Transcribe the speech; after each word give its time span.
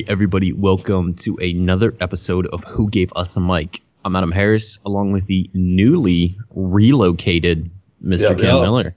Hey, 0.00 0.06
everybody, 0.08 0.54
welcome 0.54 1.12
to 1.12 1.36
another 1.36 1.94
episode 2.00 2.46
of 2.46 2.64
Who 2.64 2.88
Gave 2.88 3.12
Us 3.14 3.36
a 3.36 3.40
Mic. 3.40 3.82
I'm 4.02 4.16
Adam 4.16 4.32
Harris, 4.32 4.78
along 4.86 5.12
with 5.12 5.26
the 5.26 5.50
newly 5.52 6.38
relocated 6.48 7.70
Mr. 8.02 8.30
Yep, 8.30 8.38
Ken 8.38 8.46
yep. 8.46 8.62
Miller. 8.62 8.96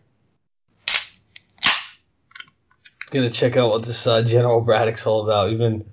Gonna 3.12 3.30
check 3.30 3.58
out 3.58 3.72
what 3.72 3.84
this 3.84 4.08
uh, 4.08 4.22
General 4.22 4.62
Braddock's 4.62 5.06
all 5.06 5.26
about. 5.26 5.50
We've 5.50 5.58
been 5.58 5.84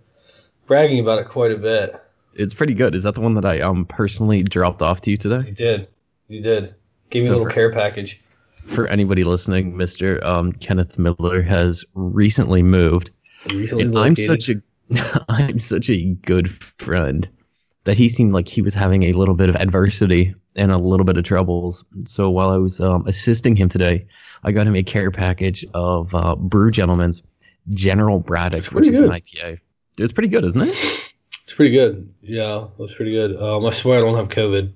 bragging 0.69 1.01
about 1.01 1.19
it 1.19 1.29
quite 1.29 1.51
a 1.51 1.57
bit. 1.57 1.91
It's 2.35 2.55
pretty 2.55 2.75
good. 2.75 2.95
Is 2.95 3.03
that 3.03 3.17
the 3.17 3.21
one 3.21 3.35
that 3.35 3.45
I 3.45 3.63
um 3.63 3.87
personally 3.87 4.45
dropped 4.45 4.81
off 4.81 5.01
to 5.01 5.11
you 5.11 5.17
today? 5.17 5.49
You 5.49 5.55
did. 5.55 5.89
You 6.29 6.41
did. 6.41 6.73
Give 7.11 7.25
me 7.25 7.27
So 7.27 7.33
a 7.33 7.35
little 7.35 7.47
for- 7.47 7.51
care 7.51 7.73
package. 7.73 8.21
For 8.63 8.87
anybody 8.87 9.25
listening, 9.25 9.73
Mr. 9.75 10.25
Um, 10.25 10.53
Kenneth 10.53 11.01
Miller 11.01 11.43
has 11.43 11.85
recently 11.95 12.63
moved, 12.63 13.11
Recently 13.53 13.87
and 13.87 13.99
I'm 13.99 14.15
such 14.15 14.49
a 14.51 14.63
I'm 15.29 15.59
such 15.59 15.91
a 15.91 16.05
good 16.05 16.51
friend 16.51 17.29
that 17.85 17.97
he 17.97 18.09
seemed 18.09 18.33
like 18.33 18.49
he 18.49 18.63
was 18.63 18.75
having 18.75 19.05
a 19.05 19.13
little 19.13 19.35
bit 19.35 19.49
of 19.49 19.57
adversity 19.57 20.35
and 20.57 20.71
a 20.71 20.79
little 20.79 21.05
bit 21.05 21.17
of 21.17 21.25
troubles. 21.25 21.85
So 22.05 22.31
while 22.31 22.51
I 22.51 22.57
was 22.57 22.81
um, 22.81 23.05
assisting 23.07 23.57
him 23.57 23.69
today, 23.69 24.07
I 24.45 24.53
got 24.53 24.67
him 24.67 24.77
a 24.77 24.83
care 24.83 25.11
package 25.11 25.65
of 25.73 26.15
uh, 26.15 26.37
Brew 26.37 26.71
Gentlemen's 26.71 27.23
General 27.69 28.21
Braddock, 28.21 28.65
which 28.65 28.71
pretty 28.71 28.89
is 28.89 29.01
an 29.01 29.09
good. 29.09 29.23
IPA. 29.23 29.61
It's 29.99 30.13
pretty 30.13 30.29
good, 30.29 30.45
isn't 30.45 30.69
it? 30.69 31.15
It's 31.45 31.55
pretty 31.55 31.73
good. 31.73 32.13
Yeah, 32.23 32.67
that's 32.79 32.95
pretty 32.95 33.13
good. 33.13 33.37
Um, 33.37 33.67
I 33.67 33.71
swear 33.71 33.99
I 33.99 34.03
don't 34.03 34.17
have 34.17 34.29
COVID. 34.29 34.73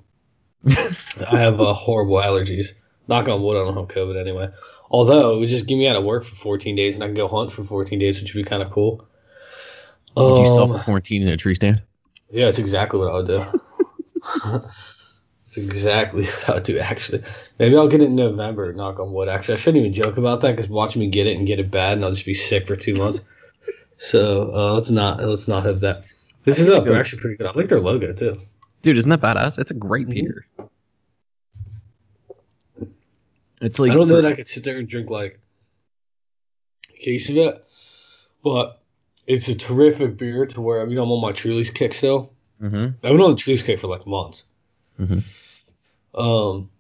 I 1.31 1.39
have 1.39 1.61
uh, 1.61 1.73
horrible 1.75 2.17
allergies. 2.17 2.73
Knock 3.07 3.29
on 3.29 3.43
wood, 3.43 3.61
I 3.61 3.65
don't 3.65 3.77
have 3.77 3.97
COVID 3.97 4.19
anyway. 4.21 4.49
Although 4.91 5.37
it 5.37 5.41
would 5.41 5.49
just 5.49 5.67
get 5.67 5.77
me 5.77 5.87
out 5.89 5.97
of 5.97 6.05
work 6.05 6.25
for 6.25 6.35
14 6.35 6.75
days 6.75 6.95
and 6.95 7.05
I 7.05 7.07
can 7.07 7.15
go 7.15 7.29
hunt 7.29 7.53
for 7.53 7.63
14 7.63 7.99
days, 7.99 8.21
which 8.21 8.35
would 8.35 8.45
be 8.45 8.49
kind 8.49 8.63
of 8.63 8.71
cool. 8.71 9.07
Would 10.17 10.39
you 10.39 10.47
Um, 10.47 10.69
self 10.69 10.85
quarantine 10.85 11.23
in 11.23 11.29
a 11.29 11.37
tree 11.37 11.55
stand? 11.55 11.83
Yeah, 12.31 12.49
it's 12.49 12.59
exactly 12.59 13.01
what 13.01 13.11
I 13.11 13.17
would 13.17 13.27
do. 13.27 13.43
it's 15.47 15.57
exactly 15.57 16.25
what 16.25 16.49
I 16.49 16.55
would 16.55 16.63
do, 16.65 16.79
actually. 16.79 17.23
Maybe 17.59 17.77
I'll 17.77 17.89
get 17.89 18.01
it 18.01 18.07
in 18.07 18.17
November, 18.17 18.73
knock 18.73 19.01
on 19.01 19.13
wood. 19.13 19.29
Actually, 19.29 19.55
I 19.55 19.57
shouldn't 19.59 19.81
even 19.81 19.93
joke 19.93 20.17
about 20.17 20.41
that 20.43 20.55
because 20.55 20.71
watch 20.71 20.97
me 20.97 21.09
get 21.09 21.27
it 21.27 21.37
and 21.37 21.47
get 21.47 21.59
it 21.59 21.71
bad, 21.71 21.95
and 21.95 22.05
I'll 22.05 22.13
just 22.13 22.27
be 22.27 22.35
sick 22.35 22.67
for 22.67 22.77
two 22.77 22.95
months. 22.95 23.23
So 23.97 24.51
uh, 24.53 24.75
let's 24.75 24.91
not 24.91 25.21
let's 25.21 25.47
not 25.47 25.65
have 25.65 25.81
that. 25.81 26.05
This 26.43 26.59
is 26.59 26.69
up. 26.69 26.85
They're 26.85 26.97
actually 26.97 27.23
pretty 27.23 27.37
good. 27.37 27.47
I 27.47 27.53
like 27.53 27.69
their 27.69 27.81
logo 27.81 28.13
too. 28.13 28.37
Dude, 28.83 28.97
isn't 28.99 29.09
that 29.09 29.21
badass? 29.21 29.57
It's 29.59 29.71
a 29.71 29.75
great 29.75 30.09
Mhm. 30.09 30.15
beer. 30.15 30.47
It's 33.63 33.79
like 33.79 33.93
I 33.93 33.95
don't 33.95 34.09
know 34.09 34.21
that 34.21 34.27
I 34.27 34.35
could 34.35 34.49
sit 34.49 34.65
there 34.65 34.79
and 34.79 34.89
drink 34.89 35.09
like 35.11 35.39
a 36.91 36.99
case 36.99 37.31
of 37.31 37.37
it, 37.37 37.65
but 38.43 38.83
it's 39.27 39.49
a 39.49 39.55
terrific 39.55 40.17
beer 40.17 40.47
to 40.47 40.61
where 40.61 40.81
I 40.83 40.85
mean 40.87 40.99
I'm 40.99 41.11
on 41.11 41.21
my 41.21 41.33
Truly's 41.33 41.71
kick 41.71 41.95
still. 41.95 42.33
hmm 42.61 42.77
I've 42.85 43.01
been 43.03 43.21
on 43.21 43.31
the 43.33 43.37
Truly's 43.37 43.63
kick 43.63 43.81
for 43.81 43.89
like 43.89 44.07
months. 44.07 44.47
Mhm. 45.01 45.23
Um, 46.15 46.71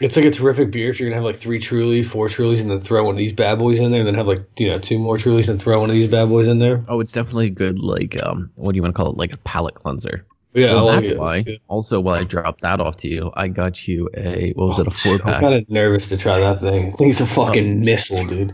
it's 0.00 0.16
like 0.16 0.24
a 0.26 0.30
terrific 0.30 0.70
beer 0.70 0.90
if 0.90 1.00
you're 1.00 1.08
gonna 1.08 1.16
have 1.20 1.24
like 1.24 1.36
three 1.36 1.60
Trulies, 1.60 2.06
four 2.06 2.28
Trulies, 2.28 2.60
and 2.60 2.70
then 2.70 2.80
throw 2.80 3.04
one 3.04 3.14
of 3.14 3.18
these 3.18 3.32
bad 3.32 3.58
boys 3.58 3.78
in 3.78 3.90
there, 3.90 4.00
and 4.00 4.08
then 4.08 4.14
have 4.14 4.26
like 4.26 4.44
you 4.58 4.68
know 4.70 4.78
two 4.78 4.98
more 4.98 5.16
Trulies 5.16 5.48
and 5.48 5.60
throw 5.60 5.80
one 5.80 5.90
of 5.90 5.94
these 5.94 6.10
bad 6.10 6.28
boys 6.28 6.48
in 6.48 6.58
there. 6.58 6.84
Oh, 6.88 7.00
it's 7.00 7.12
definitely 7.12 7.50
good 7.50 7.78
like 7.78 8.20
um 8.22 8.50
what 8.56 8.72
do 8.72 8.76
you 8.76 8.82
want 8.82 8.94
to 8.94 8.96
call 8.96 9.10
it? 9.12 9.16
Like 9.16 9.32
a 9.32 9.38
palate 9.38 9.74
cleanser. 9.74 10.26
Yeah, 10.54 10.74
well, 10.74 10.88
I 10.90 10.96
like 10.96 11.04
that's 11.06 11.16
why. 11.18 11.36
Yeah. 11.46 11.56
Also, 11.68 11.98
while 12.00 12.16
I 12.20 12.24
dropped 12.24 12.60
that 12.60 12.78
off 12.80 12.98
to 12.98 13.08
you, 13.08 13.32
I 13.34 13.48
got 13.48 13.88
you 13.88 14.10
a 14.14 14.52
what 14.52 14.66
was 14.66 14.78
it? 14.78 14.86
A 14.86 14.90
four 14.90 15.18
pack. 15.18 15.36
I'm 15.36 15.40
kind 15.40 15.54
of 15.54 15.70
nervous 15.70 16.10
to 16.10 16.18
try 16.18 16.40
that 16.40 16.60
thing. 16.60 16.88
I 16.88 16.90
think 16.90 17.10
it's 17.12 17.20
a 17.22 17.26
fucking 17.26 17.72
Oh. 17.72 17.84
missile, 17.84 18.24
dude. 18.26 18.52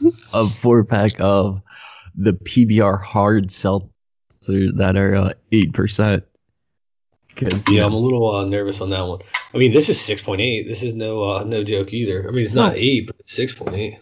a 0.34 0.48
four 0.48 0.84
pack 0.84 1.12
of 1.20 1.62
the 2.18 2.32
PBR 2.32 3.00
hard 3.00 3.50
seltzer 3.50 3.88
that 4.74 4.96
are 4.96 5.14
uh, 5.14 5.32
eight 5.52 5.72
percent. 5.72 6.24
Yeah, 7.70 7.86
I'm 7.86 7.92
a 7.92 7.98
little 7.98 8.34
uh, 8.34 8.44
nervous 8.44 8.80
on 8.80 8.90
that 8.90 9.06
one. 9.06 9.20
I 9.54 9.58
mean, 9.58 9.70
this 9.70 9.88
is 9.88 9.96
6.8. 9.96 10.66
This 10.66 10.82
is 10.82 10.96
no 10.96 11.22
uh, 11.22 11.44
no 11.44 11.62
joke 11.62 11.92
either. 11.92 12.26
I 12.26 12.32
mean, 12.32 12.44
it's 12.44 12.52
not 12.52 12.74
eight, 12.74 13.06
but 13.06 13.16
it's 13.20 13.38
6.8. 13.38 13.96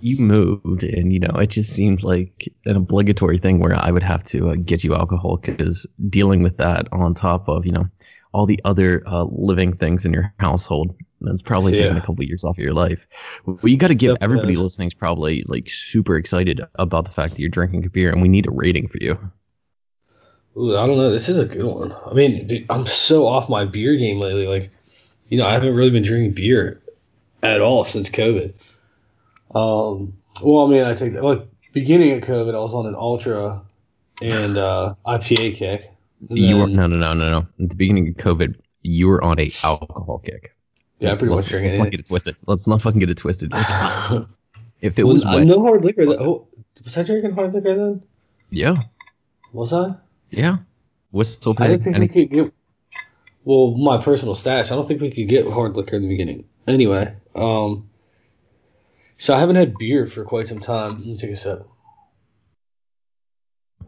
you 0.00 0.18
moved, 0.24 0.84
and 0.84 1.10
you 1.10 1.18
know 1.18 1.34
it 1.36 1.48
just 1.48 1.72
seemed 1.72 2.04
like 2.04 2.52
an 2.66 2.76
obligatory 2.76 3.38
thing 3.38 3.58
where 3.60 3.74
I 3.74 3.90
would 3.90 4.02
have 4.02 4.24
to 4.24 4.50
uh, 4.50 4.56
get 4.56 4.84
you 4.84 4.94
alcohol 4.94 5.38
because 5.38 5.86
dealing 6.06 6.42
with 6.42 6.58
that 6.58 6.88
on 6.92 7.14
top 7.14 7.48
of 7.48 7.64
you 7.64 7.72
know 7.72 7.86
all 8.32 8.46
the 8.46 8.60
other 8.64 9.02
uh, 9.06 9.24
living 9.24 9.74
things 9.74 10.04
in 10.04 10.12
your 10.12 10.34
household. 10.38 10.94
That's 11.24 11.42
probably 11.42 11.72
taking 11.72 11.92
Yeah. 11.92 11.98
a 11.98 12.00
couple 12.00 12.24
years 12.24 12.44
off 12.44 12.58
of 12.58 12.64
your 12.64 12.74
life. 12.74 13.06
Well, 13.46 13.58
you 13.62 13.76
got 13.76 13.88
to 13.88 13.94
give 13.94 14.10
Yep, 14.12 14.18
everybody 14.22 14.56
listening 14.56 14.88
is 14.88 14.94
probably 14.94 15.44
like 15.46 15.68
super 15.68 16.16
excited 16.16 16.60
about 16.74 17.04
the 17.04 17.10
fact 17.10 17.34
that 17.34 17.40
you're 17.40 17.50
drinking 17.50 17.84
a 17.86 17.90
beer, 17.90 18.10
and 18.10 18.22
we 18.22 18.28
need 18.28 18.46
a 18.46 18.50
rating 18.50 18.88
for 18.88 18.98
you. 19.00 19.18
Ooh, 20.56 20.76
I 20.76 20.86
don't 20.86 20.98
know. 20.98 21.10
This 21.10 21.28
is 21.28 21.38
a 21.38 21.46
good 21.46 21.64
one. 21.64 21.94
I 22.06 22.12
mean, 22.12 22.46
dude, 22.46 22.66
I'm 22.68 22.86
so 22.86 23.26
off 23.26 23.48
my 23.48 23.64
beer 23.64 23.96
game 23.96 24.18
lately. 24.18 24.46
Like, 24.46 24.70
you 25.28 25.38
know, 25.38 25.46
I 25.46 25.52
haven't 25.52 25.74
really 25.74 25.90
been 25.90 26.02
drinking 26.02 26.34
beer 26.34 26.80
at 27.42 27.60
all 27.60 27.84
since 27.84 28.10
COVID. 28.10 28.52
Um, 29.54 30.14
well, 30.42 30.66
I 30.66 30.70
mean, 30.70 30.84
I 30.84 30.94
take 30.94 31.14
that. 31.14 31.24
Like, 31.24 31.48
beginning 31.72 32.12
of 32.12 32.20
COVID, 32.28 32.54
I 32.54 32.58
was 32.58 32.74
on 32.74 32.86
an 32.86 32.94
ultra 32.94 33.62
and 34.20 34.56
uh, 34.56 34.94
IPA 35.06 35.54
kick. 35.54 35.90
And 36.28 36.38
you 36.38 36.58
were 36.58 36.66
no 36.68 36.86
no 36.86 36.96
no 36.96 37.14
no 37.14 37.30
no. 37.30 37.46
At 37.64 37.70
the 37.70 37.76
beginning 37.76 38.08
of 38.08 38.14
COVID, 38.14 38.54
you 38.82 39.08
were 39.08 39.22
on 39.24 39.40
a 39.40 39.50
alcohol 39.64 40.18
kick. 40.18 40.54
Yeah, 41.02 41.16
pretty 41.16 41.34
let's, 41.34 41.50
much 41.52 41.62
Let's 41.62 41.76
it. 41.76 41.78
not 41.80 41.90
get 41.90 42.00
it 42.00 42.06
twisted. 42.06 42.36
Let's 42.46 42.68
not 42.68 42.80
fucking 42.80 43.00
get 43.00 43.10
it 43.10 43.16
twisted. 43.16 43.52
if 44.80 44.98
it 44.98 45.04
Well, 45.04 45.14
was 45.14 45.24
wet, 45.24 45.46
no 45.46 45.60
hard 45.62 45.84
liquor. 45.84 46.06
That, 46.06 46.20
oh, 46.20 46.46
was 46.84 46.96
I 46.96 47.02
drinking 47.02 47.32
hard 47.32 47.52
liquor 47.54 47.74
then? 47.74 48.02
yeah, 48.50 48.76
Was 49.52 49.72
I? 49.72 49.96
yeah. 50.30 50.58
Whistle 51.10 51.54
I 51.58 51.66
didn't 51.68 51.82
think 51.82 51.98
we 51.98 52.08
could 52.08 52.30
get. 52.30 52.54
Well, 53.44 53.74
my 53.76 53.98
personal 54.02 54.34
stash. 54.34 54.70
I 54.70 54.74
don't 54.76 54.86
think 54.86 55.00
we 55.00 55.10
could 55.10 55.28
get 55.28 55.46
hard 55.50 55.76
liquor 55.76 55.96
in 55.96 56.02
the 56.02 56.08
beginning. 56.08 56.44
Anyway, 56.66 57.14
um, 57.34 57.90
so 59.16 59.34
I 59.34 59.40
haven't 59.40 59.56
had 59.56 59.76
beer 59.76 60.06
for 60.06 60.24
quite 60.24 60.46
some 60.46 60.60
time. 60.60 60.92
Let 60.96 61.04
me 61.04 61.18
take 61.18 61.30
a 61.30 61.36
sip. 61.36 61.66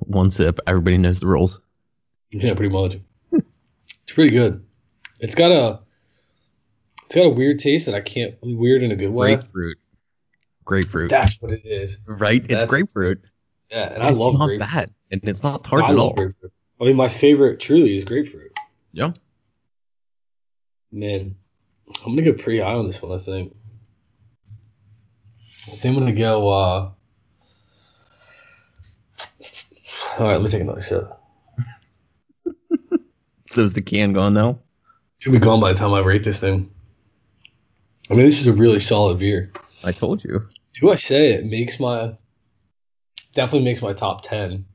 one 0.00 0.30
sip. 0.30 0.58
Everybody 0.66 0.98
knows 0.98 1.20
the 1.20 1.28
rules. 1.28 1.60
Yeah, 2.30 2.54
pretty 2.54 2.72
much. 2.74 2.98
it's 3.32 4.12
pretty 4.12 4.30
good. 4.30 4.66
It's 5.20 5.36
got 5.36 5.52
a. 5.52 5.83
It's 7.14 7.22
got 7.22 7.26
a 7.30 7.32
weird 7.32 7.60
taste 7.60 7.86
that 7.86 7.94
I 7.94 8.00
can't. 8.00 8.34
Weird 8.42 8.82
in 8.82 8.90
a 8.90 8.96
good 8.96 9.10
way. 9.12 9.36
Grapefruit. 9.36 9.78
Grapefruit. 10.64 11.10
That's 11.10 11.40
what 11.40 11.52
it 11.52 11.64
is. 11.64 11.98
right? 12.08 12.44
It's 12.48 12.64
grapefruit. 12.64 13.24
Yeah, 13.70 13.94
and 13.94 14.02
I 14.02 14.08
it's 14.10 14.18
love 14.18 14.32
not 14.36 14.46
grapefruit. 14.48 14.68
bad, 14.68 14.94
and 15.12 15.20
it's 15.22 15.44
not 15.44 15.62
No, 15.64 15.70
tart 15.70 15.84
I 15.84 15.92
at 15.92 15.96
all. 15.96 16.12
grapefruit. 16.14 16.52
I 16.80 16.84
mean, 16.86 16.96
my 16.96 17.08
favorite 17.08 17.60
truly 17.60 17.96
is 17.96 18.04
grapefruit. 18.04 18.58
Yeah. 18.92 19.12
Man, 20.90 21.36
I'm 22.04 22.16
gonna 22.16 22.32
go 22.32 22.36
pretty 22.36 22.58
high 22.58 22.72
on 22.74 22.88
this 22.88 23.00
one. 23.00 23.12
I 23.16 23.20
think. 23.20 23.54
I 25.38 25.70
think 25.70 25.96
I'm 25.96 26.02
gonna 26.02 26.16
go. 26.16 26.48
uh 26.48 26.90
All 30.18 30.26
right, 30.26 30.32
let 30.32 30.42
me 30.42 30.48
take 30.48 30.62
another 30.62 30.80
sip. 30.80 31.04
So 33.46 33.62
is 33.62 33.72
the 33.74 33.82
can 33.82 34.14
gone 34.14 34.34
now? 34.34 34.58
It's 35.18 35.26
gonna 35.26 35.38
be 35.38 35.44
gone 35.44 35.60
by 35.60 35.72
the 35.72 35.78
time 35.78 35.92
I 35.92 36.00
rate 36.00 36.24
this 36.24 36.40
thing. 36.40 36.73
I 38.10 38.14
mean, 38.14 38.24
this 38.26 38.40
is 38.40 38.46
a 38.46 38.52
really 38.52 38.80
solid 38.80 39.18
beer. 39.18 39.52
I 39.82 39.92
told 39.92 40.22
you. 40.24 40.48
Do 40.74 40.90
I 40.90 40.96
say 40.96 41.32
it 41.32 41.46
makes 41.46 41.80
my 41.80 42.16
definitely 43.34 43.64
makes 43.64 43.82
my 43.82 43.92
top 43.92 44.22
ten? 44.22 44.66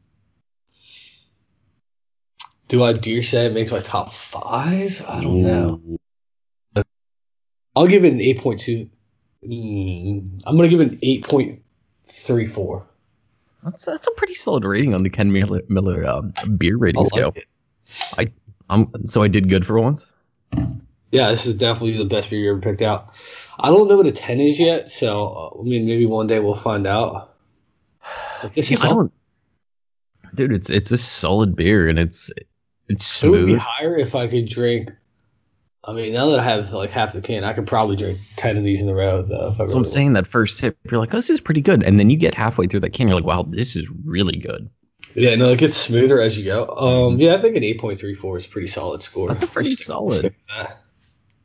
Do 2.68 2.84
I 2.84 2.94
dare 2.94 3.24
say 3.24 3.48
it 3.48 3.54
makes 3.54 3.72
my 3.72 3.80
top 3.80 4.14
five? 4.14 5.04
I 5.08 5.22
don't 5.22 5.42
know. 5.42 6.00
I'll 7.76 7.88
give 7.88 8.06
it 8.06 8.14
an 8.14 8.22
eight 8.22 8.40
point 8.40 8.60
two. 8.60 8.90
Mm, 9.44 10.42
I'm 10.46 10.56
gonna 10.56 10.68
give 10.68 10.82
it 10.82 10.92
an 10.92 11.00
eight 11.02 11.24
point 11.24 11.60
three 12.04 12.48
four. 12.48 12.86
That's 13.64 13.86
that's 13.86 14.08
a 14.08 14.12
pretty 14.12 14.36
solid 14.36 14.66
rating 14.66 14.94
on 14.94 15.04
the 15.04 15.10
Ken 15.10 15.32
Miller, 15.32 15.62
Miller 15.68 16.06
um, 16.08 16.34
beer 16.58 16.78
rating 16.78 17.02
I 17.02 17.06
scale. 17.06 17.34
like 17.36 17.48
it. 18.18 18.34
Um, 18.70 18.92
so 19.06 19.22
I 19.22 19.28
did 19.28 19.50
good 19.50 19.66
for 19.66 19.80
once. 19.80 20.14
Yeah, 21.12 21.32
this 21.32 21.48
is 21.48 21.56
definitely 21.56 21.98
the 21.98 22.06
best 22.06 22.30
beer 22.30 22.40
you 22.40 22.52
ever 22.52 22.62
picked 22.62 22.84
out. 22.84 23.16
I 23.60 23.70
don't 23.70 23.88
know 23.88 23.98
what 23.98 24.08
a 24.08 24.12
ten 24.12 24.40
is 24.40 24.60
yet, 24.60 24.90
so 24.92 25.58
I 25.60 25.64
mean 25.64 25.86
maybe 25.86 26.06
one 26.06 26.28
day 26.28 26.40
we'll 26.40 26.56
find 26.56 26.88
out. 26.88 27.36
But 28.42 28.54
this 28.54 28.72
is 28.72 28.84
I 28.84 28.90
don't, 28.90 29.14
dude. 30.34 30.54
It's 30.54 30.70
it's 30.70 30.92
a 30.92 30.98
solid 30.98 31.56
beer, 31.56 31.88
and 31.88 32.00
it's 32.00 32.32
it's 32.88 33.06
smooth. 33.06 33.36
It 33.36 33.38
would 33.38 33.54
be 33.54 33.56
higher 33.56 33.98
if 33.98 34.16
I 34.16 34.28
could 34.28 34.48
drink. 34.48 34.92
I 35.84 35.94
mean, 35.94 36.14
now 36.14 36.28
that 36.28 36.40
I 36.40 36.44
have 36.44 36.72
like 36.74 36.92
half 36.92 37.14
the 37.14 37.22
can, 37.22 37.44
I 37.44 37.54
could 37.54 37.68
probably 37.68 37.96
drink 37.96 38.18
ten 38.36 38.58
of 38.58 38.64
these 38.64 38.82
in 38.82 38.90
a 38.90 38.94
row. 38.94 39.22
Though, 39.22 39.50
if 39.50 39.60
I 39.60 39.68
So 39.68 39.78
I'm 39.78 39.80
really 39.80 39.86
saying 39.86 40.14
that 40.14 40.28
first 40.28 40.58
sip, 40.58 40.78
you're 40.90 41.00
like, 41.00 41.14
oh, 41.14 41.18
this 41.18 41.30
is 41.30 41.42
pretty 41.42 41.62
good, 41.62 41.84
and 41.84 42.00
then 42.00 42.10
you 42.10 42.18
get 42.18 42.36
halfway 42.36 42.68
through 42.68 42.82
that 42.82 42.92
can, 42.92 43.08
you're 43.08 43.16
like, 43.16 43.26
wow, 43.26 43.44
this 43.44 43.76
is 43.76 43.92
really 44.06 44.40
good. 44.40 44.70
Yeah, 45.16 45.36
no, 45.36 45.52
it 45.52 45.60
gets 45.60 45.76
smoother 45.76 46.22
as 46.22 46.38
you 46.38 46.46
go. 46.46 46.68
Um, 46.68 47.20
yeah, 47.20 47.34
I 47.34 47.38
think 47.40 47.56
an 47.56 47.64
eight 47.64 47.80
point 47.80 47.98
three 47.98 48.14
four 48.14 48.38
is 48.38 48.46
a 48.46 48.50
pretty 48.50 48.68
solid 48.68 49.02
score. 49.02 49.28
That's 49.30 49.44
a 49.44 49.48
pretty 49.48 49.76
solid. 49.76 50.08
We'll 50.12 50.20
stick 50.20 50.36
with. 50.58 50.76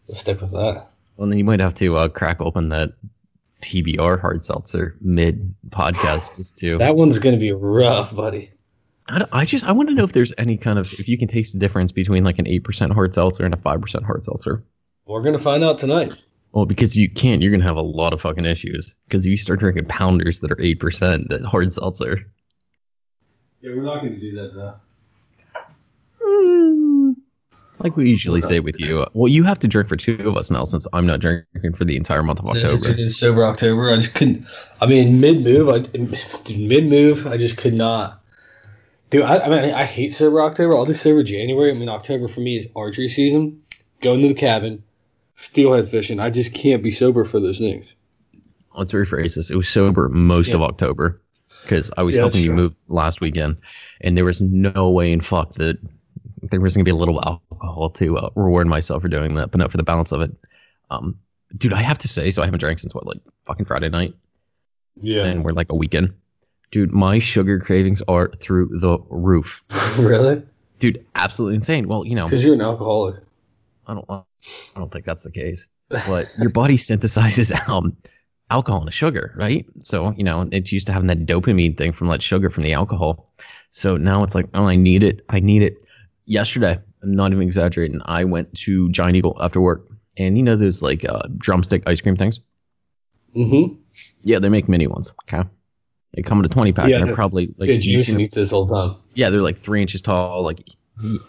We'll 0.09 0.17
stick 0.17 0.41
with 0.41 0.53
that. 0.53 0.94
Well, 1.17 1.29
then 1.29 1.39
you 1.39 1.45
might 1.45 1.61
have 1.61 1.75
to 1.77 1.97
uh, 1.97 2.09
crack 2.09 2.41
open 2.41 2.71
that 2.71 2.93
PBR 3.63 4.21
hard 4.21 4.45
seltzer 4.45 4.97
mid 5.01 5.55
podcast 5.71 6.37
just 6.37 6.59
to. 6.59 6.79
That 6.79 6.97
one's 6.97 7.19
gonna 7.19 7.37
be 7.37 7.53
rough, 7.53 8.15
buddy. 8.15 8.51
I, 9.09 9.27
I 9.33 9.45
just 9.45 9.65
I 9.65 9.73
want 9.73 9.89
to 9.91 9.95
know 9.95 10.05
if 10.05 10.13
there's 10.13 10.33
any 10.39 10.57
kind 10.57 10.79
of 10.79 10.93
if 10.95 11.09
you 11.09 11.19
can 11.19 11.29
taste 11.29 11.53
the 11.55 11.59
difference 11.59 11.93
between 11.93 12.25
like 12.25 12.39
an 12.39 12.47
eight 12.47 12.65
percent 12.65 12.93
hard 12.93 13.15
seltzer 13.15 13.45
and 13.45 13.55
a 13.55 13.57
five 13.57 13.81
percent 13.81 14.05
hard 14.05 14.25
seltzer. 14.25 14.65
We're 15.07 15.23
gonna 15.23 15.39
find 15.39 15.63
out 15.63 15.79
tonight. 15.79 16.15
Well, 16.53 16.67
because 16.67 16.97
you 16.97 17.11
can't, 17.11 17.43
you're 17.43 17.51
gonna 17.51 17.65
have 17.65 17.77
a 17.77 17.83
lot 17.83 18.13
of 18.13 18.21
fucking 18.21 18.45
issues. 18.45 18.97
Because 19.09 19.27
if 19.27 19.31
you 19.31 19.37
start 19.37 19.59
drinking 19.61 19.87
pounders 19.87 20.41
that 20.41 20.53
are 20.53 20.61
eight 20.61 20.81
percent, 20.81 21.31
that 21.31 21.43
hard 21.45 21.73
seltzer. 21.73 22.31
Yeah, 23.61 23.71
we're 23.75 23.83
not 23.83 24.03
gonna 24.03 24.19
do 24.19 24.37
that 24.37 24.55
though. 24.55 24.75
Mm, 26.27 27.15
Like 27.85 27.99
we 27.99 28.09
usually 28.09 28.41
say 28.41 28.61
with 28.61 28.81
you. 28.81 29.03
Uh, 29.03 29.07
well, 29.13 29.31
you 29.31 29.45
have 29.45 29.59
to 29.59 29.69
drink 29.69 29.91
for 29.91 29.97
two 29.97 30.27
of 30.27 30.39
us 30.39 30.51
now, 30.51 30.65
since 30.65 30.89
I'm 30.95 31.07
not 31.07 31.21
drinking 31.21 31.75
for 31.75 31.85
the 31.85 31.99
entire 31.99 32.23
month 32.23 32.39
of 32.39 32.47
October. 32.47 32.99
is 32.99 33.19
sober 33.19 33.45
October. 33.45 33.91
I 33.91 33.97
just 33.97 34.15
couldn't. 34.15 34.47
I 34.81 34.87
mean, 34.87 35.21
mid 35.21 35.45
move, 35.45 35.69
I 35.69 35.81
mid 36.57 36.87
move, 36.87 37.27
I 37.27 37.37
just 37.37 37.59
could 37.59 37.75
not. 37.75 38.23
Dude, 39.11 39.21
I, 39.21 39.37
I 39.37 39.49
mean, 39.51 39.75
I 39.75 39.85
hate 39.85 40.15
sober 40.15 40.41
October. 40.43 40.75
I'll 40.75 40.87
do 40.87 40.95
sober 40.95 41.23
January. 41.23 41.71
I 41.71 41.75
mean, 41.75 41.91
October 41.91 42.27
for 42.27 42.41
me 42.41 42.57
is 42.57 42.69
archery 42.75 43.09
season. 43.09 43.61
Going 44.01 44.23
to 44.23 44.29
the 44.29 44.35
cabin, 44.35 44.83
steelhead 45.37 45.87
fishing. 45.91 46.21
I 46.21 46.31
just 46.31 46.55
can't 46.55 46.83
be 46.83 46.91
sober 46.91 47.27
for 47.27 47.39
those 47.39 47.59
things. 47.59 47.97
Let's 48.75 48.95
rephrase 48.95 49.37
this. 49.37 49.51
It 49.51 49.57
was 49.57 49.69
sober 49.69 50.09
most 50.09 50.55
of 50.55 50.63
October 50.63 51.21
because 51.63 51.93
I 51.99 52.03
was 52.03 52.17
Yeah, 52.17 52.23
helping 52.23 52.41
you 52.41 52.49
true. 52.49 52.57
move 52.57 52.75
last 52.89 53.21
weekend, 53.21 53.61
and 54.01 54.17
there 54.17 54.25
was 54.25 54.41
no 54.41 54.91
way 54.91 55.13
in 55.13 55.21
fuck 55.21 55.53
that 55.57 55.79
there 56.51 56.61
was 56.61 56.75
gonna 56.77 56.85
be 56.85 56.91
a 56.91 56.97
little 56.97 57.21
alcohol 57.23 57.91
to 57.91 58.17
uh, 58.17 58.31
reward 58.35 58.67
myself 58.67 59.03
for 59.03 59.09
doing 59.09 59.35
that, 59.35 59.51
but 59.51 59.59
not 59.59 59.71
for 59.71 59.77
the 59.77 59.83
balance 59.83 60.13
of 60.13 60.21
it. 60.23 60.33
Um, 60.91 61.19
dude, 61.57 61.73
I 61.73 61.81
have 61.81 61.99
to 61.99 62.09
say, 62.09 62.31
so 62.31 62.43
I 62.43 62.45
haven't 62.47 62.61
drank 62.61 62.79
since 62.79 62.95
what, 62.95 63.07
like 63.07 63.21
fucking 63.47 63.67
Friday 63.67 63.89
night, 63.89 64.15
Yeah. 65.01 65.25
and 65.25 65.45
we're 65.45 65.53
like 65.53 65.71
a 65.71 65.75
weekend. 65.75 66.15
Dude, 66.71 66.93
my 66.93 67.19
sugar 67.21 67.59
cravings 67.59 68.03
are 68.07 68.29
through 68.29 68.79
the 68.81 68.99
roof. 69.09 69.63
really? 70.01 70.43
Dude, 70.79 71.07
absolutely 71.15 71.57
insane. 71.57 71.87
Well, 71.87 72.05
you 72.05 72.17
know, 72.17 72.25
Because 72.25 72.45
you're 72.45 72.55
an 72.55 72.61
alcoholic. 72.61 73.17
I 73.87 73.95
don't, 73.95 74.11
I 74.11 74.23
don't 74.75 74.91
think 74.91 75.05
that's 75.05 75.23
the 75.23 75.31
case. 75.31 75.69
But 75.89 76.35
your 76.39 76.51
body 76.51 76.77
synthesizes 76.79 77.69
um, 77.69 77.97
alcohol 78.51 78.81
into 78.81 78.91
sugar, 78.93 79.35
right? 79.37 79.67
So 79.79 80.13
you 80.17 80.25
know, 80.25 80.49
it's 80.51 80.73
used 80.73 80.87
to 80.89 80.93
having 80.93 81.09
that 81.09 81.27
dopamine 81.27 81.77
thing 81.79 81.93
from 81.93 82.09
that 82.09 82.23
sugar 82.23 82.51
from 82.51 82.65
the 82.65 82.73
alcohol. 82.73 83.33
So 83.71 83.97
now 83.97 84.25
it's 84.25 84.35
like, 84.35 84.47
oh, 84.55 84.67
I 84.67 84.77
need 84.77 85.05
it. 85.05 85.25
I 85.29 85.41
need 85.41 85.63
it. 85.63 85.84
Yesterday, 86.27 86.79
I'm 87.03 87.15
not 87.15 87.33
even 87.33 87.43
exaggerating. 87.43 88.01
I 88.05 88.25
went 88.25 88.55
to 88.61 88.91
Giant 88.91 89.17
Eagle 89.17 89.37
after 89.41 89.61
work, 89.61 89.87
and 90.17 90.37
you 90.37 90.43
know 90.43 90.57
those 90.57 90.81
like 90.83 91.05
uh, 91.09 91.23
drumstick 91.37 91.89
ice 91.89 92.01
cream 92.01 92.17
things. 92.17 92.41
Mm-hmm. 93.37 93.75
Yeah, 94.23 94.39
they 94.39 94.49
make 94.49 94.69
mini 94.69 94.87
ones. 94.87 95.13
Okay, 95.29 95.47
they 96.15 96.23
come 96.23 96.39
in 96.39 96.45
a 96.45 96.49
20 96.49 96.73
pack, 96.73 96.89
Yeah, 96.89 96.99
and 96.99 97.09
they're 97.09 97.15
probably 97.15 97.55
like 97.59 97.69
yeah, 97.69 97.77
Jameson 97.79 98.21
eats 98.21 98.35
this 98.37 98.53
all 98.53 98.65
the 98.65 98.75
time. 98.75 98.97
yeah, 99.15 99.31
they're 99.31 99.43
like 99.43 99.59
three 99.59 99.83
inches 99.83 100.03
tall, 100.03 100.43
like 100.43 100.67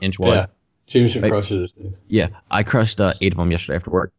inch 0.01 0.17
wide. 0.19 0.33
Yeah. 0.35 0.45
Jameson 0.87 1.23
Right. 1.23 1.31
crushes 1.31 1.59
this 1.59 1.73
thing. 1.73 1.95
Yeah, 2.07 2.27
I 2.51 2.61
crushed 2.63 3.01
uh, 3.01 3.11
eight 3.19 3.33
of 3.33 3.37
them 3.37 3.51
yesterday 3.51 3.77
after 3.77 3.89
work. 3.91 4.13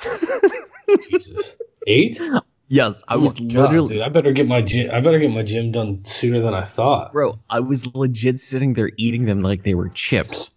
Jesus. 1.10 1.56
Eight? 1.86 2.20
Yes, 2.70 3.02
I 3.08 3.16
Oh 3.16 3.20
was 3.22 3.34
God, 3.34 3.42
literally. 3.52 3.94
dude, 3.94 4.02
I 4.02 4.08
better 4.10 4.30
get 4.30 4.46
my 4.46 4.62
gym. 4.62 4.90
I 4.94 5.00
better 5.00 5.18
get 5.18 5.32
my 5.32 5.42
gym 5.42 5.72
done 5.72 6.04
sooner 6.04 6.40
than 6.40 6.54
I 6.54 6.62
thought. 6.62 7.10
Bro, 7.10 7.40
I 7.50 7.60
was 7.60 7.96
legit 7.96 8.38
sitting 8.38 8.74
there 8.74 8.92
eating 8.96 9.24
them 9.24 9.42
like 9.42 9.64
they 9.64 9.74
were 9.74 9.88
chips. 9.88 10.52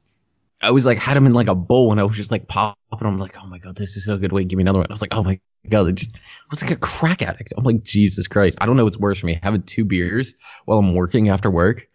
I 0.62 0.72
was 0.72 0.86
like, 0.86 1.00
had 1.00 1.18
them 1.18 1.26
in 1.26 1.34
like 1.34 1.48
a 1.48 1.56
bowl, 1.56 1.92
and 1.92 2.00
I 2.00 2.04
was 2.04 2.16
just 2.16 2.32
like 2.32 2.48
popping. 2.48 2.78
I'm 3.02 3.18
like, 3.18 3.36
oh 3.44 3.48
my 3.48 3.58
god, 3.58 3.76
this 3.76 3.98
is 3.98 4.06
so 4.06 4.16
good. 4.20 4.32
Wait, 4.32 4.48
give 4.48 4.58
me 4.58 4.62
another 4.62 4.78
one. 4.78 4.88
I 4.92 4.94
was 4.94 5.02
like, 5.02 5.16
oh 5.16 5.24
my 5.24 5.40
god, 5.68 5.88
it 5.88 5.96
just, 5.96 6.16
I 6.16 6.46
was 6.52 6.62
like 6.62 6.72
a 6.72 6.76
crack 6.76 7.24
addict. 7.24 7.52
I'm 7.58 7.64
like, 7.64 7.84
Jesus 7.84 8.28
Christ. 8.28 8.60
I 8.62 8.68
don't 8.68 8.78
know 8.78 8.84
what's 8.84 9.00
worse 9.00 9.20
for 9.20 9.26
me, 9.26 9.40
having 9.42 9.64
two 9.64 9.84
beers 9.84 10.36
while 10.66 10.78
I'm 10.78 10.94
working 10.94 11.30
after 11.30 11.50
work, 11.50 11.88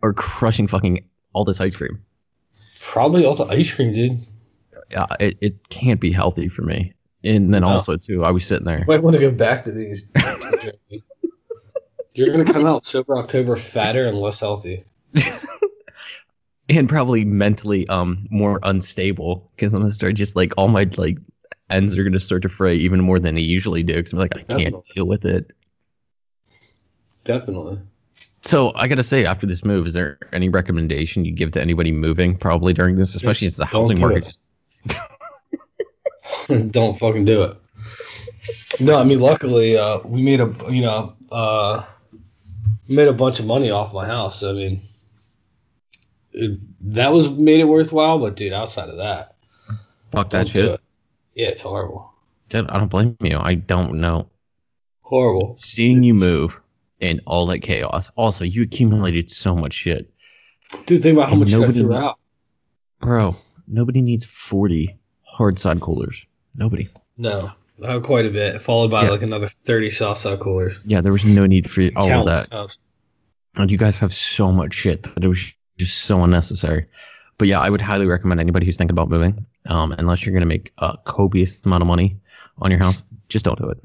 or 0.00 0.14
crushing 0.14 0.66
fucking 0.66 1.06
all 1.34 1.44
this 1.44 1.60
ice 1.60 1.76
cream. 1.76 2.06
Probably 2.80 3.26
all 3.26 3.34
the 3.34 3.44
ice 3.44 3.74
cream, 3.74 3.92
dude. 3.92 4.20
Yeah, 4.90 5.06
it, 5.20 5.36
it 5.42 5.68
can't 5.68 6.00
be 6.00 6.10
healthy 6.10 6.48
for 6.48 6.62
me. 6.62 6.94
And 7.24 7.52
then 7.52 7.62
No. 7.62 7.68
also 7.68 7.96
too, 7.96 8.24
I 8.24 8.30
was 8.30 8.46
sitting 8.46 8.66
there. 8.66 8.84
Might 8.86 9.02
want 9.02 9.14
to 9.14 9.20
go 9.20 9.30
back 9.30 9.64
to 9.64 9.72
these. 9.72 10.08
You're 12.14 12.30
gonna 12.30 12.44
come 12.44 12.66
out 12.66 12.84
sober 12.84 13.16
October 13.16 13.56
fatter 13.56 14.04
and 14.04 14.18
less 14.18 14.40
healthy. 14.40 14.84
and 16.68 16.88
probably 16.88 17.24
mentally 17.24 17.88
um 17.88 18.26
more 18.30 18.60
unstable 18.62 19.50
because 19.54 19.74
I'm 19.74 19.80
gonna 19.80 19.92
start 19.92 20.14
just 20.14 20.36
like 20.36 20.52
all 20.56 20.68
my 20.68 20.88
like 20.96 21.18
ends 21.70 21.96
are 21.96 22.04
gonna 22.04 22.20
start 22.20 22.42
to 22.42 22.48
fray 22.48 22.76
even 22.76 23.00
more 23.00 23.18
than 23.18 23.34
they 23.34 23.40
usually 23.40 23.82
do 23.82 23.94
because 23.94 24.12
I'm 24.12 24.18
like 24.18 24.36
I 24.36 24.40
can't 24.40 24.48
Definitely. 24.48 24.82
deal 24.94 25.06
with 25.06 25.24
it. 25.24 25.50
Definitely. 27.24 27.80
So 28.42 28.72
I 28.74 28.88
gotta 28.88 29.02
say, 29.02 29.26
after 29.26 29.46
this 29.46 29.64
move, 29.64 29.86
is 29.86 29.92
there 29.92 30.18
any 30.32 30.48
recommendation 30.48 31.24
you 31.24 31.32
give 31.32 31.52
to 31.52 31.60
anybody 31.60 31.92
moving 31.92 32.36
probably 32.36 32.72
during 32.72 32.96
this, 32.96 33.14
especially 33.14 33.48
as 33.48 33.56
the 33.56 33.66
housing 33.66 34.00
market 34.00 34.24
just 34.24 34.40
Don't 36.70 36.98
fucking 36.98 37.24
do 37.24 37.42
it. 37.42 37.56
No, 38.80 38.98
I 38.98 39.04
mean, 39.04 39.20
luckily, 39.20 39.76
uh, 39.76 39.98
we 40.04 40.22
made 40.22 40.40
a, 40.40 40.54
you 40.70 40.82
know, 40.82 41.14
uh, 41.30 41.84
made 42.88 43.08
a 43.08 43.12
bunch 43.12 43.40
of 43.40 43.46
money 43.46 43.70
off 43.70 43.92
my 43.92 44.06
house. 44.06 44.42
I 44.42 44.52
mean, 44.52 44.82
it, 46.32 46.58
that 46.94 47.12
was 47.12 47.30
made 47.30 47.60
it 47.60 47.64
worthwhile. 47.68 48.18
But 48.18 48.36
dude, 48.36 48.52
outside 48.52 48.88
of 48.88 48.98
that, 48.98 49.34
fuck 50.12 50.30
that 50.30 50.48
shit. 50.48 50.64
it. 50.64 50.80
Yeah, 51.34 51.48
it's 51.48 51.62
horrible. 51.62 52.12
Dude, 52.48 52.68
I 52.70 52.78
don't 52.78 52.88
blame 52.88 53.16
you. 53.20 53.36
I 53.38 53.54
don't 53.54 54.00
know. 54.00 54.30
Horrible. 55.02 55.56
Seeing 55.58 56.02
you 56.02 56.14
move 56.14 56.60
and 57.00 57.20
all 57.26 57.46
that 57.46 57.60
chaos. 57.60 58.10
Also, 58.16 58.44
you 58.44 58.62
accumulated 58.62 59.30
so 59.30 59.54
much 59.54 59.72
shit, 59.74 60.10
Dude, 60.86 61.02
think 61.02 61.16
about 61.16 61.26
how 61.28 61.32
And 61.32 61.40
much 61.40 61.48
shit 61.50 61.58
I 61.58 61.60
nobody- 61.60 61.80
threw 61.80 61.94
out. 61.94 62.18
bro. 63.00 63.36
Nobody 63.66 64.00
needs 64.00 64.24
40 64.24 64.96
hard 65.22 65.58
side 65.58 65.80
coolers. 65.80 66.24
Nobody. 66.56 66.88
No, 67.16 67.50
uh, 67.82 68.00
quite 68.00 68.26
a 68.26 68.30
bit, 68.30 68.60
followed 68.60 68.90
by 68.90 69.04
Yeah. 69.04 69.10
like 69.10 69.22
another 69.22 69.48
30 69.48 69.90
soft 69.90 70.20
side 70.20 70.40
coolers. 70.40 70.80
Yeah, 70.84 71.00
there 71.00 71.12
was 71.12 71.24
no 71.24 71.46
need 71.46 71.70
for 71.70 71.82
all 71.96 72.10
of 72.20 72.26
that. 72.26 72.50
cups. 72.50 72.78
And 73.56 73.70
you 73.70 73.78
guys 73.78 73.98
have 74.00 74.12
so 74.12 74.52
much 74.52 74.74
shit 74.74 75.02
that 75.02 75.24
it 75.24 75.28
was 75.28 75.52
just 75.78 75.98
so 75.98 76.22
unnecessary. 76.22 76.86
But 77.38 77.48
yeah, 77.48 77.60
I 77.60 77.70
would 77.70 77.80
highly 77.80 78.06
recommend 78.06 78.40
anybody 78.40 78.66
who's 78.66 78.76
thinking 78.76 78.94
about 78.94 79.08
moving, 79.08 79.46
um, 79.66 79.92
unless 79.92 80.24
you're 80.24 80.32
gonna 80.32 80.46
make 80.46 80.72
a 80.78 80.96
copious 81.04 81.64
amount 81.64 81.82
of 81.82 81.86
money 81.86 82.18
on 82.58 82.70
your 82.70 82.80
house, 82.80 83.02
just 83.28 83.44
don't 83.44 83.58
do 83.58 83.68
it. 83.70 83.78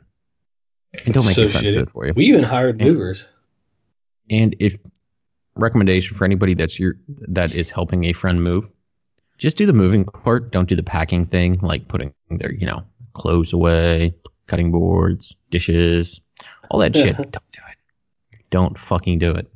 And 1.06 1.14
don't 1.14 1.26
make 1.26 1.36
So 1.36 1.42
your 1.42 1.50
friends 1.52 1.74
do 1.74 1.80
it 1.80 1.90
for 1.92 2.06
you. 2.06 2.14
We 2.16 2.26
even 2.26 2.44
hired 2.44 2.80
Yeah. 2.80 2.88
movers. 2.88 3.28
And 4.30 4.56
if 4.60 4.78
recommendation 5.56 6.16
for 6.18 6.26
anybody 6.26 6.54
that's 6.56 6.80
your 6.80 6.96
that 7.30 7.54
is 7.54 7.70
helping 7.70 8.06
a 8.06 8.14
friend 8.14 8.44
move, 8.44 8.72
just 9.44 9.58
do 9.58 9.66
the 9.66 9.74
moving 9.74 10.06
part. 10.06 10.54
Don't 10.54 10.70
do 10.70 10.76
the 10.78 10.84
packing 10.84 11.26
thing, 11.26 11.60
like 11.62 11.90
putting 11.90 12.14
their 12.30 12.54
you 12.54 12.66
know 12.66 12.84
clothes 13.12 13.52
away, 13.52 14.16
cutting 14.48 14.72
boards, 14.72 15.36
dishes, 15.50 16.22
all 16.72 16.80
that 16.80 16.96
shit. 16.96 17.18
don't 17.18 17.32
do 17.32 17.62
it. 17.70 18.40
Don't 18.50 18.80
fucking 18.80 19.20
do 19.20 19.32
it. 19.32 19.52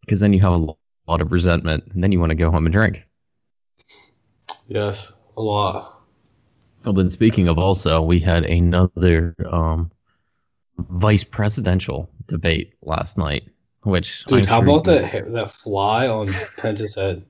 Because 0.00 0.20
then 0.20 0.32
you 0.32 0.40
have 0.40 0.54
a 0.54 0.74
lot 1.06 1.20
of 1.20 1.32
resentment, 1.32 1.84
and 1.92 2.02
then 2.02 2.12
you 2.12 2.18
want 2.18 2.30
to 2.30 2.34
go 2.34 2.50
home 2.50 2.64
and 2.64 2.72
drink. 2.72 3.04
Yes, 4.68 5.12
a 5.36 5.42
lot. 5.42 6.00
Well, 6.82 6.94
then 6.94 7.10
speaking 7.10 7.48
of 7.48 7.58
also, 7.58 8.00
we 8.00 8.20
had 8.20 8.46
another 8.46 9.34
um, 9.46 9.90
vice 10.78 11.24
presidential 11.24 12.08
debate 12.26 12.72
last 12.80 13.18
night, 13.18 13.50
which 13.82 14.24
Dude, 14.24 14.40
I'm 14.40 14.46
how 14.46 14.60
sure 14.60 14.64
about 14.64 14.84
that 14.84 15.32
that 15.32 15.52
fly 15.52 16.08
on 16.08 16.28
Pence's 16.56 16.94
head? 16.94 17.26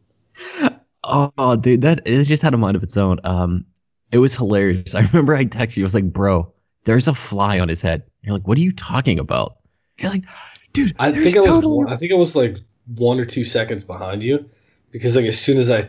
Oh, 1.08 1.56
dude, 1.56 1.82
that 1.82 2.02
it 2.06 2.24
just 2.24 2.42
had 2.42 2.54
a 2.54 2.58
mind 2.58 2.76
of 2.76 2.82
its 2.82 2.96
own. 2.96 3.18
Um, 3.24 3.64
it 4.12 4.18
was 4.18 4.36
hilarious. 4.36 4.94
I 4.94 5.00
remember 5.00 5.34
I 5.34 5.44
texted 5.44 5.78
you. 5.78 5.84
I 5.84 5.86
was 5.86 5.94
like, 5.94 6.12
"Bro, 6.12 6.52
there's 6.84 7.08
a 7.08 7.14
fly 7.14 7.60
on 7.60 7.68
his 7.68 7.82
head." 7.82 8.02
You're 8.22 8.34
like, 8.34 8.46
"What 8.46 8.58
are 8.58 8.62
you 8.62 8.72
talking 8.72 9.18
about?" 9.18 9.58
You're 9.98 10.10
like, 10.10 10.24
"Dude, 10.72 10.94
I 10.98 11.12
think 11.12 11.36
I 11.36 11.40
was 11.40 11.46
totally." 11.46 11.92
I 11.92 11.96
think 11.96 12.12
I 12.12 12.16
was 12.16 12.36
like 12.36 12.58
one 12.94 13.20
or 13.20 13.24
two 13.24 13.44
seconds 13.44 13.84
behind 13.84 14.22
you 14.22 14.48
because 14.90 15.16
like 15.16 15.26
as 15.26 15.40
soon 15.40 15.58
as 15.58 15.70
I 15.70 15.82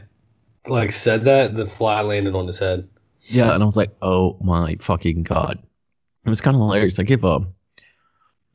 like 0.67 0.91
said 0.91 1.25
that, 1.25 1.55
the 1.55 1.65
fly 1.65 2.01
landed 2.01 2.35
on 2.35 2.47
his 2.47 2.59
head. 2.59 2.87
yeah, 3.25 3.53
and 3.53 3.61
I 3.61 3.65
was 3.65 3.77
like, 3.77 3.91
"Oh 4.01 4.37
my 4.41 4.75
fucking 4.79 5.23
god!" 5.23 5.59
It 6.25 6.29
was 6.29 6.41
kind 6.41 6.55
of 6.55 6.61
hilarious. 6.61 6.99
I 6.99 7.03
give 7.03 7.25
up. 7.25 7.43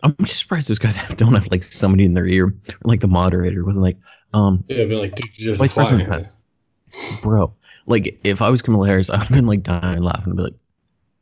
I'm 0.02 0.14
just 0.20 0.38
surprised 0.40 0.68
those 0.68 0.78
guys 0.78 0.96
don't 1.16 1.34
have 1.34 1.50
like 1.50 1.62
somebody 1.62 2.04
in 2.04 2.14
their 2.14 2.26
ear, 2.26 2.46
or, 2.46 2.54
like 2.84 3.00
the 3.00 3.08
moderator 3.08 3.64
wasn't 3.64 3.84
like, 3.84 3.98
um, 4.32 4.64
Yeah, 4.68 4.84
be 4.84 4.96
like, 4.96 5.14
dude, 5.14 5.30
there's 5.46 5.58
Vice 5.58 5.72
President 5.72 6.02
in 6.02 6.10
here. 6.10 6.18
Pence. 6.20 6.36
Bro. 7.22 7.54
Like, 7.86 8.20
if 8.24 8.42
I 8.42 8.50
was 8.50 8.62
Kamala 8.62 8.86
Harris, 8.86 9.10
I 9.10 9.18
would 9.18 9.28
have 9.28 9.36
been 9.36 9.46
like 9.46 9.62
dying 9.62 10.02
laughing 10.02 10.28
and 10.28 10.36
be 10.36 10.42
like, 10.44 10.54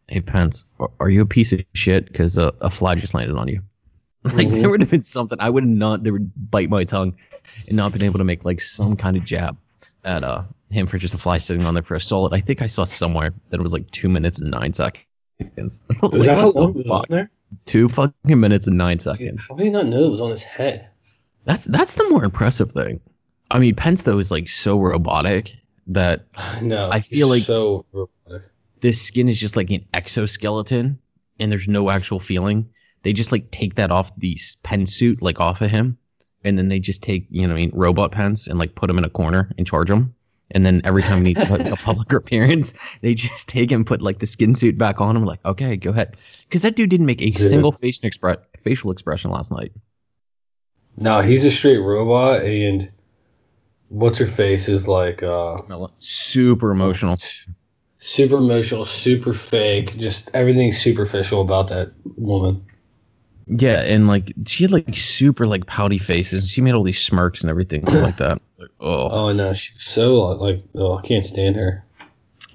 "Hey 0.09 0.21
Pence, 0.21 0.65
are, 1.01 1.11
you 1.11 1.23
a 1.23 1.27
piece 1.27 1.53
of 1.53 1.65
shit? 1.75 2.07
Because 2.07 2.39
uh, 2.39 2.53
a 2.61 2.71
fly 2.71 2.95
just 2.95 3.15
landed 3.15 3.37
on 3.37 3.49
you." 3.49 3.63
Like, 4.25 4.47
Mhm. 4.47 4.61
there 4.61 4.71
would 4.71 4.81
have 4.81 4.91
been 4.91 5.03
something. 5.03 5.39
I 5.41 5.51
would 5.51 5.65
have 5.65 5.71
not. 5.71 6.05
They 6.05 6.13
would 6.13 6.31
bite 6.51 6.71
my 6.71 6.85
tongue, 6.85 7.17
and 7.67 7.77
not 7.77 7.93
been 7.93 8.05
able 8.05 8.19
to 8.19 8.25
make 8.25 8.45
like 8.45 8.61
some 8.61 8.97
kind 8.97 9.17
of 9.17 9.25
jab 9.25 9.57
at 10.05 10.23
uh 10.23 10.45
him 10.71 10.87
for 10.87 10.97
just 10.97 11.15
a 11.15 11.19
fly 11.19 11.39
sitting 11.39 11.67
on 11.67 11.75
there 11.75 11.83
for 11.83 11.97
a 11.97 12.01
solid. 12.01 12.33
I 12.33 12.41
think 12.41 12.63
I 12.63 12.67
saw 12.67 12.85
somewhere 12.85 13.35
that 13.51 13.59
it 13.59 13.63
was 13.63 13.73
like 13.73 13.91
two 13.91 14.09
minutes 14.09 14.39
and 14.41 14.51
nine 14.51 14.73
seconds. 14.73 15.03
Is 15.41 15.83
like, 16.03 16.27
that 16.27 16.39
how 16.39 16.51
long 16.51 16.71
it 16.71 16.77
was 16.77 16.89
on 16.91 17.05
there? 17.09 17.31
Two 17.65 17.89
fucking 17.89 18.15
minutes 18.41 18.69
and 18.69 18.79
nine 18.79 19.01
seconds. 19.01 19.47
How 19.49 19.57
did 19.57 19.65
he 19.65 19.71
not 19.71 19.87
know 19.87 20.05
it 20.05 20.11
was 20.11 20.21
on 20.21 20.31
his 20.31 20.43
head? 20.43 20.89
That's 21.45 21.65
that's 21.65 21.97
the 21.97 22.09
more 22.09 22.25
impressive 22.25 22.71
thing. 22.71 23.01
I 23.51 23.59
mean, 23.59 23.75
Pence 23.75 24.05
though 24.05 24.19
is 24.19 24.31
like 24.31 24.49
so 24.49 24.79
robotic 24.79 25.57
that 25.89 26.27
No, 26.63 26.89
I 26.91 27.01
feel 27.01 27.29
like- 27.29 27.43
so 27.43 27.87
this 28.81 29.01
skin 29.01 29.29
is 29.29 29.39
just 29.39 29.57
like 29.57 29.71
an 29.71 29.87
exoskeleton 29.95 30.99
and 31.39 31.53
there's 31.53 31.69
no 31.69 31.89
actual 31.91 32.19
feeling. 32.21 32.71
They 33.03 33.13
just 33.13 33.33
like 33.33 33.51
take 33.51 33.77
that 33.77 33.91
off 33.91 34.15
the 34.17 34.37
pen 34.63 34.87
suit 34.87 35.23
like 35.23 35.41
off 35.41 35.61
of 35.61 35.71
him, 35.71 35.99
and 36.45 36.57
then 36.57 36.69
they 36.69 36.79
just 36.79 37.03
take 37.03 37.27
you 37.31 37.47
know 37.47 37.55
I 37.55 37.57
mean 37.57 37.71
robot 37.75 38.13
Pence 38.13 38.47
and 38.47 38.59
like 38.59 38.75
put 38.75 38.87
them 38.87 38.99
in 38.99 39.05
a 39.05 39.11
corner 39.11 39.51
and 39.59 39.67
charge 39.67 39.89
them. 39.89 40.15
And 40.55 40.67
then 40.67 40.83
every 40.85 41.03
time 41.03 41.25
he 41.25 41.33
needs 41.33 41.49
like, 41.51 41.67
a 41.67 41.77
public 41.77 42.13
appearance, 42.13 42.75
they 42.99 43.15
just 43.15 43.49
take 43.49 43.73
him, 43.73 43.87
put 43.87 44.03
like 44.03 44.19
the 44.19 44.27
skin 44.27 44.55
suit 44.55 44.77
back 44.77 45.01
on 45.01 45.17
him, 45.17 45.25
like 45.25 45.45
okay, 45.45 45.77
go 45.77 45.91
ahead, 45.91 46.17
because 46.43 46.63
that 46.63 46.77
dude 46.77 46.91
didn't 46.91 47.07
make 47.07 47.23
a 47.23 47.31
Dude. 47.31 47.39
single 47.39 47.73
facial 47.73 48.09
expre- 48.11 48.43
facial 48.63 48.91
expression 48.93 49.31
last 49.31 49.51
night. 49.51 49.73
No, 50.97 51.23
he's 51.23 51.45
a 51.47 51.51
straight 51.51 51.79
robot, 51.79 52.43
and 52.43 52.92
what's 53.93 54.19
her 54.19 54.27
face 54.27 54.69
is 54.69 54.89
like 54.89 55.23
uh, 55.23 55.59
Super 55.99 56.71
emotional. 56.71 57.19
super 57.99 58.37
emotional, 58.37 58.85
super 58.85 59.33
fake, 59.33 59.97
just 59.99 60.31
everything 60.35 60.73
superficial 60.73 61.41
about 61.41 61.69
that 61.69 61.93
woman. 62.17 62.65
Yeah, 63.47 63.83
and 63.83 64.07
like 64.09 64.33
she 64.47 64.65
had 64.65 64.71
like 64.71 64.95
super 64.97 65.47
like 65.47 65.67
pouty 65.67 65.99
faces. 65.99 66.43
And 66.43 66.51
she 66.51 66.61
made 66.61 66.75
all 66.75 66.85
these 66.85 67.01
smirks 67.01 67.43
and 67.43 67.51
everything 67.51 67.85
like 67.87 68.17
that. 68.17 68.41
Like, 68.59 68.71
oh, 68.81 69.11
Oh 69.11 69.33
no, 69.33 69.53
she's 69.53 69.83
so 69.83 70.17
like 70.33 70.63
oh, 70.75 70.97
I 70.99 71.03
can't 71.03 71.25
stand 71.25 71.57
her. 71.57 71.85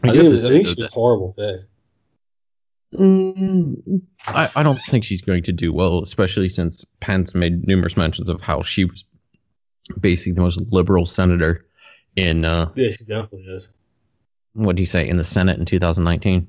I, 0.04 0.10
I 0.10 0.12
think, 0.12 0.24
guess 0.32 0.46
I 0.46 0.50
think 0.50 0.68
she's 0.68 0.88
horrible 0.90 1.34
fake. 1.34 1.62
Mm, 2.94 4.02
I, 4.26 4.50
I 4.56 4.64
don't 4.64 4.80
think 4.80 5.04
she's 5.04 5.22
going 5.22 5.44
to 5.44 5.52
do 5.54 5.74
well, 5.74 6.02
especially 6.02 6.50
since 6.50 6.86
Pence 7.02 7.36
made 7.36 7.68
numerous 7.68 7.98
mentions 7.98 8.30
of 8.30 8.42
how 8.42 8.62
she 8.62 8.86
was 8.86 9.04
basically 10.00 10.34
the 10.34 10.42
most 10.42 10.72
liberal 10.72 11.06
senator 11.06 11.66
in 12.16 12.46
uh, 12.46 12.72
Yeah, 12.76 12.92
she 12.92 13.06
definitely 13.06 13.44
is. 13.44 13.70
what 14.54 14.76
do 14.76 14.82
you 14.82 14.88
say 14.88 15.08
in 15.08 15.18
the 15.18 15.24
Senate 15.24 15.60
in 15.60 15.66
2019. 15.66 16.48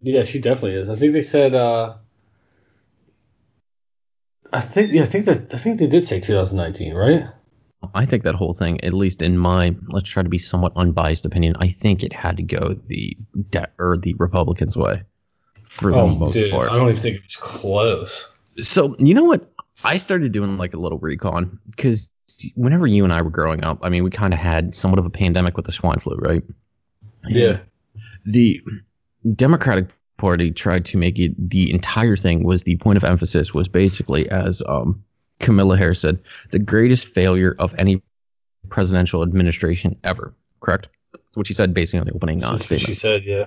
Yeah, 0.00 0.22
she 0.24 0.40
definitely 0.40 0.78
is. 0.78 0.90
I 0.90 0.96
think 0.96 1.12
they 1.12 1.22
said. 1.22 1.54
uh 1.54 1.94
I 4.52 4.60
think 4.60 4.92
yeah, 4.92 5.02
I 5.02 5.06
think 5.06 5.24
that 5.26 5.54
I 5.54 5.58
think 5.58 5.78
they 5.78 5.86
did 5.86 6.04
say 6.04 6.20
2019, 6.20 6.94
right? 6.94 7.26
I 7.94 8.04
think 8.06 8.22
that 8.24 8.34
whole 8.34 8.54
thing, 8.54 8.82
at 8.84 8.92
least 8.92 9.22
in 9.22 9.38
my 9.38 9.74
let's 9.88 10.08
try 10.08 10.22
to 10.22 10.28
be 10.28 10.38
somewhat 10.38 10.72
unbiased 10.76 11.26
opinion, 11.26 11.56
I 11.58 11.68
think 11.68 12.02
it 12.02 12.12
had 12.12 12.36
to 12.36 12.42
go 12.42 12.74
the 12.86 13.16
de- 13.50 13.70
or 13.78 13.96
the 13.96 14.14
Republicans' 14.18 14.76
way 14.76 15.02
for 15.62 15.90
the 15.90 15.98
Oh, 15.98 16.14
most 16.18 16.34
dude, 16.34 16.50
part. 16.50 16.70
I 16.70 16.76
don't 16.76 16.88
even 16.90 17.00
think 17.00 17.16
it 17.16 17.22
was 17.24 17.36
close. 17.36 18.28
So 18.58 18.94
you 18.98 19.14
know 19.14 19.24
what? 19.24 19.51
I 19.84 19.98
started 19.98 20.32
doing 20.32 20.58
like 20.58 20.74
a 20.74 20.78
little 20.78 20.98
recon 20.98 21.58
because 21.66 22.10
whenever 22.54 22.86
you 22.86 23.04
and 23.04 23.12
I 23.12 23.22
were 23.22 23.30
growing 23.30 23.64
up, 23.64 23.80
I 23.82 23.88
mean, 23.88 24.04
we 24.04 24.10
kind 24.10 24.32
of 24.32 24.38
had 24.38 24.74
somewhat 24.74 24.98
of 24.98 25.06
a 25.06 25.10
pandemic 25.10 25.56
with 25.56 25.66
the 25.66 25.72
swine 25.72 25.98
flu, 25.98 26.16
right? 26.16 26.42
Yeah. 27.26 27.58
The 28.24 28.62
Democratic 29.34 29.88
Party 30.16 30.52
tried 30.52 30.86
to 30.86 30.98
make 30.98 31.18
it 31.18 31.32
the 31.50 31.72
entire 31.72 32.16
thing 32.16 32.44
was 32.44 32.62
the 32.62 32.76
point 32.76 32.96
of 32.96 33.04
emphasis 33.04 33.52
was 33.52 33.68
basically 33.68 34.30
as 34.30 34.62
um, 34.66 35.04
Kamala 35.40 35.76
Harris 35.76 36.00
said, 36.00 36.22
the 36.50 36.58
greatest 36.58 37.08
failure 37.08 37.54
of 37.58 37.74
any 37.76 38.02
presidential 38.68 39.22
administration 39.22 39.98
ever. 40.04 40.34
Correct? 40.60 40.88
That's 41.12 41.36
what 41.36 41.46
she 41.46 41.54
said 41.54 41.74
basically 41.74 42.00
on 42.00 42.06
the 42.06 42.12
opening 42.12 42.44
uh, 42.44 42.56
statement. 42.58 42.82
she 42.82 42.94
said, 42.94 43.24
yeah. 43.24 43.46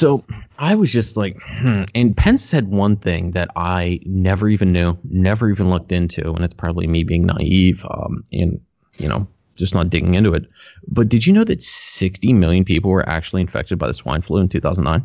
So 0.00 0.24
I 0.58 0.76
was 0.76 0.90
just 0.90 1.18
like, 1.18 1.36
hmm. 1.42 1.82
and 1.94 2.16
Pence 2.16 2.42
said 2.42 2.66
one 2.66 2.96
thing 2.96 3.32
that 3.32 3.50
I 3.54 4.00
never 4.06 4.48
even 4.48 4.72
knew, 4.72 4.98
never 5.04 5.50
even 5.50 5.68
looked 5.68 5.92
into, 5.92 6.32
and 6.32 6.42
it's 6.42 6.54
probably 6.54 6.86
me 6.86 7.04
being 7.04 7.26
naive, 7.26 7.84
um, 7.84 8.24
and 8.32 8.62
you 8.96 9.08
know, 9.08 9.28
just 9.56 9.74
not 9.74 9.90
digging 9.90 10.14
into 10.14 10.32
it. 10.32 10.46
But 10.88 11.10
did 11.10 11.26
you 11.26 11.34
know 11.34 11.44
that 11.44 11.62
60 11.62 12.32
million 12.32 12.64
people 12.64 12.90
were 12.90 13.06
actually 13.06 13.42
infected 13.42 13.78
by 13.78 13.88
the 13.88 13.92
swine 13.92 14.22
flu 14.22 14.40
in 14.40 14.48
2009? 14.48 15.04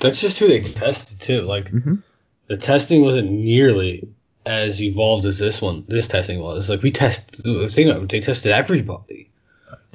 That's 0.00 0.20
just 0.20 0.38
who 0.38 0.48
they 0.48 0.60
tested 0.60 1.18
too. 1.18 1.40
Like 1.42 1.70
Mhm. 1.72 2.02
the 2.48 2.58
testing 2.58 3.00
wasn't 3.00 3.30
nearly 3.30 4.06
as 4.44 4.82
evolved 4.82 5.24
as 5.24 5.38
this 5.38 5.62
one. 5.62 5.84
This 5.88 6.08
testing 6.08 6.40
was 6.40 6.68
like 6.68 6.82
we 6.82 6.90
test. 6.90 7.30
Think 7.30 7.88
about 7.88 8.02
it, 8.02 8.08
they 8.10 8.20
tested 8.20 8.52
everybody. 8.52 9.30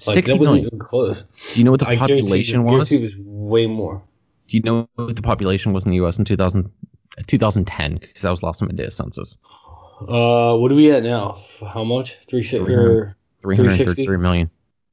Like 0.08 0.16
60 0.16 0.34
that 0.34 0.40
wasn't 0.40 0.66
even 0.66 0.80
close. 0.80 1.24
Do 1.54 1.60
you 1.60 1.64
know 1.66 1.72
what 1.72 1.80
the 1.80 1.88
I 1.88 1.96
population 1.96 2.62
you- 2.62 2.66
was? 2.68 2.90
guarantee 2.90 2.96
it 2.98 3.04
was 3.04 3.16
way 3.18 3.68
more. 3.68 4.02
Do 4.48 4.58
you 4.58 4.64
know 4.64 4.90
what 4.96 5.16
the 5.16 5.22
population 5.22 5.74
was 5.74 5.86
in 5.86 5.92
the 5.92 5.98
U.S. 5.98 6.18
in 6.18 6.26
2000, 6.26 6.72
2010? 7.28 7.98
Because 7.98 8.22
that 8.24 8.32
was 8.32 8.40
the 8.40 8.46
last 8.48 8.60
time 8.60 8.70
I 8.72 8.76
did 8.76 8.88
a 8.88 8.92
census. 8.92 9.38
Uh, 10.02 10.56
what 10.56 10.72
are 10.72 10.76
we 10.76 10.92
at 10.92 11.04
now? 11.04 11.38
How 11.66 11.84
much? 11.84 12.16
Three 12.26 12.42
six 12.42 12.64
333 12.64 14.18
million. 14.18 14.50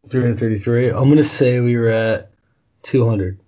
three 0.09 0.23
hundred 0.23 0.39
thirty 0.39 0.59
three. 0.59 0.89
I'm 0.91 1.09
gonna 1.09 1.25
say 1.25 1.61
we 1.61 1.77
were 1.77 1.89
at 1.89 2.33
two 2.83 3.07
hundred. 3.09 3.39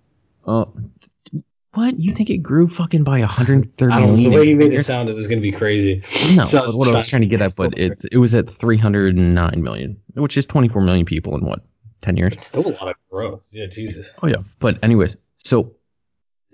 What? 1.75 2.01
You 2.01 2.13
think 2.13 2.31
it 2.31 2.39
grew 2.39 2.67
fucking 2.67 3.05
by 3.05 3.21
130 3.21 3.93
I 3.93 4.01
don't 4.01 4.11
know. 4.11 4.17
The 4.17 4.29
way 4.31 4.49
you 4.49 4.57
made 4.57 4.73
it 4.73 4.85
sound, 4.85 5.11
it 5.11 5.15
was 5.15 5.27
gonna 5.29 5.41
be 5.43 5.53
crazy. 5.53 6.03
No, 6.35 6.43
So 6.45 6.59
what 6.61 6.65
I 6.65 6.67
was 6.77 6.89
trying- 6.91 7.05
trying 7.05 7.23
to 7.23 7.29
get 7.29 7.43
at, 7.43 7.57
but 7.57 7.79
it's 7.79 8.05
it 8.07 8.17
was 8.17 8.35
at 8.35 8.49
309 8.51 9.63
million, 9.63 9.99
which 10.15 10.37
is 10.39 10.47
24 10.47 10.83
million 10.83 11.05
people 11.05 11.37
in 11.37 11.45
what 11.45 11.61
10 12.01 12.17
years. 12.17 12.33
It's 12.33 12.47
still 12.47 12.67
a 12.67 12.73
lot 12.73 12.89
of 12.89 12.95
growth. 13.11 13.49
Yeah, 13.53 13.67
Jesus. 13.67 14.09
Oh 14.23 14.29
yeah, 14.29 14.37
but 14.61 14.83
anyways, 14.83 15.17
so 15.37 15.75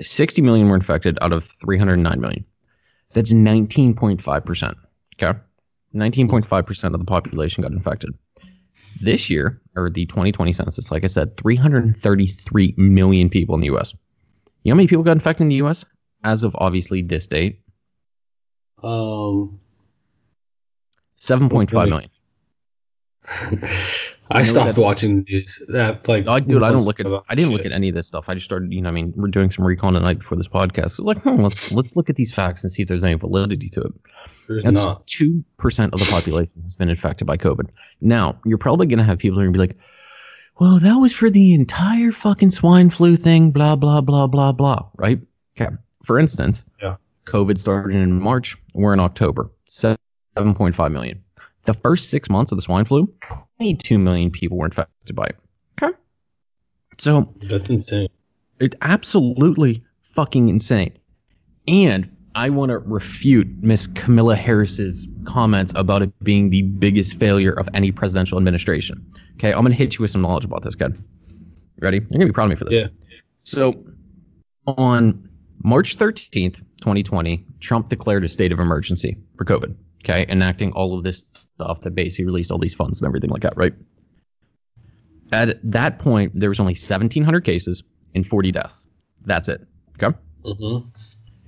60 0.00 0.42
million 0.42 0.68
were 0.68 0.74
infected 0.74 1.18
out 1.22 1.32
of 1.32 1.44
309 1.44 2.20
million. 2.20 2.44
That's 3.12 3.32
19.5 3.32 4.44
percent. 4.44 4.76
Okay, 5.22 5.38
19.5 5.94 6.66
percent 6.66 6.94
of 6.94 7.00
the 7.00 7.06
population 7.06 7.62
got 7.62 7.70
infected. 7.72 8.14
This 9.00 9.30
year, 9.30 9.60
or 9.76 9.90
the 9.90 10.06
2020 10.06 10.52
census, 10.52 10.90
like 10.90 11.04
I 11.04 11.08
said, 11.08 11.36
333 11.36 12.74
million 12.76 13.28
people 13.28 13.54
in 13.54 13.60
the 13.60 13.66
U.S. 13.68 13.94
You 14.64 14.70
know 14.70 14.74
how 14.74 14.76
many 14.78 14.88
people 14.88 15.04
got 15.04 15.12
infected 15.12 15.42
in 15.42 15.48
the 15.50 15.56
U.S. 15.56 15.84
as 16.24 16.42
of 16.42 16.56
obviously 16.58 17.02
this 17.02 17.26
date? 17.26 17.60
Um, 18.82 19.60
7.5 21.18 21.70
Really? 21.72 21.90
million. 21.90 22.10
I 24.30 24.42
stopped 24.42 24.78
watching 24.78 25.24
the 25.24 25.32
news. 25.32 25.62
That 25.68 26.08
like, 26.08 26.26
I, 26.26 26.40
dude, 26.40 26.62
I 26.62 26.72
don't 26.72 26.84
look 26.84 26.98
at. 26.98 27.06
I 27.28 27.34
didn't 27.34 27.52
look 27.52 27.66
at 27.66 27.72
any 27.72 27.90
of 27.90 27.94
this 27.94 28.06
stuff. 28.06 28.30
I 28.30 28.34
just 28.34 28.46
started, 28.46 28.72
you 28.72 28.80
know, 28.80 28.88
I 28.88 28.92
mean, 28.92 29.12
we're 29.16 29.28
doing 29.28 29.50
some 29.50 29.66
recon 29.66 29.92
tonight 29.92 30.18
before 30.18 30.36
this 30.36 30.48
podcast. 30.48 30.92
So 30.92 31.04
like, 31.04 31.18
hmm, 31.18 31.40
let's 31.40 31.70
let's 31.70 31.94
look 31.96 32.08
at 32.08 32.16
these 32.16 32.34
facts 32.34 32.64
and 32.64 32.72
see 32.72 32.82
if 32.82 32.88
there's 32.88 33.04
any 33.04 33.14
validity 33.14 33.68
to 33.68 33.82
it. 33.82 33.92
There's 34.48 34.64
That's 34.64 34.86
two 35.06 35.44
percent 35.58 35.92
of 35.92 36.00
the 36.00 36.06
population 36.06 36.62
has 36.62 36.76
been 36.76 36.88
infected 36.88 37.26
by 37.26 37.36
COVID. 37.36 37.68
Now, 38.00 38.40
you're 38.46 38.58
probably 38.58 38.86
gonna 38.86 39.04
have 39.04 39.18
people 39.18 39.36
who 39.36 39.42
are 39.42 39.44
gonna 39.44 39.52
be 39.52 39.58
like, 39.58 39.76
"Well, 40.58 40.78
that 40.78 40.94
was 40.96 41.12
for 41.14 41.30
the 41.30 41.54
entire 41.54 42.12
fucking 42.12 42.50
swine 42.50 42.90
flu 42.90 43.16
thing." 43.16 43.50
Blah 43.50 43.76
blah 43.76 44.00
blah 44.00 44.26
blah 44.26 44.52
blah. 44.52 44.88
Right? 44.96 45.20
Okay. 45.60 45.74
For 46.02 46.18
instance, 46.18 46.64
Yeah. 46.82 46.96
COVID 47.26 47.58
started 47.58 47.96
in 47.96 48.20
March. 48.20 48.56
We're 48.74 48.92
in 48.92 49.00
October. 49.00 49.50
Seven 49.64 49.96
point 50.54 50.74
five 50.74 50.92
million. 50.92 51.22
The 51.64 51.74
first 51.74 52.10
six 52.10 52.28
months 52.28 52.52
of 52.52 52.58
the 52.58 52.62
swine 52.62 52.84
flu, 52.84 53.12
22 53.58 53.98
million 53.98 54.30
people 54.30 54.58
were 54.58 54.66
infected 54.66 55.16
by 55.16 55.26
it. 55.26 55.36
Okay. 55.82 55.96
So 56.98 57.32
That's 57.40 57.70
insane. 57.70 58.08
it's 58.60 58.76
absolutely 58.82 59.82
fucking 60.02 60.50
insane. 60.50 60.92
And 61.66 62.14
I 62.34 62.50
want 62.50 62.68
to 62.68 62.78
refute 62.78 63.48
Miss 63.62 63.86
Kamala 63.86 64.36
Harris's 64.36 65.08
comments 65.24 65.72
about 65.74 66.02
it 66.02 66.12
being 66.22 66.50
the 66.50 66.60
biggest 66.62 67.16
failure 67.18 67.52
of 67.52 67.70
any 67.72 67.92
presidential 67.92 68.36
administration. 68.36 69.12
Okay, 69.36 69.52
I'm 69.52 69.62
gonna 69.62 69.74
hit 69.74 69.98
you 69.98 70.02
with 70.02 70.10
some 70.10 70.22
knowledge 70.22 70.44
about 70.44 70.62
this, 70.62 70.74
kid. 70.74 70.96
Ready? 71.80 71.98
You're 71.98 72.18
gonna 72.18 72.26
be 72.26 72.32
proud 72.32 72.44
of 72.44 72.50
me 72.50 72.56
for 72.56 72.64
this. 72.64 72.74
Yeah. 72.74 72.86
So 73.42 73.84
on 74.66 75.28
March 75.62 75.96
13th, 75.98 76.58
2020, 76.80 77.46
Trump 77.60 77.88
declared 77.88 78.24
a 78.24 78.28
state 78.28 78.52
of 78.52 78.60
emergency 78.60 79.18
for 79.36 79.44
COVID. 79.44 79.76
Okay, 80.04 80.26
enacting 80.28 80.72
all 80.72 80.96
of 80.98 81.04
this 81.04 81.24
stuff 81.54 81.80
to 81.80 81.90
basically 81.90 82.26
released 82.26 82.50
all 82.50 82.58
these 82.58 82.74
funds 82.74 83.00
and 83.02 83.08
everything 83.08 83.30
like 83.30 83.42
that, 83.42 83.56
right? 83.56 83.72
At 85.32 85.58
that 85.72 85.98
point, 85.98 86.32
there 86.34 86.48
was 86.50 86.60
only 86.60 86.72
1,700 86.74 87.40
cases 87.44 87.82
and 88.14 88.26
40 88.26 88.52
deaths. 88.52 88.86
That's 89.24 89.48
it. 89.48 89.66
Okay. 90.00 90.16
Mm-hmm. 90.44 90.88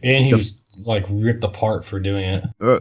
And 0.03 0.25
he 0.25 0.31
The- 0.31 0.37
was 0.39 0.61
like 0.79 1.05
ripped 1.09 1.45
apart 1.45 1.85
for 1.85 2.01
doing 2.01 2.25
it. 2.25 2.45
Uh, 2.61 2.81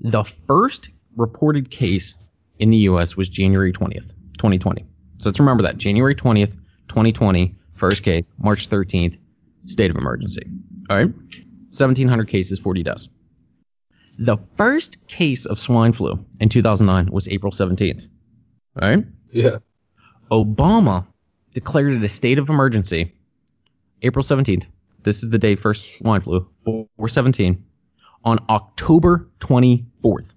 the 0.00 0.24
first 0.24 0.90
reported 1.16 1.70
case 1.70 2.16
in 2.58 2.70
the 2.70 2.76
U.S. 2.78 3.16
was 3.16 3.28
January 3.28 3.72
20th, 3.72 4.14
2020. 4.42 4.84
So 5.18 5.28
let's 5.28 5.38
remember 5.38 5.62
that 5.62 5.76
January 5.78 6.16
20th, 6.16 6.54
2020, 6.88 7.54
first 7.72 8.02
case, 8.02 8.28
March 8.38 8.68
13th, 8.68 9.16
state 9.66 9.90
of 9.92 9.96
emergency. 9.96 10.42
All 10.90 10.96
right, 10.96 11.06
1,700 11.06 12.26
cases, 12.26 12.58
40 12.58 12.82
deaths. 12.82 13.08
The 14.18 14.38
first 14.56 15.06
case 15.06 15.46
of 15.46 15.60
swine 15.60 15.92
flu 15.92 16.24
in 16.40 16.48
2009 16.48 17.12
was 17.12 17.28
April 17.28 17.52
17th. 17.52 18.08
All 18.80 18.88
right, 18.88 19.04
Yeah. 19.30 19.58
Obama 20.30 21.06
declared 21.54 21.92
it 21.92 22.02
a 22.02 22.08
state 22.08 22.38
of 22.40 22.48
emergency 22.50 23.12
April 24.02 24.24
17th. 24.24 24.66
This 25.04 25.22
is 25.22 25.30
the 25.30 25.38
day 25.38 25.54
first 25.54 25.98
swine 25.98 26.20
flu, 26.20 26.48
417. 26.64 27.64
on 28.24 28.38
October 28.48 29.28
24th. 29.40 30.34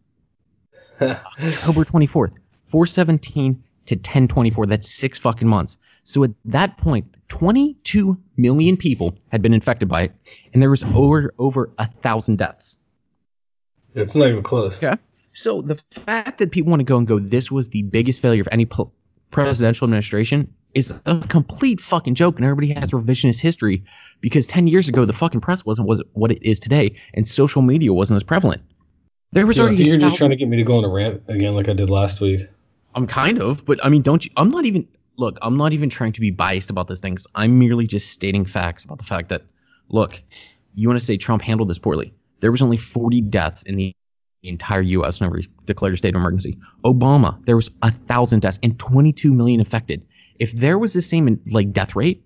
October 1.01 1.85
24th, 1.85 2.37
417 2.65 3.63
to 3.87 3.95
1024. 3.95 4.67
That's 4.67 4.89
six 4.89 5.17
fucking 5.17 5.47
months. 5.47 5.77
So 6.03 6.23
at 6.23 6.31
that 6.45 6.77
point, 6.77 7.15
22 7.27 8.17
million 8.37 8.77
people 8.77 9.17
had 9.29 9.41
been 9.41 9.53
infected 9.53 9.89
by 9.89 10.03
it, 10.03 10.13
and 10.53 10.61
there 10.61 10.69
was 10.69 10.83
over 10.83 11.33
over 11.37 11.71
a 11.77 11.87
thousand 11.87 12.37
deaths. 12.37 12.77
It's 13.93 14.15
not 14.15 14.27
even 14.27 14.43
close. 14.43 14.77
Okay. 14.77 14.97
So 15.33 15.61
the 15.61 15.75
fact 15.91 16.37
that 16.39 16.51
people 16.51 16.69
want 16.69 16.81
to 16.81 16.85
go 16.85 16.97
and 16.97 17.07
go, 17.07 17.19
this 17.19 17.51
was 17.51 17.69
the 17.69 17.83
biggest 17.83 18.21
failure 18.21 18.41
of 18.41 18.47
any 18.51 18.65
po- 18.65 18.91
presidential 19.31 19.85
administration 19.85 20.53
is 20.73 21.01
a 21.05 21.19
complete 21.21 21.81
fucking 21.81 22.15
joke, 22.15 22.35
and 22.35 22.45
everybody 22.45 22.79
has 22.79 22.91
revisionist 22.91 23.41
history 23.41 23.83
because 24.21 24.47
10 24.47 24.67
years 24.67 24.89
ago 24.89 25.05
the 25.05 25.13
fucking 25.13 25.41
press 25.41 25.65
wasn't 25.65 25.87
was 25.87 26.03
what 26.13 26.31
it 26.31 26.43
is 26.43 26.59
today, 26.59 26.95
and 27.13 27.27
social 27.27 27.61
media 27.61 27.91
wasn't 27.91 28.15
as 28.15 28.23
prevalent. 28.23 28.61
There 29.31 29.45
was 29.45 29.59
I 29.59 29.63
already. 29.63 29.83
a 29.83 29.85
you're 29.87 29.97
just 29.97 30.17
trying 30.17 30.29
to 30.29 30.35
get 30.35 30.47
me 30.47 30.57
to 30.57 30.63
go 30.63 30.77
on 30.77 30.85
a 30.85 30.89
rant 30.89 31.23
again, 31.27 31.55
like 31.55 31.67
I 31.67 31.73
did 31.73 31.89
last 31.89 32.21
week. 32.21 32.47
I'm 32.95 33.07
kind 33.07 33.41
of, 33.41 33.65
but 33.65 33.83
I 33.85 33.89
mean, 33.89 34.01
don't 34.01 34.23
you? 34.23 34.31
I'm 34.37 34.49
not 34.49 34.65
even. 34.65 34.87
Look, 35.17 35.37
I'm 35.41 35.57
not 35.57 35.73
even 35.73 35.89
trying 35.89 36.13
to 36.13 36.21
be 36.21 36.31
biased 36.31 36.69
about 36.69 36.87
this 36.87 36.99
thing. 36.99 37.17
I'm 37.33 37.59
merely 37.59 37.87
just 37.87 38.09
stating 38.09 38.45
facts 38.45 38.83
about 38.83 38.97
the 38.97 39.05
fact 39.05 39.29
that, 39.29 39.43
look, 39.87 40.21
you 40.73 40.89
want 40.89 40.99
to 40.99 41.05
say 41.05 41.15
Trump 41.15 41.41
handled 41.41 41.69
this 41.69 41.79
poorly. 41.79 42.13
There 42.41 42.51
was 42.51 42.61
only 42.61 42.75
40 42.75 43.21
deaths 43.21 43.63
in 43.63 43.77
the 43.77 43.95
entire 44.43 44.81
U.S. 44.81 45.19
whenever 45.19 45.37
he 45.37 45.47
declared 45.65 45.93
a 45.93 45.97
state 45.97 46.15
of 46.15 46.19
emergency. 46.19 46.57
Obama, 46.83 47.43
there 47.45 47.55
was 47.55 47.71
a 47.81 47.91
thousand 47.91 48.41
deaths 48.41 48.59
and 48.61 48.77
22 48.77 49.33
million 49.33 49.59
infected. 49.61 50.05
If 50.37 50.51
there 50.51 50.77
was 50.77 50.93
the 50.93 51.01
same 51.01 51.41
like 51.49 51.71
death 51.71 51.95
rate 51.95 52.25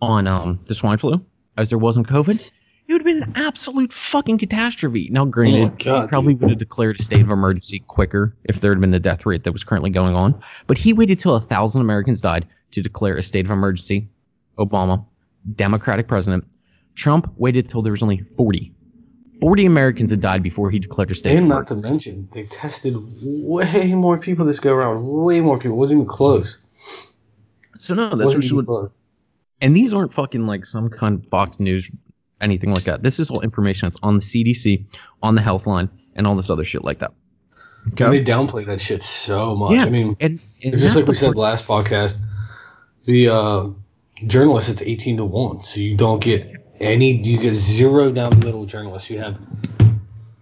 on 0.00 0.26
um, 0.26 0.60
the 0.64 0.74
swine 0.74 0.96
flu 0.96 1.24
as 1.58 1.68
there 1.68 1.78
was 1.78 1.98
on 1.98 2.04
COVID, 2.04 2.42
it 2.90 2.94
would 2.94 3.06
have 3.06 3.06
been 3.06 3.22
an 3.22 3.32
absolute 3.36 3.92
fucking 3.92 4.38
catastrophe. 4.38 5.08
Now, 5.12 5.24
granted, 5.24 5.62
Oh 5.62 5.76
God, 5.78 6.02
he 6.02 6.08
probably 6.08 6.34
would 6.34 6.50
have 6.50 6.58
declared 6.58 6.98
a 6.98 7.02
state 7.02 7.20
of 7.20 7.30
emergency 7.30 7.78
quicker 7.86 8.34
if 8.42 8.60
there 8.60 8.72
had 8.72 8.80
been 8.80 8.90
the 8.90 8.98
death 8.98 9.24
rate 9.26 9.44
that 9.44 9.52
was 9.52 9.62
currently 9.62 9.90
going 9.90 10.16
on. 10.16 10.40
But 10.66 10.76
he 10.76 10.92
waited 10.92 11.20
till 11.20 11.36
a 11.36 11.40
thousand 11.40 11.82
Americans 11.82 12.20
died 12.20 12.48
to 12.72 12.82
declare 12.82 13.14
a 13.16 13.22
state 13.22 13.44
of 13.44 13.52
emergency. 13.52 14.08
Obama, 14.58 15.06
Democratic 15.54 16.08
president. 16.08 16.48
Trump 16.96 17.32
waited 17.36 17.68
till 17.68 17.82
there 17.82 17.92
was 17.92 18.02
only 18.02 18.18
40. 18.18 18.72
40 19.40 19.66
Americans 19.66 20.10
had 20.10 20.20
died 20.20 20.42
before 20.42 20.68
he 20.72 20.80
declared 20.80 21.12
a 21.12 21.14
state 21.14 21.38
of 21.38 21.44
emergency. 21.44 21.74
And 21.74 21.82
not 21.84 21.88
to 21.88 21.88
mention, 21.88 22.28
they 22.32 22.42
tested 22.42 22.96
way 23.22 23.94
more 23.94 24.18
people 24.18 24.46
this 24.46 24.58
go 24.58 24.74
around. 24.74 25.06
Way 25.06 25.40
more 25.40 25.58
people. 25.58 25.76
It 25.76 25.78
wasn't 25.78 25.98
even 25.98 26.08
close. 26.08 26.58
So 27.78 27.94
no, 27.94 28.08
that's 28.08 28.24
wasn't 28.24 28.42
just 28.42 28.52
even 28.52 28.66
what, 28.66 28.90
and 29.60 29.76
these 29.76 29.94
aren't 29.94 30.12
fucking 30.12 30.46
like 30.46 30.66
some 30.66 30.90
kind 30.90 31.22
of 31.22 31.28
Fox 31.28 31.60
News, 31.60 31.90
anything 32.40 32.72
like 32.72 32.84
that. 32.84 33.02
This 33.02 33.18
is 33.18 33.30
all 33.30 33.40
information 33.42 33.86
that's 33.88 33.98
on 34.02 34.14
the 34.16 34.22
CDC, 34.22 34.84
on 35.22 35.34
the 35.34 35.42
Healthline, 35.42 35.90
and 36.14 36.26
all 36.26 36.36
this 36.36 36.50
other 36.50 36.64
shit 36.64 36.84
like 36.84 37.00
that. 37.00 37.12
And 37.86 38.12
they 38.12 38.22
downplay 38.22 38.66
that 38.66 38.80
shit 38.80 39.02
so 39.02 39.54
much. 39.56 39.72
Yeah, 39.72 39.84
I 39.84 39.90
mean, 39.90 40.16
and, 40.20 40.32
and 40.64 40.74
it's 40.74 40.82
just 40.82 40.96
like 40.96 41.06
we 41.06 41.14
said 41.14 41.36
last 41.36 41.66
podcast. 41.66 42.16
The 43.04 43.28
uh, 43.30 43.68
journalists, 44.26 44.70
it's 44.70 44.82
18 44.82 45.16
to 45.16 45.24
1. 45.24 45.64
So 45.64 45.80
you 45.80 45.96
don't 45.96 46.22
get 46.22 46.46
any, 46.78 47.12
you 47.12 47.38
get 47.38 47.54
zero 47.54 48.12
down 48.12 48.30
the 48.38 48.44
middle 48.44 48.66
journalists. 48.66 49.10
You 49.10 49.20
have 49.20 49.38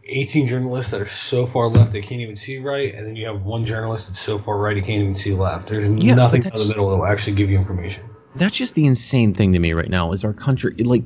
18 0.05 0.47
journalists 0.47 0.93
that 0.93 1.01
are 1.01 1.07
so 1.07 1.47
far 1.47 1.69
left 1.69 1.93
they 1.93 2.01
can't 2.01 2.21
even 2.21 2.35
see 2.35 2.59
right. 2.59 2.95
And 2.95 3.07
then 3.07 3.15
you 3.17 3.27
have 3.27 3.43
one 3.43 3.65
journalist 3.65 4.09
that's 4.09 4.19
so 4.19 4.39
far 4.39 4.57
right 4.59 4.75
he 4.75 4.83
can't 4.83 5.03
even 5.03 5.15
see 5.15 5.33
left. 5.35 5.69
There's 5.69 5.89
Yeah, 5.89 6.15
nothing 6.15 6.43
down 6.43 6.53
the 6.55 6.67
middle 6.69 6.91
that 6.91 6.97
will 6.97 7.07
actually 7.07 7.37
give 7.37 7.51
you 7.51 7.59
information. 7.59 8.03
that's 8.35 8.57
just 8.57 8.75
the 8.75 8.87
insane 8.87 9.35
thing 9.35 9.53
to 9.53 9.59
me 9.59 9.75
right 9.75 9.89
now 9.89 10.13
is 10.13 10.25
our 10.25 10.33
country 10.33 10.75
like 10.79 11.05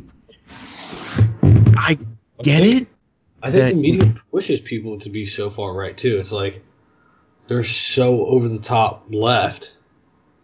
I 1.82 1.98
get 2.42 2.62
it. 2.64 2.88
I 3.42 3.50
think 3.50 3.64
that- 3.64 3.74
the 3.74 3.80
media 3.80 4.14
pushes 4.30 4.60
people 4.60 5.00
to 5.00 5.10
be 5.10 5.26
so 5.26 5.50
far 5.50 5.74
right 5.74 5.96
too. 5.96 6.18
It's 6.18 6.32
like 6.32 6.64
they're 7.48 7.64
so 7.64 8.24
over 8.26 8.48
the 8.48 8.60
top 8.60 9.06
left 9.10 9.76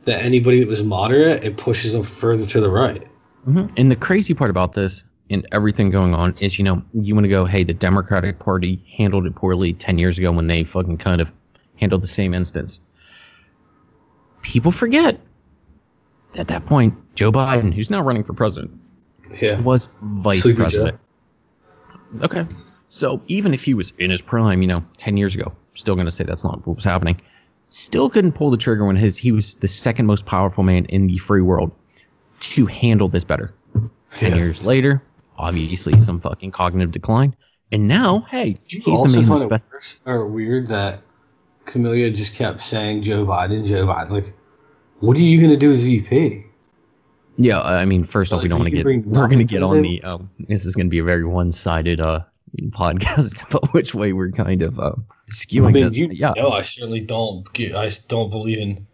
that 0.05 0.25
anybody 0.25 0.61
that 0.61 0.69
was 0.69 0.83
moderate, 0.83 1.45
it 1.45 1.57
pushes 1.57 1.93
them 1.93 2.03
further 2.03 2.45
to 2.47 2.61
the 2.61 2.71
right. 2.71 3.07
Mhm. 3.47 3.71
And 3.77 3.91
the 3.91 3.97
crazy 3.97 4.35
part 4.35 4.51
about 4.51 4.73
this 4.73 5.05
and 5.31 5.47
everything 5.53 5.91
going 5.91 6.15
on 6.15 6.35
is, 6.41 6.59
you 6.59 6.65
know, 6.65 6.83
you 6.93 7.15
want 7.15 7.25
to 7.25 7.29
go, 7.29 7.45
hey, 7.45 7.63
the 7.65 7.75
Democratic 7.75 8.39
Party 8.39 8.83
handled 8.97 9.27
it 9.27 9.35
poorly 9.35 9.73
10 9.75 9.99
years 9.99 10.19
ago 10.19 10.33
when 10.33 10.47
they 10.47 10.65
fucking 10.65 10.99
kind 10.99 11.21
of 11.21 11.33
handled 11.77 12.03
the 12.03 12.09
same 12.09 12.35
instance. 12.35 12.81
People 14.43 14.73
forget 14.73 15.21
at 16.35 16.49
that 16.49 16.67
point, 16.67 16.95
Joe 17.15 17.31
Biden, 17.31 17.73
who's 17.73 17.91
now 17.91 18.03
running 18.03 18.25
for 18.25 18.33
president, 18.33 18.73
Yeah. 19.41 19.61
was 19.61 19.89
vice 20.03 20.43
Sleepy 20.43 20.67
Joe. 20.69 20.93
Okay. 22.23 22.47
So 22.89 23.21
even 23.27 23.55
if 23.55 23.63
he 23.63 23.75
was 23.75 23.91
in 23.99 24.11
his 24.11 24.23
prime, 24.23 24.63
you 24.63 24.69
know, 24.69 24.85
10 24.97 25.17
years 25.17 25.35
ago, 25.35 25.53
still 25.75 25.95
going 25.95 26.07
to 26.07 26.13
say 26.13 26.25
that's 26.25 26.45
not 26.45 26.67
what 26.67 26.77
was 26.77 26.85
happening. 26.85 27.21
Still 27.71 28.09
couldn't 28.09 28.33
pull 28.33 28.51
the 28.51 28.57
trigger 28.57 28.87
when 28.87 28.97
his 28.97 29.19
he 29.19 29.33
was 29.33 29.57
the 29.57 29.69
second 29.69 30.07
most 30.07 30.25
powerful 30.25 30.65
man 30.65 30.87
in 30.87 31.07
the 31.07 31.19
free 31.19 31.43
world 31.43 31.73
to 32.41 32.67
handle 32.67 33.09
this 33.09 33.25
better. 33.25 33.53
10 34.13 34.31
Yeah. 34.31 34.37
years 34.37 34.65
later, 34.65 35.03
obviously 35.37 35.99
some 35.99 36.21
fucking 36.21 36.51
cognitive 36.51 36.93
decline. 36.93 37.37
And 37.71 37.87
now, 37.87 38.21
hey, 38.21 38.57
he's 38.67 39.03
the 39.03 39.11
man 39.15 39.25
who's 39.25 39.43
best. 39.43 39.67
worse 39.71 40.01
or 40.07 40.27
weird 40.27 40.69
that 40.69 41.01
Kamala 41.67 42.09
just 42.11 42.35
kept 42.35 42.63
saying 42.63 43.03
Joe 43.03 43.27
Biden, 43.27 43.67
Joe 43.67 43.87
Biden. 43.87 44.11
Like, 44.11 44.35
what 45.01 45.19
are 45.19 45.21
you 45.21 45.43
gonna 45.43 45.59
do 45.59 45.71
as 45.71 45.85
VP? 45.85 46.47
Yeah, 47.41 47.61
I 47.61 47.85
mean, 47.85 48.03
first 48.03 48.33
off, 48.33 48.43
we 48.43 48.49
don't 48.49 48.59
want 48.59 48.71
to 48.71 48.77
get 48.77 49.07
we're 49.07 49.29
going 49.29 49.39
to 49.39 49.45
get 49.45 49.63
on 49.63 49.81
the 49.83 50.03
um 50.03 50.31
this 50.39 50.65
is 50.65 50.75
going 50.75 50.87
to 50.87 50.91
be 50.91 50.99
a 50.99 51.05
very 51.05 51.25
one-sided 51.25 52.01
uh 52.01 52.25
podcast 52.71 53.49
about 53.49 53.73
which 53.73 53.95
way 53.95 54.13
we're 54.13 54.33
kind 54.33 54.63
of 54.63 54.79
um 54.81 55.07
skewing 55.31 55.69
I 55.69 55.73
mean, 55.73 55.85
this. 55.85 55.97
you 55.97 56.09
yeah. 56.11 56.33
know, 56.37 56.51
I 56.51 56.63
certainly 56.63 57.01
don't 57.01 57.51
get. 57.53 57.75
I 57.75 57.91
don't 58.09 58.31
believe 58.31 58.59
in 58.59 58.87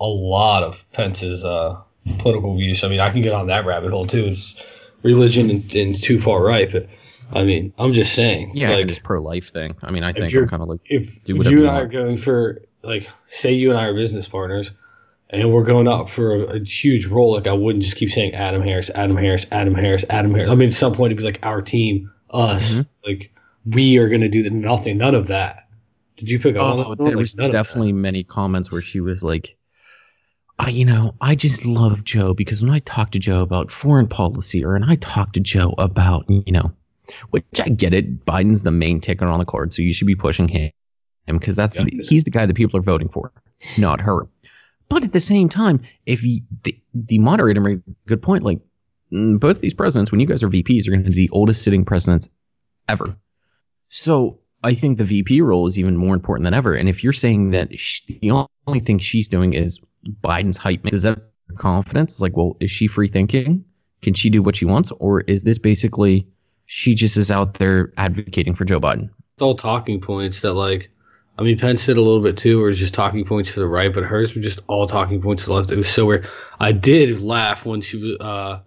a 0.00 0.06
lot 0.06 0.62
of 0.62 0.84
Pence's 0.92 1.44
uh, 1.44 1.80
political 2.18 2.56
views. 2.56 2.84
I 2.84 2.88
mean, 2.88 3.00
I 3.00 3.10
can 3.10 3.22
get 3.22 3.32
on 3.32 3.48
that 3.48 3.64
rabbit 3.64 3.90
hole 3.90 4.06
too. 4.06 4.26
It's 4.26 4.62
religion 5.02 5.50
and, 5.50 5.74
and 5.74 5.94
too 6.00 6.20
far 6.20 6.42
right, 6.42 6.70
but 6.70 6.88
I 7.32 7.44
mean, 7.44 7.72
I'm 7.78 7.92
just 7.92 8.14
saying. 8.14 8.52
Yeah, 8.54 8.70
like, 8.70 8.86
this 8.86 8.98
pro-life 8.98 9.50
thing. 9.50 9.76
I 9.82 9.90
mean, 9.90 10.02
I 10.02 10.12
think 10.12 10.32
you're- 10.32 10.44
I'm 10.44 10.50
kind 10.50 10.62
of 10.62 10.68
like 10.68 10.80
if 10.84 11.24
do 11.24 11.36
you 11.36 11.60
and 11.62 11.70
I 11.70 11.80
are 11.80 11.86
going 11.86 12.16
for 12.16 12.62
like, 12.82 13.10
say 13.28 13.52
you 13.52 13.70
and 13.70 13.78
I 13.78 13.86
are 13.86 13.94
business 13.94 14.28
partners, 14.28 14.70
and 15.30 15.52
we're 15.52 15.64
going 15.64 15.88
up 15.88 16.08
for 16.08 16.34
a, 16.34 16.40
a 16.56 16.64
huge 16.64 17.06
role, 17.06 17.34
like 17.34 17.46
I 17.46 17.52
wouldn't 17.52 17.84
just 17.84 17.96
keep 17.96 18.10
saying 18.10 18.34
Adam 18.34 18.62
Harris, 18.62 18.90
Adam 18.94 19.16
Harris, 19.16 19.46
Adam 19.50 19.74
Harris, 19.74 20.04
Adam 20.08 20.32
Harris. 20.34 20.50
I 20.50 20.54
mean, 20.54 20.68
at 20.68 20.74
some 20.74 20.94
point 20.94 21.12
it'd 21.12 21.18
be 21.18 21.24
like 21.24 21.44
our 21.44 21.60
team, 21.60 22.10
us, 22.30 22.72
Mhm. 22.74 22.86
like 23.06 23.32
we 23.66 23.98
are 23.98 24.08
going 24.08 24.22
to 24.22 24.28
do 24.28 24.42
the, 24.42 24.50
nothing, 24.50 24.98
none 24.98 25.14
of 25.14 25.28
that. 25.28 25.68
Did 26.16 26.30
you 26.30 26.38
pick 26.38 26.56
up 26.56 26.62
on 26.62 26.80
Oh, 26.80 26.94
that? 26.94 27.04
there 27.04 27.16
was 27.18 27.34
definitely 27.34 27.92
many 27.92 28.24
comments 28.24 28.72
where 28.72 28.82
she 28.82 29.00
was 29.00 29.22
like, 29.22 29.56
I, 30.58 30.70
you 30.70 30.84
know, 30.84 31.14
I 31.20 31.36
just 31.36 31.64
love 31.66 32.02
Joe 32.02 32.34
because 32.34 32.62
when 32.62 32.72
I 32.72 32.80
talk 32.80 33.12
to 33.12 33.20
Joe 33.20 33.42
about 33.42 33.70
foreign 33.70 34.08
policy 34.08 34.64
or 34.64 34.74
and 34.74 34.84
I 34.84 34.96
talk 34.96 35.34
to 35.34 35.40
Joe 35.40 35.74
about, 35.78 36.24
you 36.28 36.50
know, 36.52 36.72
which 37.30 37.44
I 37.62 37.68
get 37.68 37.94
it, 37.94 38.24
Biden's 38.26 38.62
the 38.64 38.72
main 38.72 39.00
ticker 39.00 39.24
on 39.26 39.38
the 39.38 39.44
card, 39.44 39.72
so 39.72 39.82
you 39.82 39.94
should 39.94 40.08
be 40.08 40.16
pushing 40.16 40.48
him 40.48 40.70
because 41.28 41.54
that's 41.54 41.78
Yeah. 41.78 41.84
the, 41.84 42.02
he's 42.02 42.24
the 42.24 42.30
guy 42.30 42.46
that 42.46 42.54
people 42.54 42.78
are 42.80 42.82
voting 42.82 43.08
for, 43.08 43.30
not 43.78 44.00
her. 44.00 44.26
But 44.88 45.04
at 45.04 45.12
the 45.12 45.20
same 45.20 45.48
time, 45.48 45.82
if 46.06 46.24
you, 46.24 46.40
the, 46.62 46.78
the 46.94 47.18
moderator 47.18 47.60
made 47.60 47.82
a 47.86 48.08
good 48.08 48.22
point, 48.22 48.42
like 48.42 48.60
mm, 49.12 49.38
both 49.38 49.60
these 49.60 49.74
presidents, 49.74 50.10
when 50.10 50.20
you 50.20 50.26
guys 50.26 50.42
are 50.42 50.48
VPs, 50.48 50.88
are 50.88 50.92
going 50.92 51.04
to 51.04 51.10
be 51.10 51.26
the 51.26 51.30
oldest 51.30 51.62
sitting 51.62 51.84
presidents 51.84 52.30
ever. 52.88 53.16
So 53.88 54.40
I 54.62 54.74
think 54.74 54.98
the 54.98 55.04
VP 55.04 55.42
role 55.42 55.66
is 55.66 55.78
even 55.78 55.96
more 55.96 56.14
important 56.14 56.44
than 56.44 56.54
ever. 56.54 56.74
And 56.74 56.88
if 56.88 57.04
you're 57.04 57.12
saying 57.12 57.50
that 57.50 57.78
sh 57.78 58.02
the 58.06 58.46
only 58.66 58.80
thing 58.80 58.98
she's 58.98 59.28
doing 59.28 59.52
is 59.52 59.80
Biden's 60.22 60.56
hype, 60.56 60.82
does 60.82 61.02
that 61.02 61.20
confidence? 61.56 62.14
It's 62.14 62.20
like, 62.20 62.36
well, 62.36 62.56
is 62.60 62.70
she 62.70 62.86
free 62.86 63.08
thinking? 63.08 63.64
Can 64.00 64.14
she 64.14 64.30
do 64.30 64.42
what 64.42 64.56
she 64.56 64.64
wants, 64.64 64.92
or 64.92 65.22
is 65.22 65.42
this 65.42 65.58
basically 65.58 66.28
she 66.66 66.94
just 66.94 67.16
is 67.16 67.30
out 67.30 67.54
there 67.54 67.92
advocating 67.96 68.54
for 68.54 68.64
Joe 68.64 68.80
Biden? 68.80 69.10
it's 69.38 69.42
all 69.44 69.54
talking 69.54 70.00
points 70.00 70.40
that 70.40 70.54
like 70.54 70.90
I 71.38 71.42
mean 71.42 71.56
Pence 71.56 71.86
did 71.86 71.96
a 71.96 72.02
little 72.02 72.20
bit 72.20 72.36
too, 72.36 72.60
where 72.60 72.68
it's 72.68 72.80
just 72.80 72.94
talking 72.94 73.24
points 73.24 73.54
to 73.54 73.60
the 73.60 73.68
right, 73.68 73.94
but 73.94 74.02
hers 74.02 74.34
were 74.34 74.42
just 74.42 74.60
all 74.66 74.88
talking 74.88 75.22
points 75.22 75.44
to 75.44 75.50
the 75.50 75.54
left. 75.54 75.70
It 75.70 75.76
was 75.76 75.88
so 75.88 76.04
weird. 76.04 76.28
I 76.58 76.72
did 76.72 77.20
laugh 77.20 77.64
when 77.64 77.80
she 77.80 77.96
was 77.96 78.16
uh 78.20 78.60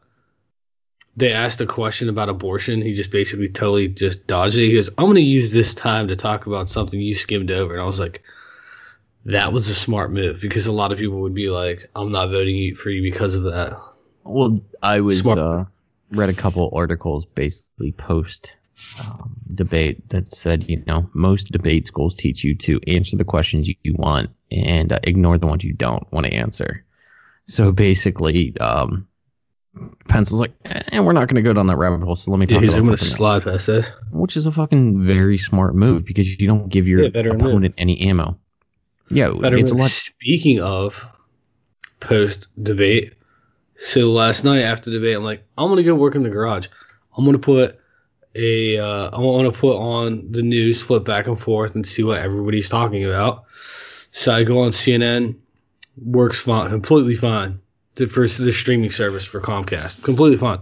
they 1.17 1.33
asked 1.33 1.59
a 1.59 1.65
question 1.65 2.07
about 2.07 2.29
abortion. 2.29 2.81
He 2.81 2.93
just 2.93 3.11
basically 3.11 3.49
totally 3.49 3.89
just 3.89 4.25
dodged 4.25 4.55
it. 4.55 4.67
He 4.67 4.73
goes, 4.73 4.89
I'm 4.97 5.07
gonna 5.07 5.19
use 5.19 5.51
this 5.51 5.75
time 5.75 6.07
to 6.07 6.15
talk 6.15 6.45
about 6.45 6.69
something 6.69 6.99
you 6.99 7.13
skimmed 7.13 7.51
over 7.51 7.73
and 7.73 7.81
I 7.81 7.85
was 7.85 7.99
like 7.99 8.23
that 9.25 9.51
was 9.51 9.67
a 9.67 9.75
smart 9.75 10.11
move 10.11 10.41
because 10.41 10.67
a 10.67 10.71
lot 10.71 10.93
of 10.93 10.97
people 10.97 11.21
would 11.21 11.35
be 11.35 11.49
like, 11.49 11.89
I'm 11.95 12.11
not 12.11 12.29
voting 12.29 12.73
for 12.75 12.89
you 12.89 13.01
because 13.01 13.35
of 13.35 13.43
that. 13.43 13.79
Well, 14.23 14.59
I 14.81 15.01
was 15.01 15.27
uh, 15.27 15.65
read 16.11 16.29
a 16.29 16.33
couple 16.33 16.71
articles 16.73 17.25
basically 17.25 17.91
post 17.91 18.57
um, 18.99 19.35
debate 19.53 20.09
that 20.09 20.27
said, 20.27 20.69
you 20.69 20.83
know, 20.87 21.09
most 21.13 21.51
debate 21.51 21.87
schools 21.87 22.15
teach 22.15 22.43
you 22.43 22.55
to 22.55 22.79
answer 22.87 23.17
the 23.17 23.23
questions 23.25 23.67
you, 23.67 23.75
you 23.83 23.95
want 23.97 24.29
and 24.51 24.91
uh, 24.91 24.99
ignore 25.03 25.37
the 25.37 25.47
ones 25.47 25.63
you 25.63 25.73
don't 25.73 26.11
want 26.11 26.25
to 26.25 26.33
answer. 26.33 26.85
So 27.45 27.71
basically, 27.71 28.57
um, 28.59 29.07
Pence 30.07 30.29
was 30.31 30.39
like, 30.41 30.51
eh, 30.65 30.99
we're 30.99 31.13
not 31.13 31.27
going 31.27 31.35
to 31.35 31.41
go 31.41 31.53
down 31.53 31.67
that 31.67 31.77
rabbit 31.77 32.03
hole. 32.03 32.15
So 32.15 32.31
let 32.31 32.39
me 32.39 32.45
talk 32.45 32.61
he's 32.61 32.73
about 32.73 32.83
going 32.85 32.97
to 32.97 33.03
something 33.03 33.15
slide 33.15 33.43
past 33.43 33.67
this. 33.67 33.87
else. 33.87 33.95
Which 34.11 34.37
is 34.37 34.45
a 34.45 34.51
fucking 34.51 35.05
very 35.05 35.37
smart 35.37 35.75
move 35.75 36.05
because 36.05 36.39
you 36.39 36.47
don't 36.47 36.69
give 36.69 36.87
your 36.87 37.03
Yeah, 37.03 37.09
better 37.09 37.31
move. 37.31 37.41
opponent 37.41 37.75
any 37.77 38.01
ammo. 38.01 38.37
Yeah, 39.09 39.31
Better 39.39 39.57
it's 39.57 39.71
a 39.71 39.75
lot. 39.75 39.89
Speaking 39.89 40.61
of 40.61 41.05
post 41.99 42.47
debate, 42.61 43.13
so 43.77 44.07
last 44.07 44.45
night 44.45 44.61
after 44.61 44.91
debate, 44.91 45.17
I'm 45.17 45.23
like, 45.23 45.43
I'm 45.57 45.69
gonna 45.69 45.83
go 45.83 45.95
work 45.95 46.15
in 46.15 46.23
the 46.23 46.29
garage. 46.29 46.67
I'm 47.17 47.25
gonna 47.25 47.39
put 47.39 47.79
a, 48.33 48.77
uh, 48.77 49.09
I 49.11 49.19
want 49.19 49.53
to 49.53 49.59
put 49.59 49.77
on 49.77 50.31
the 50.31 50.41
news, 50.41 50.81
flip 50.81 51.03
back 51.03 51.27
and 51.27 51.39
forth, 51.39 51.75
and 51.75 51.85
see 51.85 52.03
what 52.03 52.19
everybody's 52.19 52.69
talking 52.69 53.05
about. 53.05 53.45
So 54.11 54.33
I 54.33 54.43
go 54.43 54.59
on 54.59 54.71
CNN, 54.71 55.35
works 55.97 56.41
fine, 56.41 56.69
completely 56.69 57.15
fine. 57.15 57.59
The 57.95 58.07
first 58.07 58.37
the 58.37 58.53
streaming 58.53 58.91
service 58.91 59.25
for 59.25 59.41
Comcast, 59.41 60.03
completely 60.03 60.37
fine. 60.37 60.59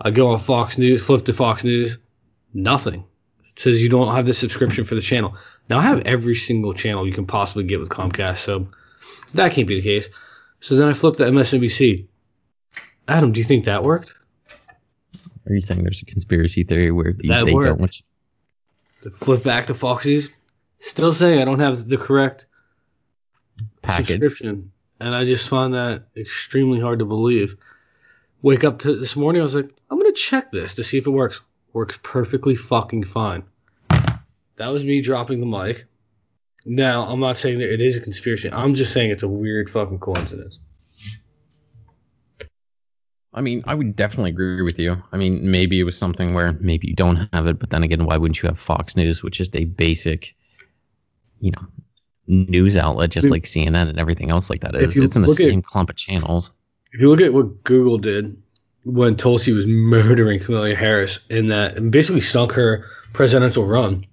I 0.00 0.10
go 0.10 0.30
on 0.30 0.38
Fox 0.38 0.78
News, 0.78 1.04
flip 1.04 1.24
to 1.24 1.32
Fox 1.32 1.64
News, 1.64 1.98
nothing. 2.54 3.04
It 3.48 3.58
says 3.58 3.82
you 3.82 3.88
don't 3.88 4.14
have 4.14 4.26
the 4.26 4.34
subscription 4.34 4.84
for 4.84 4.94
the 4.94 5.00
channel. 5.00 5.36
Now 5.68 5.78
I 5.78 5.82
have 5.82 6.06
every 6.06 6.36
single 6.36 6.72
channel 6.72 7.06
you 7.06 7.12
can 7.12 7.26
possibly 7.26 7.64
get 7.64 7.80
with 7.80 7.88
Comcast, 7.88 8.38
so 8.38 8.68
that 9.34 9.52
can't 9.52 9.66
be 9.66 9.80
the 9.80 9.82
case. 9.82 10.08
So 10.60 10.76
then 10.76 10.88
I 10.88 10.92
flip 10.92 11.16
to 11.16 11.24
MSNBC. 11.24 12.06
Adam, 13.08 13.32
do 13.32 13.40
you 13.40 13.44
think 13.44 13.64
that 13.64 13.82
worked? 13.82 14.14
Are 15.48 15.54
you 15.54 15.60
saying 15.60 15.82
there's 15.82 16.02
a 16.02 16.04
conspiracy 16.04 16.64
theory 16.64 16.90
where 16.90 17.12
they, 17.12 17.28
they 17.28 17.52
don't 17.52 17.80
want 17.80 18.00
you 18.00 18.04
Flip 19.12 19.42
back 19.44 19.66
to 19.66 19.74
Fox 19.74 20.04
News. 20.04 20.34
Still 20.80 21.12
saying 21.12 21.40
I 21.40 21.44
don't 21.44 21.60
have 21.60 21.86
the 21.88 21.96
correct 21.96 22.46
package? 23.80 24.08
subscription, 24.08 24.72
and 25.00 25.14
I 25.14 25.24
just 25.24 25.48
find 25.48 25.74
that 25.74 26.04
extremely 26.16 26.80
hard 26.80 26.98
to 26.98 27.04
believe. 27.04 27.56
Wake 28.42 28.64
up 28.64 28.80
to 28.80 28.96
this 28.96 29.16
morning, 29.16 29.40
I 29.40 29.44
was 29.44 29.54
like, 29.54 29.72
I'm 29.90 29.98
gonna 29.98 30.12
check 30.12 30.50
this 30.50 30.76
to 30.76 30.84
see 30.84 30.98
if 30.98 31.06
it 31.06 31.10
works. 31.10 31.40
Works 31.72 31.98
perfectly 32.02 32.56
fucking 32.56 33.04
fine. 33.04 33.44
That 34.56 34.68
was 34.68 34.84
me 34.84 35.00
dropping 35.00 35.40
the 35.40 35.46
mic. 35.46 35.86
Now, 36.64 37.04
I'm 37.04 37.20
not 37.20 37.36
saying 37.36 37.58
that 37.58 37.72
it 37.72 37.80
is 37.80 37.96
a 37.96 38.00
conspiracy. 38.00 38.50
I'm 38.50 38.74
just 38.74 38.92
saying 38.92 39.10
it's 39.10 39.22
a 39.22 39.28
weird 39.28 39.70
fucking 39.70 40.00
coincidence. 40.00 40.58
I 43.38 43.40
mean, 43.40 43.62
I 43.68 43.74
would 43.76 43.94
definitely 43.94 44.30
agree 44.30 44.62
with 44.62 44.80
you. 44.80 45.00
I 45.12 45.16
mean, 45.16 45.48
maybe 45.48 45.78
it 45.78 45.84
was 45.84 45.96
something 45.96 46.34
where 46.34 46.54
maybe 46.60 46.88
you 46.88 46.94
don't 46.94 47.28
have 47.32 47.46
it, 47.46 47.60
but 47.60 47.70
then 47.70 47.84
again, 47.84 48.04
why 48.04 48.16
wouldn't 48.16 48.42
you 48.42 48.48
have 48.48 48.58
Fox 48.58 48.96
News, 48.96 49.22
which 49.22 49.40
is 49.40 49.48
a 49.54 49.64
basic, 49.64 50.34
you 51.40 51.52
know, 51.52 51.62
news 52.26 52.76
outlet, 52.76 53.10
just 53.10 53.30
like 53.30 53.44
CNN 53.44 53.90
and 53.90 54.00
everything 54.00 54.30
else 54.30 54.50
like 54.50 54.62
that 54.62 54.74
is. 54.74 54.98
It's 54.98 55.14
in 55.14 55.22
the 55.22 55.28
look 55.28 55.38
at- 55.38 55.48
same 55.50 55.62
clump 55.62 55.88
of 55.88 55.94
channels. 55.94 56.50
If 56.92 57.00
you 57.00 57.08
look 57.08 57.20
at 57.20 57.32
what 57.32 57.62
Google 57.62 57.98
did 57.98 58.42
when 58.82 59.14
Tulsi 59.14 59.52
was 59.52 59.68
murdering 59.68 60.40
Kamala 60.40 60.74
Harris 60.74 61.24
in 61.30 61.48
that 61.48 61.76
and 61.76 61.92
basically 61.92 62.22
sunk 62.22 62.52
her 62.54 62.86
presidential 63.12 63.64
run, 63.66 64.04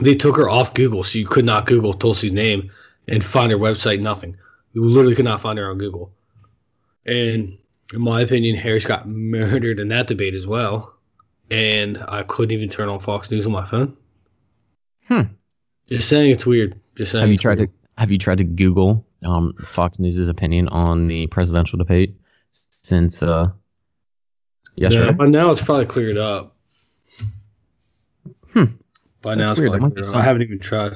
they 0.00 0.14
took 0.14 0.36
her 0.38 0.48
off 0.48 0.72
Google, 0.72 1.04
so 1.04 1.18
you 1.18 1.26
could 1.26 1.44
not 1.44 1.66
Google 1.66 1.92
Tulsi's 1.92 2.32
name 2.32 2.70
and 3.06 3.22
find 3.22 3.52
her 3.52 3.58
website, 3.58 4.00
nothing. 4.00 4.38
You 4.72 4.84
literally 4.84 5.16
could 5.16 5.26
not 5.26 5.42
find 5.42 5.58
her 5.58 5.68
on 5.70 5.76
Google. 5.76 6.12
And 7.04 7.58
in 7.92 8.00
my 8.00 8.20
opinion, 8.20 8.56
Harris 8.56 8.86
got 8.86 9.08
murdered 9.08 9.80
in 9.80 9.88
that 9.88 10.06
debate 10.06 10.34
as 10.34 10.46
well. 10.46 10.94
And 11.50 11.98
I 12.06 12.22
couldn't 12.22 12.52
even 12.52 12.68
turn 12.68 12.88
on 12.88 13.00
Fox 13.00 13.30
News 13.30 13.46
on 13.46 13.52
my 13.52 13.66
phone. 13.68 13.96
Hmm. 15.08 15.22
Just 15.88 16.08
saying 16.08 16.30
it's 16.30 16.46
weird. 16.46 16.78
Just 16.94 17.12
saying 17.12 17.22
Have 17.22 17.32
you 17.32 17.38
tried 17.38 17.58
weird. 17.58 17.70
to 17.70 17.88
Have 17.98 18.10
you 18.12 18.18
tried 18.18 18.38
to 18.38 18.44
Google 18.44 19.04
um, 19.24 19.54
Fox 19.54 19.98
News' 19.98 20.28
opinion 20.28 20.68
on 20.68 21.08
the 21.08 21.26
presidential 21.26 21.78
debate 21.78 22.14
since 22.50 23.22
uh, 23.22 23.50
yesterday? 24.76 25.06
Yeah, 25.06 25.12
by 25.12 25.26
now 25.26 25.50
it's 25.50 25.62
probably 25.62 25.86
cleared 25.86 26.16
up. 26.16 26.56
Hmm. 28.52 28.64
By 29.22 29.34
That's 29.34 29.46
now 29.46 29.50
it's 29.50 29.60
weird. 29.60 29.72
Probably 29.72 29.90
cleared 29.90 30.14
up. 30.14 30.14
I 30.14 30.22
haven't 30.22 30.42
even 30.42 30.58
tried. 30.60 30.92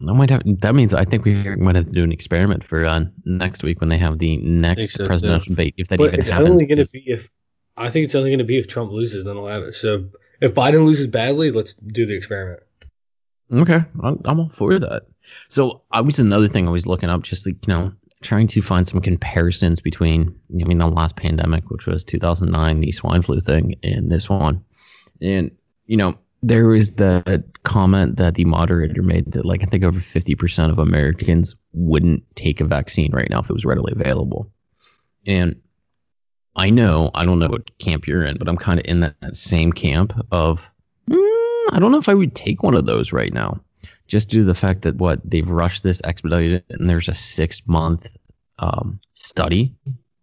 I 0.00 0.12
might 0.12 0.30
have. 0.30 0.42
That 0.60 0.74
means 0.74 0.94
I 0.94 1.04
think 1.04 1.24
we 1.24 1.34
might 1.56 1.74
have 1.76 1.86
to 1.86 1.92
do 1.92 2.04
an 2.04 2.12
experiment 2.12 2.62
for 2.64 2.84
uh, 2.84 3.04
next 3.24 3.64
week 3.64 3.80
when 3.80 3.88
they 3.88 3.98
have 3.98 4.18
the 4.18 4.36
next 4.36 4.92
so, 4.92 5.04
too. 5.04 5.08
presidential 5.08 5.54
debate, 5.54 5.74
if 5.78 5.88
that 5.88 5.98
But 5.98 6.08
even 6.08 6.20
it's 6.20 6.28
happens. 6.28 6.50
only 6.50 6.66
going 6.66 6.76
to 6.78 6.82
because- 6.84 6.92
be 6.92 7.04
if 7.06 7.32
I 7.76 7.90
think 7.90 8.04
it's 8.04 8.14
only 8.14 8.30
going 8.30 8.38
to 8.38 8.44
be 8.44 8.58
if 8.58 8.66
Trump 8.68 8.90
loses, 8.92 9.24
then 9.24 9.36
I'll 9.36 9.46
have 9.46 9.62
it. 9.62 9.72
So 9.74 10.08
if 10.40 10.54
Biden 10.54 10.84
loses 10.84 11.06
badly, 11.06 11.50
let's 11.50 11.74
do 11.74 12.06
the 12.06 12.14
experiment. 12.14 12.62
Okay, 13.52 13.80
I'm, 14.02 14.20
I'm 14.24 14.40
all 14.40 14.48
for 14.48 14.78
that. 14.78 15.02
So 15.48 15.82
I 15.90 16.00
was 16.02 16.18
another 16.18 16.48
thing 16.48 16.68
I 16.68 16.70
was 16.70 16.86
looking 16.86 17.08
up, 17.08 17.22
just 17.22 17.46
like 17.46 17.66
you 17.66 17.72
know, 17.74 17.92
trying 18.20 18.46
to 18.48 18.62
find 18.62 18.86
some 18.86 19.00
comparisons 19.00 19.80
between, 19.80 20.38
I 20.50 20.64
mean, 20.64 20.78
the 20.78 20.86
last 20.88 21.16
pandemic, 21.16 21.70
which 21.70 21.86
was 21.86 22.04
2009, 22.04 22.80
the 22.80 22.92
swine 22.92 23.22
flu 23.22 23.40
thing, 23.40 23.76
and 23.82 24.10
this 24.10 24.28
one, 24.28 24.64
and 25.22 25.52
you 25.86 25.96
know, 25.96 26.14
there 26.42 26.66
was 26.66 26.96
the 26.96 27.44
comment 27.64 28.16
that 28.16 28.34
the 28.34 28.44
moderator 28.44 29.02
made 29.02 29.32
that 29.32 29.44
like 29.44 29.62
I 29.62 29.66
think 29.66 29.84
over 29.84 29.98
50% 29.98 30.70
of 30.70 30.78
Americans 30.78 31.56
wouldn't 31.72 32.24
take 32.36 32.60
a 32.60 32.64
vaccine 32.64 33.12
right 33.12 33.28
now 33.28 33.40
if 33.40 33.50
it 33.50 33.54
was 33.54 33.64
readily 33.64 33.92
available, 33.94 34.50
and 35.26 35.60
I 36.54 36.70
know 36.70 37.10
I 37.14 37.24
don't 37.24 37.38
know 37.38 37.48
what 37.48 37.78
camp 37.78 38.06
you're 38.06 38.24
in, 38.24 38.36
but 38.38 38.48
I'm 38.48 38.56
kind 38.56 38.80
of 38.80 38.86
in 38.86 39.00
that, 39.00 39.20
that 39.20 39.36
same 39.36 39.72
camp 39.72 40.12
of. 40.30 40.70
mm, 41.08 41.64
I 41.70 41.78
don't 41.78 41.92
know 41.92 41.98
if 41.98 42.08
I 42.08 42.14
would 42.14 42.34
take 42.34 42.62
one 42.62 42.74
of 42.74 42.86
those 42.86 43.12
right 43.12 43.32
now, 43.32 43.60
just 44.06 44.30
due 44.30 44.40
to 44.40 44.46
the 44.46 44.54
fact 44.54 44.82
that 44.82 44.96
what 44.96 45.20
they've 45.28 45.48
rushed 45.48 45.82
this 45.82 46.02
expedited 46.04 46.64
and 46.70 46.88
there's 46.88 47.08
a 47.08 47.14
six 47.14 47.66
month 47.66 48.16
um, 48.58 49.00
study 49.12 49.74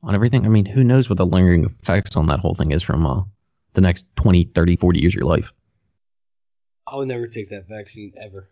on 0.01 0.15
everything. 0.15 0.45
I 0.45 0.49
mean, 0.49 0.65
who 0.65 0.83
knows 0.83 1.09
what 1.09 1.17
the 1.17 1.25
lingering 1.25 1.65
effects 1.65 2.15
on 2.15 2.27
that 2.27 2.39
whole 2.39 2.53
thing 2.53 2.71
is 2.71 2.83
from 2.83 3.05
uh, 3.05 3.23
the 3.73 3.81
next 3.81 4.07
20, 4.15 4.45
30, 4.45 4.75
40 4.77 4.99
years 4.99 5.13
of 5.13 5.19
your 5.19 5.29
life. 5.29 5.53
I 6.87 6.95
would 6.95 7.07
never 7.07 7.27
take 7.27 7.49
that 7.49 7.67
vaccine 7.67 8.13
ever. 8.21 8.49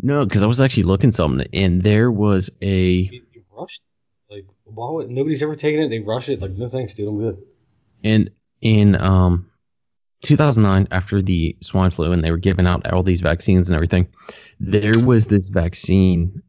No, 0.00 0.24
because 0.24 0.42
I 0.42 0.46
was 0.46 0.60
actually 0.60 0.84
looking 0.84 1.12
something 1.12 1.46
and 1.52 1.82
there 1.82 2.10
was 2.10 2.50
a 2.60 2.86
You, 2.86 3.22
you 3.32 3.44
rushed. 3.52 3.82
Like, 4.30 4.46
why 4.64 4.90
would 4.90 5.10
nobody's 5.10 5.42
ever 5.42 5.54
taken 5.54 5.82
it? 5.82 5.88
They 5.88 6.00
rush 6.00 6.28
it. 6.28 6.40
Like, 6.40 6.52
no 6.52 6.68
thanks, 6.68 6.94
dude. 6.94 7.08
I'm 7.08 7.18
good. 7.18 7.42
And 8.02 8.30
in 8.62 8.96
um 8.96 9.50
2009 10.22 10.88
after 10.90 11.20
the 11.20 11.56
swine 11.60 11.90
flu 11.90 12.12
and 12.12 12.24
they 12.24 12.30
were 12.30 12.38
giving 12.38 12.66
out 12.66 12.90
all 12.90 13.02
these 13.02 13.20
vaccines 13.20 13.68
and 13.68 13.74
everything 13.74 14.08
there 14.60 14.98
was 15.04 15.26
this 15.26 15.50
vaccine 15.50 16.42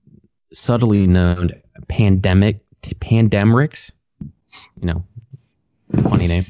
subtly 0.53 1.07
known 1.07 1.49
pandemic 1.87 2.63
pandemrix 2.83 3.91
you 4.21 4.85
know 4.85 5.03
funny 6.03 6.27
name 6.27 6.43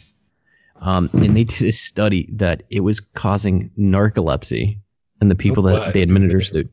um, 0.84 1.10
and 1.14 1.36
they 1.36 1.46
did 1.46 1.64
a 1.64 1.72
study 1.72 2.30
that 2.34 2.64
it 2.70 2.82
was 2.82 3.00
causing 3.00 3.72
narcolepsy 3.78 4.80
in 5.22 5.30
the 5.30 5.36
people 5.36 5.64
No 5.64 5.80
that 5.80 5.94
they 5.94 6.02
administered 6.02 6.70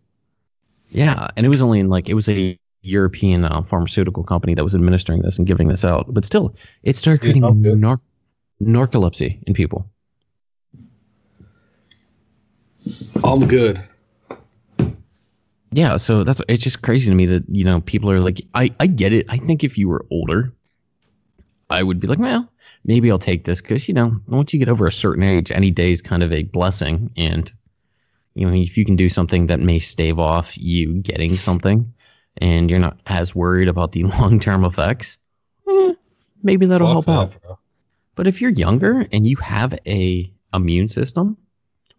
yeah 0.90 1.28
and 1.36 1.46
it 1.46 1.48
was 1.48 1.62
only 1.62 1.80
in 1.80 1.88
like 1.88 2.08
it 2.08 2.14
was 2.14 2.28
a 2.28 2.58
European 2.82 3.44
uh, 3.44 3.62
pharmaceutical 3.62 4.24
company 4.24 4.54
that 4.54 4.64
was 4.64 4.74
administering 4.74 5.22
this 5.22 5.38
and 5.38 5.46
giving 5.46 5.68
this 5.68 5.84
out 5.84 6.12
but 6.12 6.24
still 6.24 6.54
it 6.82 6.96
started 6.96 7.20
creating 7.20 7.44
I'm 7.44 7.80
nar- 7.80 8.00
narcolepsy 8.60 9.42
in 9.46 9.54
people 9.54 9.90
I'm 13.24 13.46
good. 13.46 13.80
Yeah, 15.72 15.98
so 15.98 16.24
that's 16.24 16.42
it's 16.48 16.64
just 16.64 16.82
crazy 16.82 17.10
to 17.10 17.14
me 17.14 17.26
that 17.26 17.44
you 17.48 17.64
know 17.64 17.80
people 17.80 18.10
are 18.10 18.20
like, 18.20 18.40
I 18.54 18.70
I 18.80 18.86
get 18.86 19.12
it. 19.12 19.26
I 19.28 19.36
think 19.36 19.62
if 19.62 19.78
you 19.78 19.88
were 19.88 20.04
older, 20.10 20.52
I 21.70 21.82
would 21.82 22.00
be 22.00 22.06
like, 22.08 22.18
well, 22.18 22.50
maybe 22.84 23.10
I'll 23.10 23.18
take 23.18 23.44
this 23.44 23.60
because 23.62 23.86
you 23.88 23.94
know 23.94 24.20
once 24.26 24.52
you 24.52 24.58
get 24.58 24.68
over 24.68 24.86
a 24.86 24.92
certain 24.92 25.22
age, 25.22 25.52
any 25.52 25.70
day 25.70 25.92
is 25.92 26.02
kind 26.02 26.22
of 26.22 26.32
a 26.32 26.42
blessing, 26.42 27.10
and 27.16 27.50
you 28.34 28.46
know 28.46 28.52
if 28.54 28.76
you 28.76 28.84
can 28.84 28.96
do 28.96 29.08
something 29.08 29.46
that 29.46 29.60
may 29.60 29.78
stave 29.78 30.18
off 30.18 30.58
you 30.58 30.94
getting 31.00 31.36
something, 31.36 31.94
and 32.36 32.70
you're 32.70 32.80
not 32.80 32.98
as 33.06 33.34
worried 33.34 33.68
about 33.68 33.92
the 33.92 34.04
long 34.20 34.40
term 34.40 34.64
effects, 34.64 35.18
eh, 35.68 35.92
maybe 36.42 36.66
that'll 36.66 37.02
Fuck 37.02 37.04
help 37.04 37.30
that, 37.30 37.36
out. 37.36 37.42
bro. 37.42 37.58
But 38.16 38.26
if 38.26 38.40
you're 38.42 38.50
younger 38.50 39.06
and 39.12 39.26
you 39.26 39.36
have 39.36 39.78
a 39.86 40.30
immune 40.52 40.88
system, 40.88 41.36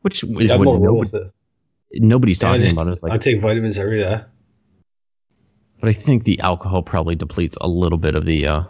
which 0.01 0.23
is 0.23 0.49
Got 0.51 0.59
what 0.59 0.79
nobody, 0.79 1.11
nobody's 1.93 2.41
Yeah, 2.41 2.47
talking 2.49 2.61
just- 2.63 2.73
about, 2.73 2.87
it's 2.87 3.01
like 3.01 3.13
I 3.13 3.17
take 3.17 3.39
vitamins 3.41 3.77
every 3.77 3.99
day. 3.99 4.21
But 5.79 5.89
I 5.89 5.93
think 5.93 6.25
the 6.25 6.41
alcohol 6.41 6.83
probably 6.83 7.15
depletes 7.15 7.57
a 7.59 7.67
little 7.67 7.97
bit 7.97 8.13
of 8.13 8.23
the 8.23 8.45
uh, 8.45 8.63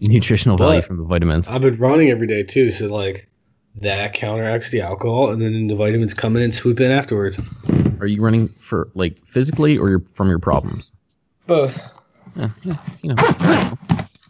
nutritional 0.00 0.56
value 0.56 0.82
from 0.82 0.96
the 0.98 1.04
vitamins. 1.04 1.48
I've 1.48 1.60
been 1.62 1.76
running 1.78 2.10
every 2.10 2.26
day 2.26 2.42
too, 2.42 2.70
so 2.70 2.86
like 2.86 3.28
that 3.76 4.14
counteracts 4.14 4.70
the 4.70 4.80
alcohol, 4.82 5.30
and 5.30 5.40
then 5.40 5.66
the 5.66 5.76
vitamins 5.76 6.14
come 6.14 6.36
in 6.36 6.42
and 6.42 6.54
swoop 6.54 6.80
in 6.80 6.90
afterwards. 6.90 7.40
Are 8.00 8.06
you 8.06 8.20
running 8.22 8.48
for 8.48 8.88
like 8.94 9.24
physically 9.26 9.78
or 9.78 10.00
from 10.12 10.28
your 10.28 10.38
problems? 10.38 10.92
Both. 11.46 11.92
Yeah, 12.36 12.50
yeah, 12.62 12.76
you 13.02 13.08
know, 13.10 13.14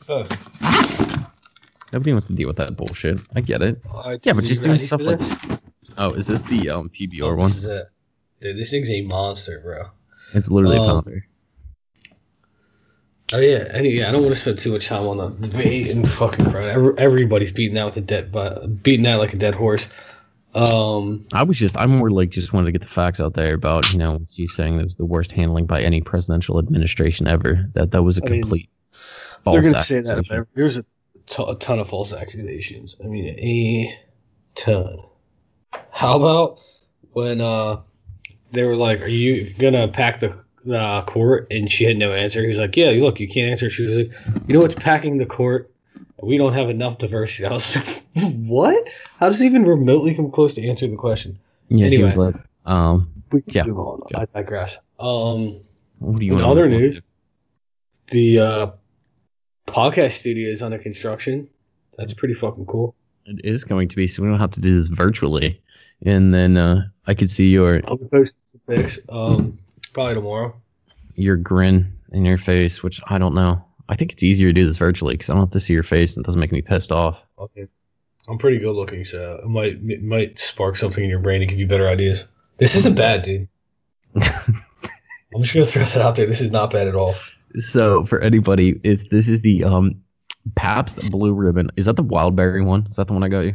Both. 0.06 1.92
nobody 1.92 2.12
wants 2.12 2.28
to 2.28 2.34
deal 2.34 2.48
with 2.48 2.56
that 2.56 2.76
bullshit. 2.76 3.20
I 3.34 3.40
get 3.42 3.62
it. 3.62 3.80
Alright, 3.86 4.24
Yeah, 4.24 4.32
but 4.32 4.44
just 4.44 4.62
doing 4.62 4.80
stuff 4.80 5.02
like 5.02 5.18
this? 5.18 5.36
Oh, 5.98 6.12
is 6.14 6.26
this 6.26 6.42
the 6.42 6.70
um, 6.70 6.88
PBR 6.88 7.22
Oh, 7.32 7.34
one? 7.36 7.48
This 7.50 7.64
is 7.64 7.70
it. 7.70 7.86
Dude, 8.40 8.56
this 8.56 8.70
thing's 8.70 8.90
a 8.90 9.02
monster, 9.02 9.60
bro. 9.62 9.90
It's 10.34 10.50
literally 10.50 10.76
a 10.78 10.80
Um, 10.80 11.02
pounder. 11.04 11.26
Oh 13.32 13.40
yeah, 13.40 13.64
and 13.74 13.86
yeah, 13.86 14.08
I 14.08 14.12
don't 14.12 14.22
want 14.22 14.34
to 14.34 14.40
spend 14.40 14.58
too 14.58 14.72
much 14.72 14.88
time 14.88 15.06
on 15.06 15.18
the 15.18 15.48
debate 15.48 15.94
and 15.94 16.08
fucking 16.08 16.50
crowd. 16.50 16.68
Every, 16.68 16.98
everybody's 16.98 17.52
beating 17.52 17.74
that 17.74 17.84
with 17.84 17.96
a 17.96 18.00
dead, 18.00 18.32
but 18.32 18.82
beating 18.82 19.04
that 19.04 19.16
like 19.16 19.34
a 19.34 19.36
dead 19.36 19.54
horse. 19.54 19.88
Um, 20.52 21.26
I 21.32 21.44
was 21.44 21.56
just, 21.56 21.78
I'm 21.78 21.90
more 21.90 22.10
like 22.10 22.30
just 22.30 22.52
wanted 22.52 22.66
to 22.66 22.72
get 22.72 22.82
the 22.82 22.88
facts 22.88 23.20
out 23.20 23.34
there 23.34 23.54
about, 23.54 23.92
you 23.92 23.98
know, 23.98 24.14
what 24.14 24.28
she's 24.28 24.54
saying 24.56 24.80
it 24.80 24.82
was 24.82 24.96
the 24.96 25.04
worst 25.04 25.30
handling 25.30 25.66
by 25.66 25.80
any 25.80 26.00
presidential 26.00 26.58
administration 26.58 27.28
ever. 27.28 27.66
That 27.74 27.92
that 27.92 28.02
was 28.02 28.18
a 28.18 28.26
I 28.26 28.30
mean, 28.30 28.40
complete 28.42 28.68
they're 29.44 29.62
gonna 29.62 29.82
say 29.82 29.96
that. 29.96 30.10
accusation. 30.10 30.36
About, 30.36 30.48
there's 30.54 30.76
a, 30.76 30.84
t- 31.26 31.44
a 31.46 31.54
ton 31.54 31.78
of 31.78 31.88
false 31.88 32.12
accusations. 32.12 32.96
I 33.02 33.06
mean, 33.06 33.38
a 33.38 33.98
ton. 34.54 34.98
How 35.90 36.16
about 36.16 36.60
when 37.12 37.40
uh 37.40 37.80
they 38.52 38.64
were 38.64 38.76
like, 38.76 39.00
"Are 39.02 39.08
you 39.08 39.54
gonna 39.58 39.88
pack 39.88 40.20
the 40.20 40.44
uh, 40.68 41.02
court?" 41.04 41.46
and 41.50 41.70
she 41.70 41.84
had 41.84 41.96
no 41.96 42.12
answer. 42.12 42.40
He 42.42 42.48
was 42.48 42.58
like, 42.58 42.76
"Yeah, 42.76 42.90
look, 42.90 43.20
you 43.20 43.28
can't 43.28 43.50
answer." 43.50 43.70
She 43.70 43.86
was 43.86 43.96
like, 43.96 44.10
"You 44.48 44.54
know 44.54 44.60
what's 44.60 44.74
packing 44.74 45.16
the 45.18 45.26
court? 45.26 45.70
We 46.22 46.36
don't 46.38 46.52
have 46.54 46.70
enough 46.70 46.98
diversity." 46.98 47.46
I 47.48 47.52
was 47.52 47.76
like, 47.76 48.04
"What? 48.14 48.88
How 49.18 49.28
does 49.28 49.40
it 49.40 49.46
even 49.46 49.64
remotely 49.64 50.14
come 50.14 50.30
close 50.30 50.54
to 50.54 50.66
answering 50.68 50.90
the 50.92 50.96
question?" 50.98 51.38
Yeah, 51.68 51.88
she 51.88 52.02
was 52.02 52.18
like, 52.18 52.34
um, 52.66 53.12
We 53.30 53.42
can 53.42 53.52
Yeah. 53.54 53.64
move 53.66 53.78
on. 53.78 54.00
Yeah. 54.10 54.20
I 54.20 54.24
digress. 54.26 54.78
Um, 54.98 55.60
what 55.98 56.16
do 56.18 56.24
you 56.24 56.32
in 56.32 56.38
want? 56.40 56.50
other 56.50 56.68
news, 56.68 57.00
the 58.08 58.40
uh, 58.40 58.66
podcast 59.66 60.12
studio 60.12 60.50
is 60.50 60.62
under 60.62 60.78
construction. 60.78 61.48
That's 61.96 62.12
pretty 62.14 62.34
fucking 62.34 62.66
cool. 62.66 62.94
It 63.26 63.44
is 63.44 63.64
going 63.64 63.88
to 63.88 63.96
be, 63.96 64.06
so 64.08 64.22
we 64.22 64.28
don't 64.28 64.38
have 64.40 64.52
to 64.52 64.60
do 64.60 64.74
this 64.74 64.88
virtually. 64.88 65.62
And 66.02 66.32
then 66.34 66.56
uh, 66.56 66.88
I 67.06 67.14
could 67.14 67.30
see 67.30 67.50
your 67.50 67.80
I'll 67.84 67.96
be 67.96 68.06
posting 68.06 68.40
some 68.46 68.60
pics. 68.66 68.98
Um, 69.08 69.58
probably 69.90 70.14
tomorrow. 70.14 70.54
your 71.14 71.36
grin 71.36 71.92
in 72.12 72.24
your 72.24 72.38
face, 72.38 72.82
which 72.82 73.00
I 73.06 73.18
don't 73.18 73.34
know. 73.34 73.64
I 73.88 73.96
think 73.96 74.12
it's 74.12 74.22
easier 74.22 74.48
to 74.48 74.52
do 74.52 74.64
this 74.66 74.76
virtually 74.76 75.14
because 75.14 75.30
I 75.30 75.34
don't 75.34 75.42
have 75.42 75.50
to 75.50 75.60
see 75.60 75.74
your 75.74 75.82
face 75.82 76.16
and 76.16 76.24
it 76.24 76.26
doesn't 76.26 76.40
make 76.40 76.52
me 76.52 76.62
pissed 76.62 76.92
off. 76.92 77.22
Okay. 77.38 77.66
I'm 78.28 78.38
pretty 78.38 78.58
good 78.58 78.74
looking, 78.74 79.04
so 79.04 79.40
it 79.42 79.48
might 79.48 79.78
it 79.82 80.02
might 80.02 80.38
spark 80.38 80.76
something 80.76 81.02
in 81.02 81.10
your 81.10 81.18
brain 81.18 81.40
to 81.40 81.46
give 81.46 81.58
you 81.58 81.66
better 81.66 81.88
ideas. 81.88 82.28
This 82.58 82.76
isn't 82.76 82.96
bad, 82.96 83.22
dude. 83.22 83.48
I'm 84.14 85.42
just 85.42 85.54
gonna 85.54 85.66
throw 85.66 85.84
that 85.84 86.02
out 86.02 86.16
there. 86.16 86.26
This 86.26 86.40
is 86.40 86.50
not 86.52 86.70
bad 86.70 86.86
at 86.86 86.94
all. 86.94 87.12
so 87.54 88.04
for 88.04 88.20
anybody, 88.20 88.78
it's 88.84 89.08
this 89.08 89.28
is 89.28 89.42
the 89.42 89.64
um 89.64 90.02
Pabst 90.54 91.10
Blue 91.10 91.32
Ribbon. 91.32 91.70
Is 91.76 91.86
that 91.86 91.96
the 91.96 92.04
Wildberry 92.04 92.64
one? 92.64 92.86
Is 92.86 92.96
that 92.96 93.06
the 93.08 93.14
one 93.14 93.22
I 93.22 93.28
got 93.28 93.40
you? 93.40 93.54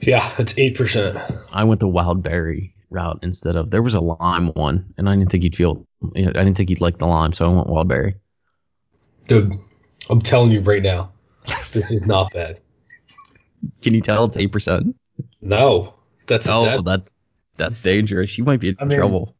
Yeah, 0.00 0.30
it's 0.38 0.56
eight 0.58 0.76
percent. 0.76 1.18
I 1.52 1.64
went 1.64 1.80
the 1.80 1.88
Wildberry 1.88 2.73
route 2.94 3.18
instead 3.22 3.56
of 3.56 3.70
there 3.70 3.82
was 3.82 3.94
a 3.94 4.00
lime 4.00 4.48
one, 4.54 4.94
and 4.96 5.08
I 5.08 5.14
didn't 5.16 5.30
think 5.30 5.44
you'd 5.44 5.56
feel. 5.56 5.86
I 6.16 6.20
didn't 6.22 6.54
think 6.54 6.70
you'd 6.70 6.80
like 6.80 6.98
the 6.98 7.06
lime, 7.06 7.32
so 7.32 7.44
I 7.50 7.54
went 7.54 7.68
Wildberry. 7.68 8.14
Dude, 9.28 9.52
I'm 10.08 10.20
telling 10.22 10.50
you 10.50 10.60
right 10.60 10.82
now, 10.82 11.12
this 11.72 11.90
is 11.90 12.06
not 12.06 12.32
bad. 12.32 12.60
Can 13.82 13.94
you 13.94 14.00
tell 14.00 14.24
it's 14.24 14.36
eight 14.36 14.52
percent? 14.52 14.96
No, 15.40 15.94
that's 16.26 16.46
Oh, 16.48 16.64
that- 16.64 16.84
that's 16.84 17.14
that's 17.56 17.80
dangerous. 17.80 18.36
You 18.38 18.44
might 18.44 18.60
be 18.60 18.70
in 18.70 18.76
I 18.78 18.84
mean- 18.84 18.98
trouble. 18.98 19.34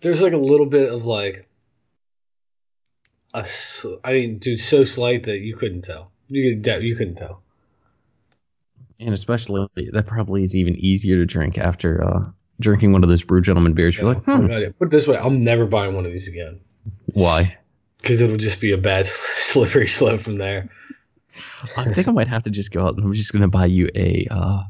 there's 0.00 0.22
like 0.22 0.32
a 0.32 0.38
little 0.38 0.66
bit 0.66 0.92
of 0.92 1.04
like 1.04 1.48
a 3.34 3.46
I 4.04 4.12
mean, 4.12 4.38
dude, 4.38 4.60
so 4.60 4.84
slight 4.84 5.24
that 5.24 5.40
you 5.40 5.56
couldn't 5.56 5.82
tell. 5.82 6.10
You 6.28 6.50
could 6.50 6.62
de- 6.62 6.84
you 6.86 6.96
couldn't 6.96 7.16
tell. 7.16 7.42
And 8.98 9.12
especially 9.12 9.68
that 9.92 10.06
probably 10.06 10.42
is 10.42 10.56
even 10.56 10.74
easier 10.76 11.16
to 11.16 11.26
drink 11.26 11.58
after 11.58 12.02
uh, 12.02 12.20
drinking 12.60 12.92
one 12.92 13.02
of 13.02 13.10
those 13.10 13.22
Brew 13.24 13.42
Gentlemen 13.42 13.74
beers. 13.74 13.98
You're 13.98 14.14
like, 14.14 14.24
hmm, 14.24 14.46
Put 14.78 14.88
it 14.88 14.90
this 14.90 15.06
way, 15.06 15.18
I'm 15.18 15.44
never 15.44 15.66
buying 15.66 15.94
one 15.94 16.06
of 16.06 16.12
these 16.12 16.28
again 16.28 16.60
why? 17.12 17.56
because 18.00 18.20
it'll 18.20 18.36
just 18.36 18.60
be 18.60 18.72
a 18.72 18.78
bad 18.78 19.06
slippery 19.06 19.86
slope 19.86 20.20
from 20.20 20.38
there. 20.38 20.68
I 21.76 21.84
think 21.92 22.08
I 22.08 22.12
might 22.12 22.28
have 22.28 22.44
to 22.44 22.50
just 22.50 22.72
go 22.72 22.86
out 22.86 22.94
and 22.96 23.04
I'm 23.04 23.12
just 23.12 23.32
gonna 23.32 23.48
buy 23.48 23.66
you 23.66 23.88
a 23.94 24.26
uh, 24.30 24.62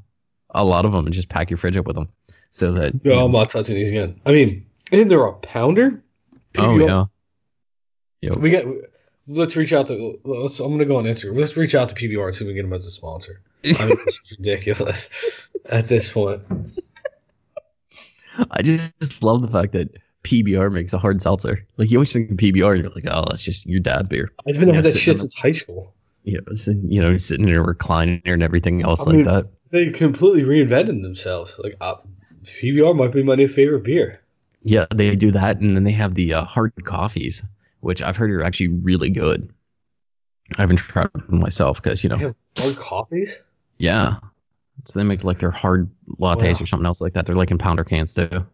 a 0.50 0.64
lot 0.64 0.84
of 0.84 0.92
them 0.92 1.04
and 1.06 1.14
just 1.14 1.28
pack 1.28 1.50
your 1.50 1.58
fridge 1.58 1.76
up 1.76 1.86
with 1.86 1.94
them, 1.96 2.08
so 2.50 2.72
that 2.72 2.94
you 2.94 3.00
No, 3.04 3.16
know- 3.16 3.24
I'm 3.26 3.32
not 3.32 3.50
touching 3.50 3.74
these 3.76 3.90
again. 3.90 4.20
I 4.26 4.32
mean, 4.32 4.66
isn't 4.90 5.08
there 5.08 5.24
a 5.24 5.32
pounder? 5.34 6.02
oh 6.58 6.78
yeah, 6.78 7.04
Yep. 8.22 8.36
We 8.38 8.50
got. 8.50 8.64
Let's 9.28 9.56
reach 9.56 9.72
out 9.72 9.88
to. 9.88 10.18
Let's. 10.24 10.58
I'm 10.60 10.72
gonna 10.72 10.84
go 10.86 10.96
on 10.96 11.04
Instagram. 11.04 11.36
Let's 11.36 11.56
reach 11.56 11.74
out 11.74 11.90
to 11.90 11.94
PBR 11.94 12.26
and 12.26 12.34
see 12.34 12.44
if 12.44 12.48
we 12.48 12.54
can 12.54 12.56
get 12.56 12.62
them 12.62 12.72
as 12.72 12.86
a 12.86 12.90
sponsor. 12.90 13.40
I 13.81 13.87
mean, 13.87 13.96
this 14.05 14.20
is 14.24 14.37
ridiculous 14.38 15.11
at 15.66 15.88
this 15.88 16.12
point. 16.12 16.42
I 18.50 18.62
just 18.62 19.22
love 19.22 19.42
the 19.42 19.48
fact 19.48 19.72
that 19.72 19.90
PBR 20.24 20.70
makes 20.72 20.92
a 20.92 20.98
hard 20.98 21.22
seltzer. 21.22 21.66
Like 21.76 21.90
you 21.90 21.98
always 21.98 22.12
think 22.12 22.31
of 22.31 22.37
PBR 22.37 22.74
and 22.74 22.83
you're 22.83 22.92
like, 22.92 23.05
oh, 23.11 23.24
that's 23.29 23.42
just 23.42 23.66
your 23.66 23.81
dad's 23.81 24.09
beer. 24.09 24.33
I've 24.46 24.59
been 24.59 24.68
having 24.68 24.83
that 24.83 24.98
shit 24.98 25.20
since 25.20 25.38
high 25.38 25.52
school. 25.52 25.94
Yeah, 26.24 26.40
it's, 26.48 26.66
you 26.66 27.00
know, 27.00 27.16
sitting 27.18 27.48
in 27.48 27.55
a 27.55 27.62
recliner 27.62 28.20
and 28.24 28.42
everything 28.42 28.83
else 28.83 29.00
I 29.00 29.05
like 29.05 29.14
mean- 29.16 29.24
that. 29.24 29.46
They 29.70 29.90
completely 29.90 30.42
reinvented 30.42 31.02
themselves. 31.02 31.59
Like 31.59 31.76
uh, 31.81 31.96
PBR 32.44 32.94
might 32.94 33.12
be 33.12 33.24
my 33.24 33.35
new 33.35 33.48
favorite 33.48 33.83
beer. 33.83 34.20
Yeah, 34.62 34.87
they 34.94 35.14
do 35.16 35.33
that, 35.33 35.57
and 35.57 35.76
then 35.76 35.83
they 35.85 35.92
have 35.92 36.14
the 36.14 36.35
uh, 36.35 36.44
hard 36.44 36.72
coffees, 36.85 37.42
which 37.81 38.00
I've 38.00 38.16
heard 38.16 38.31
are 38.31 38.44
actually 38.44 38.68
really 38.68 39.11
good. 39.11 39.52
I 40.57 40.62
haven't 40.62 40.76
tried 40.79 41.12
them 41.12 41.40
myself 41.40 41.83
because 41.83 42.05
you 42.05 42.11
know, 42.11 42.16
They 42.16 42.24
have 42.24 42.37
hard 42.59 42.76
coffees. 42.76 43.40
Yeah. 43.78 44.16
So 44.84 44.98
they 44.98 45.04
make 45.04 45.24
like 45.24 45.38
their 45.38 45.50
hard 45.50 45.90
lattes 46.20 46.54
Wow. 46.54 46.62
or 46.62 46.66
something 46.66 46.86
else 46.86 47.00
like 47.00 47.14
that. 47.14 47.26
They're 47.26 47.34
like 47.34 47.50
in 47.50 47.58
pounder 47.58 47.82
cans 47.84 48.14
too. 48.14 48.46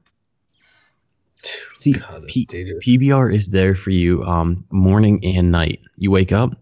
See, 1.77 1.93
God, 1.95 2.27
P- 2.29 2.47
PBR 2.47 3.35
is 3.35 3.49
there 3.49 3.75
for 3.75 3.91
you 3.91 4.23
um, 4.23 4.65
morning 4.71 5.25
and 5.25 5.51
night. 5.51 5.81
You 5.97 6.11
wake 6.13 6.31
up, 6.33 6.53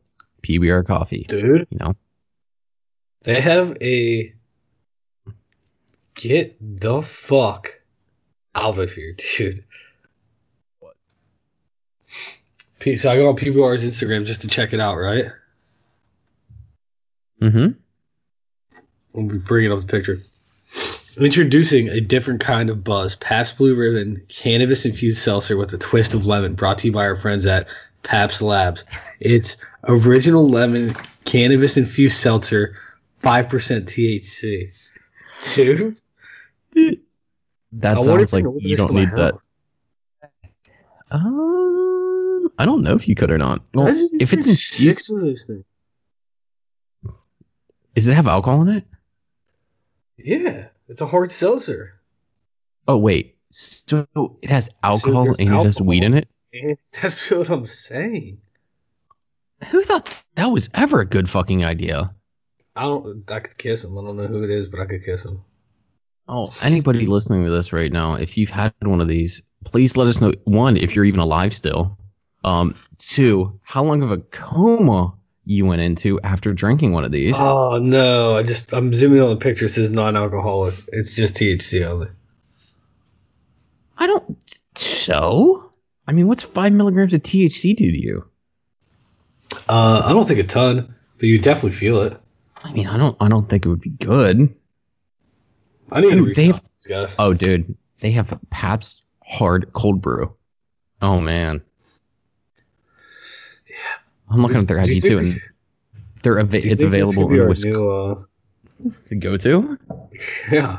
PBR 0.42 0.87
coffee. 0.87 1.27
Dude, 1.29 1.66
You 1.70 1.79
know, 1.79 1.94
they 3.23 3.40
have 3.40 3.77
a 3.83 4.33
get 6.14 6.57
the 6.61 7.03
fuck 7.03 7.68
out 8.55 8.79
of 8.79 8.92
here, 8.94 9.14
dude. 9.37 9.64
What? 10.79 10.96
So 12.99 13.11
I 13.11 13.16
go 13.16 13.29
on 13.29 13.37
PBR's 13.37 13.85
Instagram 13.85 14.25
just 14.25 14.40
to 14.40 14.49
check 14.49 14.73
it 14.73 14.81
out, 14.81 14.96
right? 14.96 15.27
Mm-hmm. 19.11 19.27
We'll 19.27 19.38
be 19.38 19.38
bringing 19.38 19.73
up 19.73 19.81
the 19.81 19.87
picture. 19.87 20.18
Introducing 21.18 21.88
a 21.88 22.01
different 22.01 22.40
kind 22.40 22.70
of 22.70 22.85
buzz, 22.85 23.16
Pabst 23.16 23.59
Blue 23.59 23.75
Ribbon 23.75 24.23
cannabis 24.29 24.87
infused 24.87 25.18
seltzer 25.18 25.57
with 25.57 25.73
a 25.75 25.79
twist 25.79 26.14
of 26.14 26.27
lemon, 26.27 26.55
brought 26.55 26.79
to 26.79 26.87
you 26.87 26.92
by 26.92 27.05
our 27.05 27.16
friends 27.16 27.46
at 27.46 27.66
Pabst 28.03 28.42
Labs. 28.42 28.85
It's 29.20 29.57
original 29.85 30.49
lemon 30.49 30.94
cannabis 31.25 31.77
infused 31.77 32.16
seltzer, 32.16 32.77
five 33.18 33.49
percent 33.49 33.87
THC. 33.87 34.73
Dude, 35.55 35.99
That 37.73 37.99
I 37.99 38.01
sounds 38.01 38.33
like 38.33 38.44
you 38.59 38.77
don't 38.77 38.94
need 38.94 39.11
that. 39.12 39.35
Um, 41.11 42.51
I 42.59 42.64
don't 42.64 42.83
know 42.83 42.94
if 42.94 43.09
you 43.09 43.14
could 43.14 43.31
or 43.31 43.38
not. 43.38 43.62
Well, 43.75 43.88
if 43.88 44.33
it's 44.33 44.46
infused, 44.46 44.75
six 44.75 45.11
of 45.11 45.20
those 45.20 45.44
things. 45.44 45.64
does 47.94 48.09
it 48.09 48.14
have 48.14 48.29
alcohol 48.29 48.62
in 48.62 48.68
it? 48.68 48.85
Yeah, 50.25 50.69
it's 50.89 51.01
a 51.01 51.07
hard 51.07 51.33
seltzer. 51.33 52.01
Oh 52.87 52.99
wait, 52.99 53.37
so 53.51 54.07
it 54.43 54.51
has 54.51 54.71
alcohol 54.83 55.25
there's 55.25 55.39
and 55.39 55.55
it 55.55 55.65
has 55.65 55.81
weed 55.81 56.05
in 56.05 56.15
it. 56.15 56.29
That's 57.03 57.31
what 57.31 57.49
I'm 57.49 57.67
saying. 57.67 58.41
Who 59.69 59.83
thought 59.83 60.23
that 60.37 60.47
was 60.47 60.71
ever 60.75 61.01
a 61.01 61.07
good 61.07 61.29
fucking 61.29 61.65
idea? 61.65 62.15
I 62.75 62.83
don't. 62.83 63.31
I 63.31 63.41
could 63.41 63.59
kiss 63.59 63.85
him. 63.85 63.99
I 63.99 64.07
don't 64.07 64.17
know 64.17 64.27
who 64.27 64.43
it 64.45 64.51
is, 64.51 64.69
but 64.69 64.81
I 64.81 64.87
could 64.87 65.05
kiss 65.05 65.25
him. 65.25 65.45
Oh, 66.27 66.55
anybody 66.63 67.07
listening 67.07 67.45
to 67.45 67.51
this 67.51 67.73
right 67.73 67.93
now, 67.93 68.15
if 68.15 68.39
you've 68.39 68.51
had 68.51 68.73
one 68.81 69.01
of 69.01 69.09
these, 69.09 69.43
please 69.65 69.97
let 69.97 70.07
us 70.07 70.21
know. 70.21 70.33
One, 70.45 70.77
if 70.77 70.95
you're 70.95 71.05
even 71.05 71.21
alive 71.21 71.53
still. 71.55 71.99
Um, 72.45 72.75
two, 72.97 73.61
how 73.63 73.85
long 73.85 74.03
of 74.03 74.13
a 74.13 74.19
coma 74.19 75.15
you 75.44 75.66
went 75.66 75.81
into 75.83 76.20
after 76.20 76.53
drinking 76.53 76.92
one 76.92 77.05
of 77.05 77.12
these? 77.12 77.35
Oh 77.37 77.79
no! 77.79 78.37
I 78.37 78.42
just 78.42 78.72
I'm 78.72 78.92
zooming 78.92 79.20
on 79.20 79.31
the 79.31 79.37
picture. 79.37 79.66
It 79.66 79.70
says 79.70 79.90
non-alcoholic. 79.90 80.74
It's 80.92 81.14
just 81.14 81.35
THC 81.35 81.85
only. 81.87 82.09
I 83.98 84.07
don't. 84.07 84.38
So, 84.76 85.72
I 86.07 86.12
mean, 86.12 86.26
what's 86.29 86.42
five 86.44 86.72
milligrams 86.72 87.12
of 87.14 87.22
THC 87.22 87.76
do 87.76 87.90
to 87.90 87.98
you? 87.98 88.24
Uh, 89.68 90.03
I 90.05 90.12
don't 90.12 90.26
think 90.26 90.40
a 90.40 90.44
ton, 90.44 90.94
but 91.18 91.26
you 91.26 91.38
definitely 91.38 91.72
feel 91.72 92.03
it. 92.03 92.16
I 92.62 92.72
mean, 92.72 92.87
I 92.87 92.96
don't. 92.96 93.16
I 93.20 93.29
don't 93.29 93.48
think 93.48 93.64
it 93.66 93.68
would 93.68 93.81
be 93.81 93.90
good. 93.90 94.55
I 95.92 96.00
need 96.00 96.11
to 96.11 96.16
Dude, 96.16 96.26
reach 96.29 96.37
they 96.37 96.48
out 96.50 96.55
have- 96.55 96.70
guys. 96.88 97.16
Oh, 97.18 97.35
dude, 97.35 97.76
they 97.98 98.12
have 98.12 98.38
Pabst 98.50 99.05
Hard 99.26 99.72
Cold 99.72 100.00
Brew. 100.00 100.37
Oh 101.03 101.20
man. 101.20 101.62
I'm 104.31 104.43
looking 104.43 104.59
at 104.59 104.69
their 104.69 104.83
Do 104.83 104.90
you 104.93 104.99
IG 104.99 105.03
too, 105.05 105.19
and 105.19 105.40
they're 106.23 106.38
ava- 106.38 106.61
do 106.61 106.66
you 106.66 106.73
it's 106.73 106.81
think 106.81 106.93
this 106.93 107.01
available 107.03 107.23
could 107.29 107.31
be 107.31 107.35
in 107.37 107.40
our 107.43 107.49
Wisconsin. 107.49 108.27
uh, 109.12 109.16
Go 109.19 109.37
to. 109.37 109.79
yeah. 110.53 110.79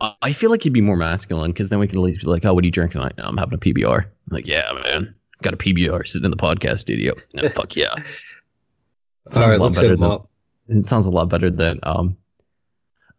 I- 0.00 0.14
I 0.22 0.32
feel 0.32 0.50
like 0.50 0.62
he'd 0.62 0.72
be 0.72 0.80
more 0.80 0.96
masculine 0.96 1.50
because 1.52 1.68
then 1.70 1.78
we 1.80 1.86
can 1.88 1.98
at 1.98 2.02
least 2.02 2.20
be 2.20 2.26
like, 2.30 2.44
"Oh, 2.44 2.54
what 2.54 2.64
are 2.64 2.66
you 2.66 2.70
drinking 2.72 3.00
tonight?" 3.00 3.14
"No, 3.18 3.24
I'm 3.24 3.36
having 3.36 3.54
a 3.54 3.58
PBR." 3.58 4.04
I'm 4.04 4.10
like, 4.30 4.46
yeah, 4.46 4.70
man, 4.84 5.14
Got 5.42 5.54
a 5.54 5.56
PBR 5.56 6.06
sitting 6.06 6.24
in 6.24 6.30
the 6.32 6.36
podcast 6.36 6.78
studio. 6.78 7.12
Yeah, 7.32 7.48
fuck 7.54 7.76
yeah. 7.76 7.90
All 7.90 9.32
Sounds 9.32 9.36
right, 9.50 9.54
a 9.54 9.58
lot 9.58 9.64
let's 9.66 9.76
better 9.80 9.96
than 9.96 10.10
up. 10.10 10.28
it 10.68 10.84
sounds 10.84 11.06
a 11.06 11.10
lot 11.10 11.28
better 11.28 11.50
than 11.50 11.78
um. 11.84 12.16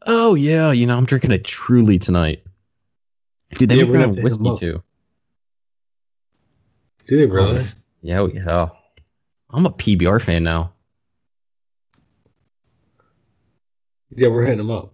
Oh 0.05 0.36
yeah, 0.36 0.71
you 0.71 0.86
know 0.88 0.97
I'm 0.97 1.05
drinking 1.05 1.32
a 1.32 1.38
Truly 1.38 1.99
tonight. 1.99 2.43
Dude, 3.53 3.69
they 3.69 3.75
Yeah, 3.75 3.84
make 3.84 3.88
we're 3.89 3.93
gonna 3.93 4.05
have 4.08 4.15
to 4.15 4.21
hit 4.21 4.32
'em 4.34 4.43
whiskey 4.43 4.65
too. 4.65 4.84
Do 7.08 7.17
they 7.17 7.25
really? 7.25 7.63
Yeah, 8.01 8.23
we, 8.23 8.34
yeah. 8.34 8.69
I'm 9.51 9.65
a 9.65 9.71
PBR 9.71 10.21
fan 10.21 10.43
now. 10.43 10.73
Yeah, 14.15 14.29
we're 14.29 14.43
hitting 14.43 14.57
them 14.57 14.71
up. 14.71 14.93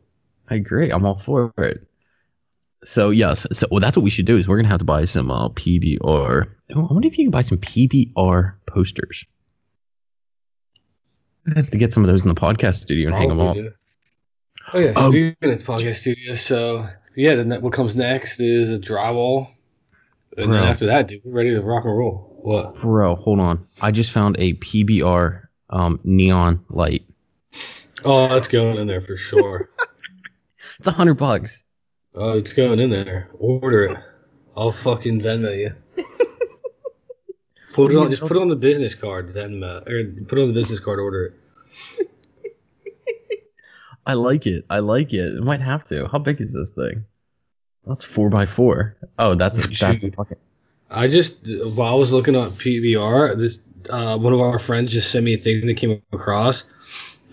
I 0.49 0.55
agree. 0.55 0.91
I'm 0.91 1.05
all 1.05 1.15
for 1.15 1.53
it. 1.57 1.87
So 2.83 3.09
yes, 3.09 3.47
so 3.51 3.67
well, 3.71 3.79
that's 3.79 3.97
what 3.97 4.03
we 4.03 4.09
should 4.09 4.25
do. 4.25 4.37
Is 4.37 4.47
we're 4.47 4.57
gonna 4.57 4.67
have 4.69 4.79
to 4.79 4.85
buy 4.85 5.05
some 5.05 5.31
uh, 5.31 5.49
PBR. 5.49 5.99
Oh, 6.75 6.87
I 6.87 6.93
wonder 6.93 7.07
if 7.07 7.17
you 7.17 7.25
can 7.25 7.31
buy 7.31 7.41
some 7.41 7.57
PBR 7.57 8.53
posters. 8.67 9.25
I 11.47 11.53
have 11.57 11.71
to 11.71 11.77
get 11.77 11.93
some 11.93 12.03
of 12.03 12.09
those 12.09 12.23
in 12.23 12.29
the 12.29 12.39
podcast 12.39 12.75
studio 12.75 13.07
and 13.09 13.17
hang 13.17 13.29
them 13.29 13.37
Probably 13.39 13.67
up. 13.67 13.73
Oh 14.73 14.79
yeah, 14.79 14.93
Oh. 14.95 15.09
speaking 15.11 15.35
of 15.41 15.57
podcast 15.63 15.95
studio, 15.95 16.33
so 16.35 16.87
yeah, 17.15 17.35
then 17.35 17.49
that- 17.49 17.61
what 17.61 17.73
comes 17.73 17.95
next 17.95 18.39
is 18.39 18.71
a 18.71 18.79
drywall, 18.79 19.49
and 20.37 20.51
then 20.53 20.63
after 20.63 20.87
that, 20.87 21.07
dude, 21.07 21.21
we're 21.23 21.33
ready 21.33 21.51
to 21.51 21.61
rock 21.61 21.85
and 21.85 21.97
roll. 21.97 22.34
What? 22.45 22.75
Bro, 22.75 23.15
hold 23.15 23.39
on. 23.39 23.67
I 23.81 23.89
just 23.89 24.11
found 24.11 24.35
a 24.37 24.53
PBR 24.53 25.47
um, 25.71 25.99
neon 26.03 26.63
light. 26.69 27.03
Oh, 28.03 28.27
that's 28.27 28.47
going 28.47 28.77
in 28.77 28.85
there 28.85 29.01
for 29.01 29.17
sure. 29.17 29.67
It's 30.77 30.87
a 30.87 30.91
hundred 30.91 31.13
bucks. 31.13 31.63
oh, 32.15 32.37
it's 32.37 32.51
going 32.51 32.79
in 32.79 32.89
there. 32.89 33.29
Order 33.39 33.83
it. 33.85 33.97
I'll 34.57 34.73
fucking 34.73 35.21
Venmo 35.21 35.57
you. 35.57 35.73
Put 37.73 37.93
it 37.93 37.97
on. 37.97 38.09
Just 38.09 38.23
put 38.23 38.35
it 38.35 38.41
on 38.41 38.49
the 38.49 38.57
business 38.57 38.93
card. 38.93 39.33
Venmo 39.33 39.87
or 39.87 40.25
put 40.25 40.37
it 40.37 40.41
on 40.41 40.49
the 40.49 40.53
business 40.53 40.81
card. 40.81 40.99
Order 40.99 41.37
it. 41.97 42.11
I 44.05 44.15
like 44.15 44.45
it. 44.47 44.65
I 44.69 44.79
like 44.79 45.13
it. 45.13 45.37
I 45.37 45.39
might 45.39 45.61
have 45.61 45.85
to. 45.87 46.09
How 46.09 46.19
big 46.19 46.41
is 46.41 46.53
this 46.53 46.71
thing? 46.71 47.05
That's 47.85 48.03
four 48.03 48.29
by 48.29 48.45
four. 48.45 48.97
Oh, 49.17 49.35
that's 49.35 49.57
a 49.59 49.67
that's 49.67 50.03
a 50.03 50.11
fucking. 50.11 50.37
I 50.89 51.07
just 51.07 51.39
while 51.75 51.93
I 51.93 51.97
was 51.97 52.13
looking 52.13 52.35
at 52.35 52.51
PBR, 52.51 53.37
this 53.37 53.61
uh, 53.89 54.17
one 54.17 54.33
of 54.33 54.39
our 54.39 54.59
friends 54.59 54.91
just 54.93 55.11
sent 55.11 55.25
me 55.25 55.33
a 55.33 55.37
thing 55.37 55.65
that 55.67 55.77
came 55.77 56.01
across. 56.11 56.63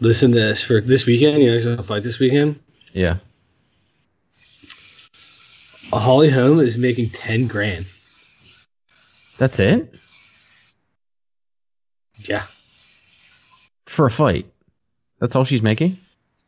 Listen 0.01 0.33
to 0.33 0.39
this 0.39 0.63
for 0.63 0.81
this 0.81 1.07
weekend. 1.07 1.43
You 1.43 1.51
guys 1.53 1.65
gonna 1.67 1.83
fight 1.83 2.03
this 2.03 2.19
weekend? 2.19 2.59
Yeah. 2.93 3.19
A 5.93 5.99
Holly 5.99 6.31
Holm 6.31 6.59
is 6.61 6.79
making 6.79 7.11
ten 7.11 7.47
grand. 7.47 7.85
That's 9.39 9.59
it 9.59 9.95
Yeah, 12.19 12.45
for 13.87 14.07
a 14.07 14.11
fight. 14.11 14.47
That's 15.21 15.37
all 15.37 15.45
she's 15.45 15.63
making. 15.63 15.99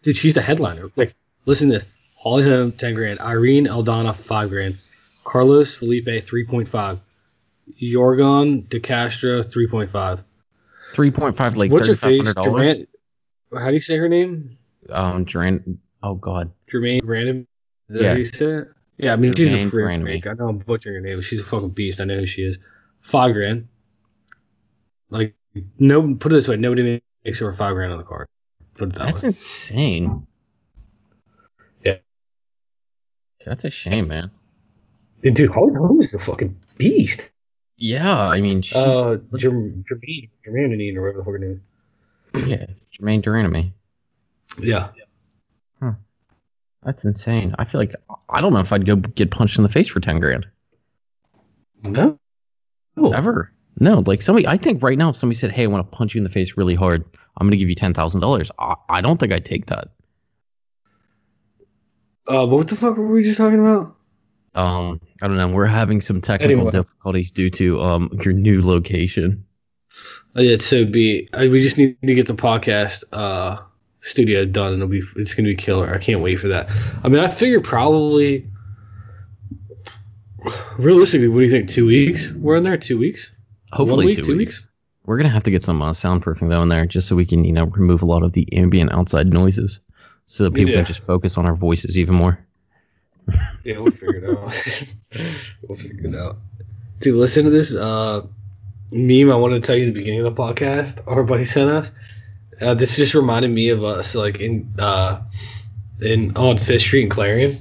dude, 0.02 0.16
she's 0.16 0.34
the 0.34 0.42
headliner. 0.42 0.90
Like, 0.96 1.14
listen 1.46 1.68
to 1.70 1.78
this. 1.78 1.88
Holly 2.16 2.44
Holm 2.44 2.72
ten 2.72 2.94
grand. 2.94 3.20
Irene 3.20 3.66
Aldana 3.66 4.14
five 4.16 4.48
grand. 4.50 4.78
Carlos 5.24 5.76
Felipe 5.76 6.22
three 6.22 6.44
point 6.46 6.68
five. 6.68 7.00
Jorgon 7.80 8.68
De 8.68 8.78
Castro 8.78 9.42
three 9.42 9.66
point 9.66 9.90
five. 9.90 10.22
Three 10.92 11.10
point 11.10 11.36
five, 11.36 11.56
like 11.56 11.70
What's 11.70 11.88
her 11.88 11.96
face? 11.96 12.32
Durant. 12.34 12.88
How 13.52 13.68
do 13.68 13.74
you 13.74 13.80
say 13.80 13.96
her 13.96 14.08
name? 14.08 14.56
Um, 14.90 15.24
Duran. 15.24 15.80
Oh 16.02 16.14
God. 16.14 16.52
Jermaine 16.70 17.00
Random. 17.04 17.46
Yeah. 17.88 18.10
how 18.10 18.16
you 18.16 18.24
say 18.24 18.46
it? 18.46 18.68
Yeah, 18.98 19.12
I 19.12 19.16
mean 19.16 19.34
she's 19.34 19.52
a 19.52 19.70
freak. 19.70 19.84
Brandon. 19.84 20.22
I 20.28 20.34
know 20.34 20.48
I'm 20.48 20.58
butchering 20.58 20.96
her 20.96 21.00
name, 21.00 21.16
but 21.16 21.24
she's 21.24 21.40
a 21.40 21.44
fucking 21.44 21.70
beast. 21.70 22.00
I 22.00 22.04
know 22.04 22.18
who 22.18 22.26
she 22.26 22.42
is. 22.42 22.58
Five 23.00 23.32
grand. 23.32 23.68
Like 25.10 25.34
no, 25.78 26.14
put 26.14 26.32
it 26.32 26.36
this 26.36 26.48
way: 26.48 26.56
nobody 26.56 27.02
makes 27.24 27.42
over 27.42 27.52
five 27.52 27.74
grand 27.74 27.92
on 27.92 27.98
the 27.98 28.04
card. 28.04 28.28
Put 28.74 28.90
it 28.90 28.94
that 28.96 29.06
That's 29.06 29.22
way. 29.22 29.28
insane. 29.28 30.26
Yeah. 31.84 31.96
That's 33.44 33.64
a 33.64 33.70
shame, 33.70 34.08
man. 34.08 34.30
And 35.24 35.34
dude, 35.34 35.50
Holly 35.50 35.74
Holm 35.74 36.00
is 36.00 36.14
a 36.14 36.18
fucking 36.18 36.56
beast. 36.76 37.30
Yeah, 37.76 38.16
I 38.28 38.40
mean, 38.40 38.62
she, 38.62 38.76
Uh, 38.76 39.16
Jerm- 39.32 39.84
Jermaine, 39.84 40.30
Jermaine, 40.46 40.96
or 40.96 41.02
whatever 41.02 41.18
the 41.18 41.24
fuck 41.24 41.32
her 41.32 41.38
name. 41.38 41.62
yeah, 42.48 42.66
Jermaine 42.92 43.22
Duranamy. 43.22 43.72
is. 44.58 44.64
Yeah. 44.64 44.88
That's 46.82 47.06
insane. 47.06 47.54
I 47.58 47.64
feel 47.64 47.80
like 47.80 47.94
I 48.28 48.42
don't 48.42 48.52
know 48.52 48.58
if 48.60 48.70
I'd 48.70 48.84
go 48.84 48.96
get 48.96 49.30
punched 49.30 49.56
in 49.56 49.62
the 49.62 49.70
face 49.70 49.88
for 49.88 50.00
ten 50.00 50.20
grand 50.20 50.46
No. 51.82 52.18
Oh. 52.98 53.10
ever. 53.12 53.50
No, 53.80 54.02
like 54.06 54.20
somebody. 54.20 54.46
I 54.46 54.58
think 54.58 54.82
right 54.82 54.98
now, 54.98 55.08
if 55.08 55.16
somebody 55.16 55.36
said, 55.38 55.50
"Hey, 55.50 55.62
I 55.64 55.66
want 55.68 55.90
to 55.90 55.96
punch 55.96 56.14
you 56.14 56.18
in 56.18 56.24
the 56.24 56.28
face 56.30 56.58
really 56.58 56.74
hard. 56.74 57.06
I'm 57.38 57.46
gonna 57.46 57.56
give 57.56 57.70
you 57.70 57.74
ten 57.74 57.94
thousand 57.94 58.20
dollars," 58.20 58.50
I, 58.58 58.74
I 58.90 59.00
don't 59.00 59.18
think 59.18 59.32
I'd 59.32 59.46
take 59.46 59.64
that. 59.66 59.88
Uh, 62.28 62.44
what 62.46 62.68
the 62.68 62.76
fuck 62.76 62.98
were 62.98 63.06
we 63.06 63.22
just 63.22 63.38
talking 63.38 63.60
about? 63.60 63.96
Um, 64.54 65.00
I 65.22 65.28
don't 65.28 65.36
know. 65.36 65.48
We're 65.48 65.66
having 65.66 66.00
some 66.00 66.20
technical 66.20 66.56
Anyway. 66.56 66.70
difficulties 66.72 67.30
due 67.30 67.50
to 67.50 67.80
um 67.82 68.10
your 68.24 68.34
new 68.34 68.60
location. 68.62 69.46
Oh, 70.36 70.40
yeah, 70.42 70.56
so 70.56 70.84
be 70.84 71.28
uh, 71.32 71.46
we 71.50 71.62
just 71.62 71.78
need 71.78 71.96
to 72.04 72.14
get 72.14 72.26
the 72.26 72.34
podcast 72.34 73.04
uh 73.12 73.58
studio 74.00 74.44
done 74.44 74.72
and 74.74 74.82
it'll 74.82 74.88
be 74.88 75.02
it's 75.16 75.34
gonna 75.34 75.48
be 75.48 75.54
killer. 75.54 75.92
I 75.92 75.98
can't 75.98 76.20
wait 76.20 76.36
for 76.36 76.48
that. 76.48 76.68
I 77.02 77.08
mean 77.08 77.20
I 77.20 77.28
figure 77.28 77.60
probably 77.60 78.48
realistically, 80.78 81.28
what 81.28 81.38
do 81.38 81.44
you 81.44 81.50
think? 81.50 81.68
Two 81.68 81.86
weeks? 81.86 82.30
We're 82.32 82.56
in 82.56 82.64
there 82.64 82.76
two 82.76 82.98
weeks? 82.98 83.32
Hopefully, 83.72 84.06
week, 84.06 84.16
two, 84.16 84.22
two 84.24 84.36
weeks. 84.36 84.70
We're 85.06 85.16
gonna 85.18 85.28
have 85.30 85.44
to 85.44 85.50
get 85.50 85.64
some 85.64 85.80
uh, 85.82 85.90
soundproofing 85.90 86.48
though 86.48 86.62
in 86.62 86.68
there, 86.68 86.86
just 86.86 87.08
so 87.08 87.16
we 87.16 87.26
can, 87.26 87.44
you 87.44 87.52
know, 87.52 87.66
remove 87.66 88.02
a 88.02 88.06
lot 88.06 88.22
of 88.22 88.32
the 88.32 88.52
ambient 88.56 88.92
outside 88.92 89.26
noises, 89.32 89.80
so 90.24 90.44
that 90.44 90.54
people 90.54 90.70
Yeah. 90.72 90.78
can 90.78 90.86
just 90.86 91.06
focus 91.06 91.36
on 91.38 91.46
our 91.46 91.54
voices 91.54 91.98
even 91.98 92.14
more. 92.14 92.43
Yeah, 93.64 93.78
we'll 93.78 93.92
figure 93.92 94.16
it 94.16 94.24
out. 94.24 94.52
we'll 95.62 95.78
figure 95.78 96.06
it 96.06 96.14
out. 96.14 96.36
Dude, 97.00 97.14
listen 97.14 97.44
to 97.44 97.50
this 97.50 97.74
uh 97.74 98.26
meme 98.92 99.32
I 99.32 99.36
wanted 99.36 99.62
to 99.62 99.66
tell 99.66 99.76
you 99.76 99.84
at 99.86 99.94
the 99.94 99.98
beginning 99.98 100.20
of 100.20 100.34
the 100.34 100.42
podcast 100.42 101.00
our 101.06 101.22
buddy 101.22 101.46
sent 101.46 101.70
us. 101.70 101.90
Uh, 102.60 102.74
this 102.74 102.96
just 102.96 103.14
reminded 103.14 103.50
me 103.50 103.70
of 103.70 103.82
us 103.82 104.14
like 104.14 104.40
in 104.40 104.74
uh 104.78 105.22
in 106.00 106.36
on 106.36 106.58
Fifth 106.58 106.82
Street 106.82 107.04
in 107.04 107.08
Clarion. 107.08 107.52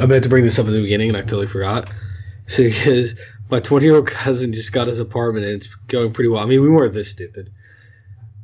I 0.00 0.06
meant 0.06 0.22
to 0.22 0.28
bring 0.28 0.44
this 0.44 0.58
up 0.60 0.66
at 0.66 0.72
the 0.72 0.82
beginning 0.82 1.08
and 1.08 1.16
I 1.16 1.22
totally 1.22 1.46
forgot. 1.46 1.90
So 2.46 2.64
because 2.64 3.16
my 3.48 3.60
20 3.60 3.86
year 3.86 3.94
old 3.94 4.08
cousin 4.08 4.52
just 4.52 4.72
got 4.72 4.88
his 4.88 4.98
apartment 4.98 5.46
and 5.46 5.54
it's 5.54 5.72
going 5.86 6.12
pretty 6.12 6.28
well. 6.28 6.42
I 6.42 6.46
mean, 6.46 6.62
we 6.62 6.68
weren't 6.68 6.92
this 6.92 7.10
stupid. 7.10 7.52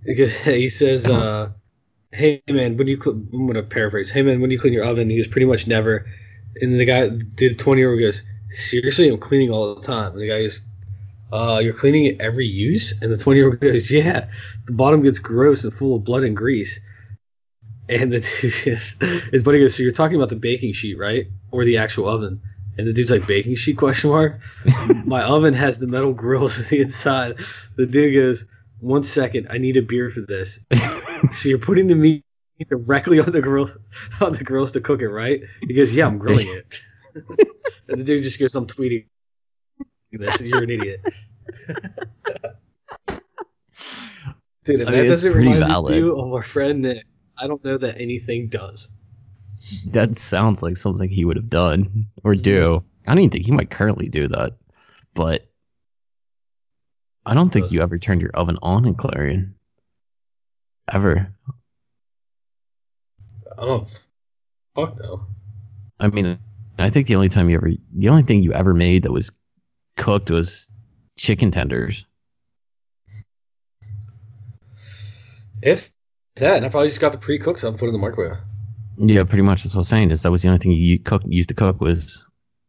Because 0.04 0.40
he 0.42 0.68
says, 0.68 1.08
uh, 1.08 1.50
"Hey 2.16 2.42
man, 2.48 2.78
when 2.78 2.88
you 2.88 3.00
cl- 3.00 3.16
I'm 3.32 3.46
gonna 3.46 3.62
paraphrase. 3.62 4.10
Hey 4.10 4.22
man, 4.22 4.40
when 4.40 4.50
you 4.50 4.58
clean 4.58 4.72
your 4.72 4.84
oven?" 4.84 5.10
He 5.10 5.16
goes, 5.16 5.26
"Pretty 5.26 5.44
much 5.46 5.66
never." 5.66 6.06
And 6.60 6.80
the 6.80 6.86
guy, 6.86 7.08
did 7.08 7.58
20 7.58 7.80
year 7.80 7.90
old 7.90 8.00
goes, 8.00 8.22
"Seriously, 8.50 9.08
I'm 9.08 9.18
cleaning 9.18 9.50
all 9.50 9.74
the 9.74 9.82
time." 9.82 10.12
And 10.12 10.20
the 10.22 10.28
guy 10.28 10.42
goes, 10.42 10.62
"Uh, 11.30 11.60
you're 11.62 11.74
cleaning 11.74 12.06
it 12.06 12.20
every 12.20 12.46
use?" 12.46 12.94
And 13.02 13.12
the 13.12 13.18
20 13.18 13.38
year 13.38 13.48
old 13.48 13.60
goes, 13.60 13.90
"Yeah, 13.90 14.30
the 14.66 14.72
bottom 14.72 15.02
gets 15.02 15.18
gross 15.18 15.64
and 15.64 15.74
full 15.74 15.96
of 15.96 16.04
blood 16.04 16.24
and 16.24 16.34
grease." 16.34 16.80
And 17.88 18.10
the 18.12 18.20
dude, 19.00 19.30
his 19.32 19.42
buddy 19.44 19.60
goes, 19.60 19.74
"So 19.74 19.82
you're 19.82 19.92
talking 19.92 20.16
about 20.16 20.30
the 20.30 20.36
baking 20.36 20.72
sheet, 20.72 20.96
right, 20.96 21.26
or 21.50 21.66
the 21.66 21.76
actual 21.76 22.08
oven?" 22.08 22.40
And 22.78 22.88
the 22.88 22.94
dude's 22.94 23.10
like, 23.10 23.26
"Baking 23.26 23.56
sheet?" 23.56 23.76
Question 23.84 24.10
mark. 24.10 24.40
My 25.04 25.22
oven 25.22 25.52
has 25.52 25.80
the 25.80 25.86
metal 25.86 26.14
grills 26.14 26.58
on 26.58 26.64
the 26.70 26.80
inside. 26.80 27.36
The 27.76 27.86
dude 27.86 28.14
goes, 28.14 28.46
one 28.80 29.02
second, 29.02 29.48
I 29.50 29.58
need 29.58 29.76
a 29.76 29.82
beer 29.82 30.10
for 30.10 30.20
this." 30.20 30.60
so 31.32 31.48
you're 31.48 31.58
putting 31.58 31.86
the 31.86 31.94
meat 31.94 32.24
directly 32.68 33.20
on 33.20 33.30
the 33.30 33.40
grill 33.40 33.70
on 34.20 34.32
the 34.32 34.44
grills 34.44 34.72
to 34.72 34.80
cook 34.80 35.02
it, 35.02 35.08
right? 35.08 35.42
He 35.62 35.74
goes, 35.74 35.94
"Yeah, 35.94 36.06
I'm 36.06 36.18
grilling 36.18 36.48
it." 36.48 36.80
and 37.88 38.00
the 38.00 38.04
dude 38.04 38.22
just 38.22 38.38
goes, 38.38 38.54
"I'm 38.54 38.66
tweeting 38.66 39.06
this. 40.12 40.40
You're 40.40 40.62
an 40.62 40.70
idiot." 40.70 41.00
Dude, 44.64 44.80
if 44.80 44.88
I 44.88 44.90
that 44.90 44.96
mean, 44.96 45.12
it's 45.12 45.22
doesn't 45.22 45.32
remind 45.32 45.60
valid. 45.60 45.94
you 45.94 46.18
of 46.18 46.32
our 46.32 46.42
friend 46.42 46.82
Nick, 46.82 47.04
I 47.38 47.46
don't 47.46 47.64
know 47.64 47.78
that 47.78 48.00
anything 48.00 48.48
does. 48.48 48.88
That 49.86 50.16
sounds 50.16 50.62
like 50.62 50.76
something 50.76 51.08
he 51.08 51.24
would 51.24 51.36
have 51.36 51.50
done 51.50 52.06
or 52.24 52.34
do. 52.34 52.60
Mm-hmm. 52.60 53.10
I 53.10 53.12
don't 53.12 53.20
even 53.20 53.30
think 53.30 53.46
he 53.46 53.52
might 53.52 53.70
currently 53.70 54.08
do 54.08 54.26
that, 54.28 54.54
but 55.14 55.48
I 57.24 57.34
don't 57.34 57.52
think 57.52 57.72
you 57.72 57.82
ever 57.82 57.98
turned 57.98 58.22
your 58.22 58.30
oven 58.30 58.58
on 58.62 58.86
in 58.86 58.94
Clarion. 58.94 59.55
Ever. 60.92 61.32
I 63.58 63.64
don't. 63.64 63.88
Fuck 64.74 64.98
no. 65.00 65.26
I 65.98 66.08
mean, 66.08 66.38
I 66.78 66.90
think 66.90 67.06
the 67.06 67.16
only 67.16 67.28
time 67.28 67.48
you 67.48 67.56
ever, 67.56 67.70
the 67.94 68.08
only 68.08 68.22
thing 68.22 68.42
you 68.42 68.52
ever 68.52 68.74
made 68.74 69.04
that 69.04 69.12
was 69.12 69.30
cooked 69.96 70.30
was 70.30 70.70
chicken 71.16 71.50
tenders. 71.50 72.04
If 75.62 75.90
that, 76.36 76.58
and 76.58 76.66
I 76.66 76.68
probably 76.68 76.88
just 76.88 77.00
got 77.00 77.12
the 77.12 77.18
pre-cooked 77.18 77.60
so 77.60 77.68
I'm 77.68 77.78
put 77.78 77.86
in 77.86 77.92
the 77.92 77.98
microwave. 77.98 78.36
Yeah, 78.98 79.24
pretty 79.24 79.42
much. 79.42 79.62
That's 79.62 79.74
what 79.74 79.80
I'm 79.80 79.84
saying. 79.84 80.10
Is 80.10 80.22
that 80.22 80.30
was 80.30 80.42
the 80.42 80.48
only 80.48 80.58
thing 80.58 80.72
you 80.72 80.98
cook 80.98 81.22
used 81.26 81.48
to 81.48 81.54
cook 81.54 81.80
was 81.80 82.24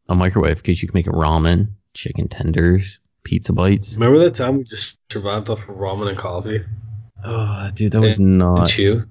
a 0.07 0.15
microwave 0.15 0.57
because 0.57 0.81
you 0.81 0.87
could 0.87 0.95
make 0.95 1.07
a 1.07 1.11
ramen, 1.11 1.73
chicken 1.93 2.29
tenders, 2.29 2.99
pizza 3.23 3.53
bites. 3.53 3.93
Remember 3.95 4.19
that 4.19 4.35
time 4.35 4.57
we 4.57 4.63
just 4.63 4.97
survived 5.11 5.49
off 5.49 5.67
of 5.67 5.75
ramen 5.75 6.07
and 6.07 6.17
coffee? 6.17 6.59
Oh, 7.23 7.69
dude, 7.73 7.91
that 7.93 8.01
was 8.01 8.19
And 8.19 8.37
not. 8.37 8.69
chew. 8.69 9.03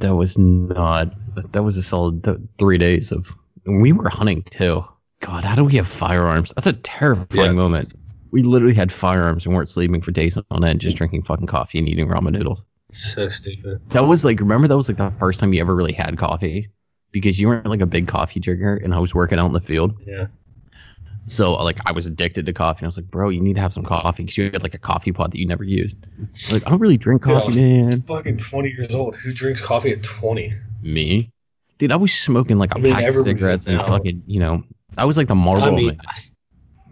That 0.00 0.14
was 0.14 0.36
not. 0.38 1.12
That 1.52 1.62
was 1.62 1.76
a 1.76 1.82
solid 1.82 2.24
th- 2.24 2.38
three 2.58 2.78
days 2.78 3.12
of. 3.12 3.34
We 3.64 3.92
were 3.92 4.08
hunting 4.08 4.42
too. 4.42 4.84
God, 5.20 5.44
how 5.44 5.54
do 5.56 5.64
we 5.64 5.74
have 5.76 5.88
firearms? 5.88 6.52
That's 6.54 6.66
a 6.66 6.72
terrifying 6.72 7.46
Yeah. 7.46 7.52
moment. 7.52 7.92
We 8.30 8.42
literally 8.42 8.74
had 8.74 8.92
firearms 8.92 9.46
and 9.46 9.54
weren't 9.54 9.68
sleeping 9.68 10.00
for 10.02 10.10
days 10.12 10.38
on 10.50 10.64
end, 10.64 10.80
just 10.80 10.96
drinking 10.96 11.22
fucking 11.22 11.46
coffee 11.46 11.78
and 11.78 11.88
eating 11.88 12.06
ramen 12.08 12.32
noodles. 12.32 12.66
So 12.92 13.28
stupid. 13.28 13.80
That 13.90 14.06
was 14.06 14.24
like, 14.24 14.40
remember 14.40 14.68
that 14.68 14.76
was 14.76 14.88
like 14.88 14.98
the 14.98 15.10
first 15.18 15.40
time 15.40 15.52
you 15.52 15.60
ever 15.60 15.74
really 15.74 15.92
had 15.94 16.16
coffee 16.18 16.68
because 17.12 17.40
you 17.40 17.48
weren't 17.48 17.66
like 17.66 17.80
a 17.80 17.86
big 17.86 18.06
coffee 18.08 18.40
drinker 18.40 18.76
and 18.76 18.92
I 18.94 18.98
was 18.98 19.14
working 19.14 19.38
out 19.38 19.46
in 19.46 19.52
the 19.52 19.60
field. 19.60 19.94
Yeah. 20.06 20.26
So 21.26 21.54
like 21.54 21.78
I 21.84 21.92
was 21.92 22.06
addicted 22.06 22.46
to 22.46 22.52
coffee 22.52 22.78
and 22.80 22.86
I 22.86 22.88
was 22.88 22.96
like, 22.96 23.10
bro, 23.10 23.28
you 23.30 23.40
need 23.40 23.54
to 23.54 23.60
have 23.60 23.72
some 23.72 23.82
coffee 23.82 24.22
because 24.22 24.38
you 24.38 24.44
had 24.44 24.62
like 24.62 24.74
a 24.74 24.78
coffee 24.78 25.12
pot 25.12 25.32
that 25.32 25.38
you 25.38 25.46
never 25.46 25.64
used. 25.64 26.06
Like 26.50 26.64
I 26.66 26.70
don't 26.70 26.78
really 26.78 26.96
drink 26.96 27.22
Dude, 27.24 27.32
I 27.32 27.34
coffee, 27.40 27.46
was- 27.48 27.56
man. 27.56 28.02
Fucking 28.02 28.36
20 28.38 28.68
years 28.70 28.94
old. 28.94 29.16
Who 29.16 29.32
drinks 29.32 29.60
coffee 29.60 29.90
at 29.90 30.02
20? 30.02 30.54
Me, 30.82 31.30
dude, 31.78 31.90
I 31.90 31.96
was 31.96 32.12
smoking 32.12 32.58
like 32.58 32.72
a 32.74 32.78
I 32.78 32.80
mean, 32.80 32.92
pack 32.94 33.04
of 33.04 33.16
cigarettes 33.16 33.66
and 33.66 33.80
fucking, 33.82 34.22
you 34.26 34.38
know, 34.40 34.62
I 34.96 35.04
was 35.04 35.16
like 35.16 35.26
the 35.26 35.34
Marlboro 35.34 35.72
I 35.72 35.74
mean, 35.74 35.98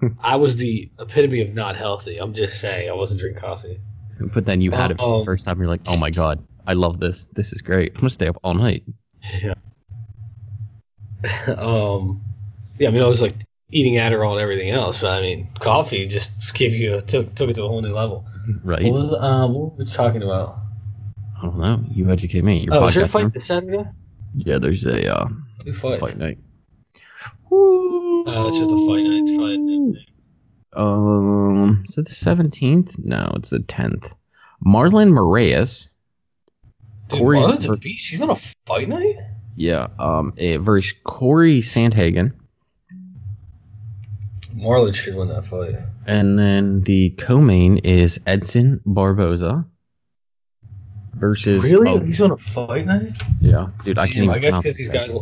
man. 0.02 0.16
I 0.20 0.36
was 0.36 0.56
the 0.56 0.90
epitome 0.98 1.40
of 1.42 1.54
not 1.54 1.76
healthy. 1.76 2.18
I'm 2.18 2.34
just 2.34 2.60
saying, 2.60 2.90
I 2.90 2.94
wasn't 2.94 3.20
drinking 3.20 3.40
coffee. 3.40 3.78
But 4.20 4.46
then 4.46 4.60
you 4.60 4.70
had 4.72 4.90
it 4.90 4.98
for 4.98 5.14
Um, 5.14 5.18
the 5.20 5.24
first 5.24 5.44
time. 5.44 5.52
and 5.52 5.60
You're 5.60 5.68
like, 5.68 5.82
oh 5.86 5.96
my 5.96 6.10
god, 6.10 6.44
I 6.66 6.72
love 6.74 6.98
this. 6.98 7.26
This 7.32 7.52
is 7.52 7.62
great. 7.62 7.92
I'm 7.92 8.00
gonna 8.00 8.10
stay 8.10 8.26
up 8.26 8.38
all 8.42 8.54
night. 8.54 8.82
Yeah. 9.42 9.54
um, 11.56 12.22
yeah, 12.78 12.88
I 12.88 12.90
mean, 12.90 13.02
I 13.02 13.06
was 13.06 13.22
like 13.22 13.34
eating 13.74 13.94
Adderall 13.94 14.32
and 14.32 14.40
everything 14.40 14.70
else, 14.70 15.00
but 15.00 15.10
I 15.10 15.20
mean, 15.20 15.48
coffee 15.58 16.06
just 16.08 16.54
gave 16.54 16.72
you 16.72 16.96
a, 16.96 17.00
took 17.00 17.34
took 17.34 17.50
it 17.50 17.54
to 17.54 17.64
a 17.64 17.68
whole 17.68 17.82
new 17.82 17.92
level. 17.92 18.24
Right? 18.62 18.84
What 18.84 18.92
was 18.92 19.12
um 19.12 19.52
what 19.52 19.72
were 19.72 19.76
we 19.78 19.84
talking 19.84 20.22
about? 20.22 20.58
I 21.38 21.42
don't 21.46 21.58
know. 21.58 21.84
You 21.90 22.10
educate 22.10 22.44
me. 22.44 22.60
Your 22.60 22.74
Oh, 22.74 22.86
is 22.86 22.94
there 22.94 23.04
a 23.04 23.08
fight 23.08 23.32
this 23.32 23.46
Saturday? 23.46 23.84
Yeah, 24.36 24.58
there's 24.58 24.86
a 24.86 25.12
uh, 25.14 25.26
Who 25.64 25.72
fights? 25.72 26.00
fight 26.00 26.16
night. 26.16 26.38
Oh, 27.50 28.48
it's 28.48 28.58
just 28.58 28.70
a 28.70 28.86
fight 28.86 29.04
night. 29.04 29.22
It's 29.22 29.36
fine. 29.36 29.96
Um, 30.76 31.84
is 31.86 31.98
it 31.98 32.06
the 32.06 32.10
17th? 32.10 32.98
No, 33.04 33.30
it's 33.36 33.50
the 33.50 33.58
10th. 33.58 34.12
Marlon 34.64 35.10
Moraes. 35.12 35.94
Dude, 37.08 37.20
Cory- 37.20 37.38
Marlon's 37.38 37.68
a 37.68 37.76
beast. 37.76 38.10
He's 38.10 38.22
on 38.22 38.30
a 38.30 38.36
fight 38.66 38.88
night. 38.88 39.14
Yeah. 39.54 39.86
Um, 39.98 40.32
eh, 40.38 40.58
versus 40.58 40.94
Cory 41.04 41.60
Sandhagen. 41.60 42.32
Marlon 44.64 44.94
should 44.94 45.14
win 45.14 45.28
that 45.28 45.44
fight. 45.44 45.74
And 46.06 46.38
then 46.38 46.80
the 46.82 47.10
co-main 47.10 47.78
is 47.78 48.20
Edson 48.26 48.80
Barboza 48.86 49.66
versus 51.14 51.70
Really? 51.72 52.06
He's 52.06 52.20
on 52.22 52.32
a 52.32 52.36
fight 52.36 52.86
night? 52.86 53.12
yeah, 53.40 53.68
dude, 53.84 53.98
I 53.98 54.06
can't 54.06 54.14
Damn, 54.16 54.24
even 54.24 54.34
I 54.34 54.38
guess 54.38 54.50
pronounce 54.50 54.62
because 54.64 54.78
these 54.78 54.90
guy. 54.90 55.06
guys. 55.06 55.16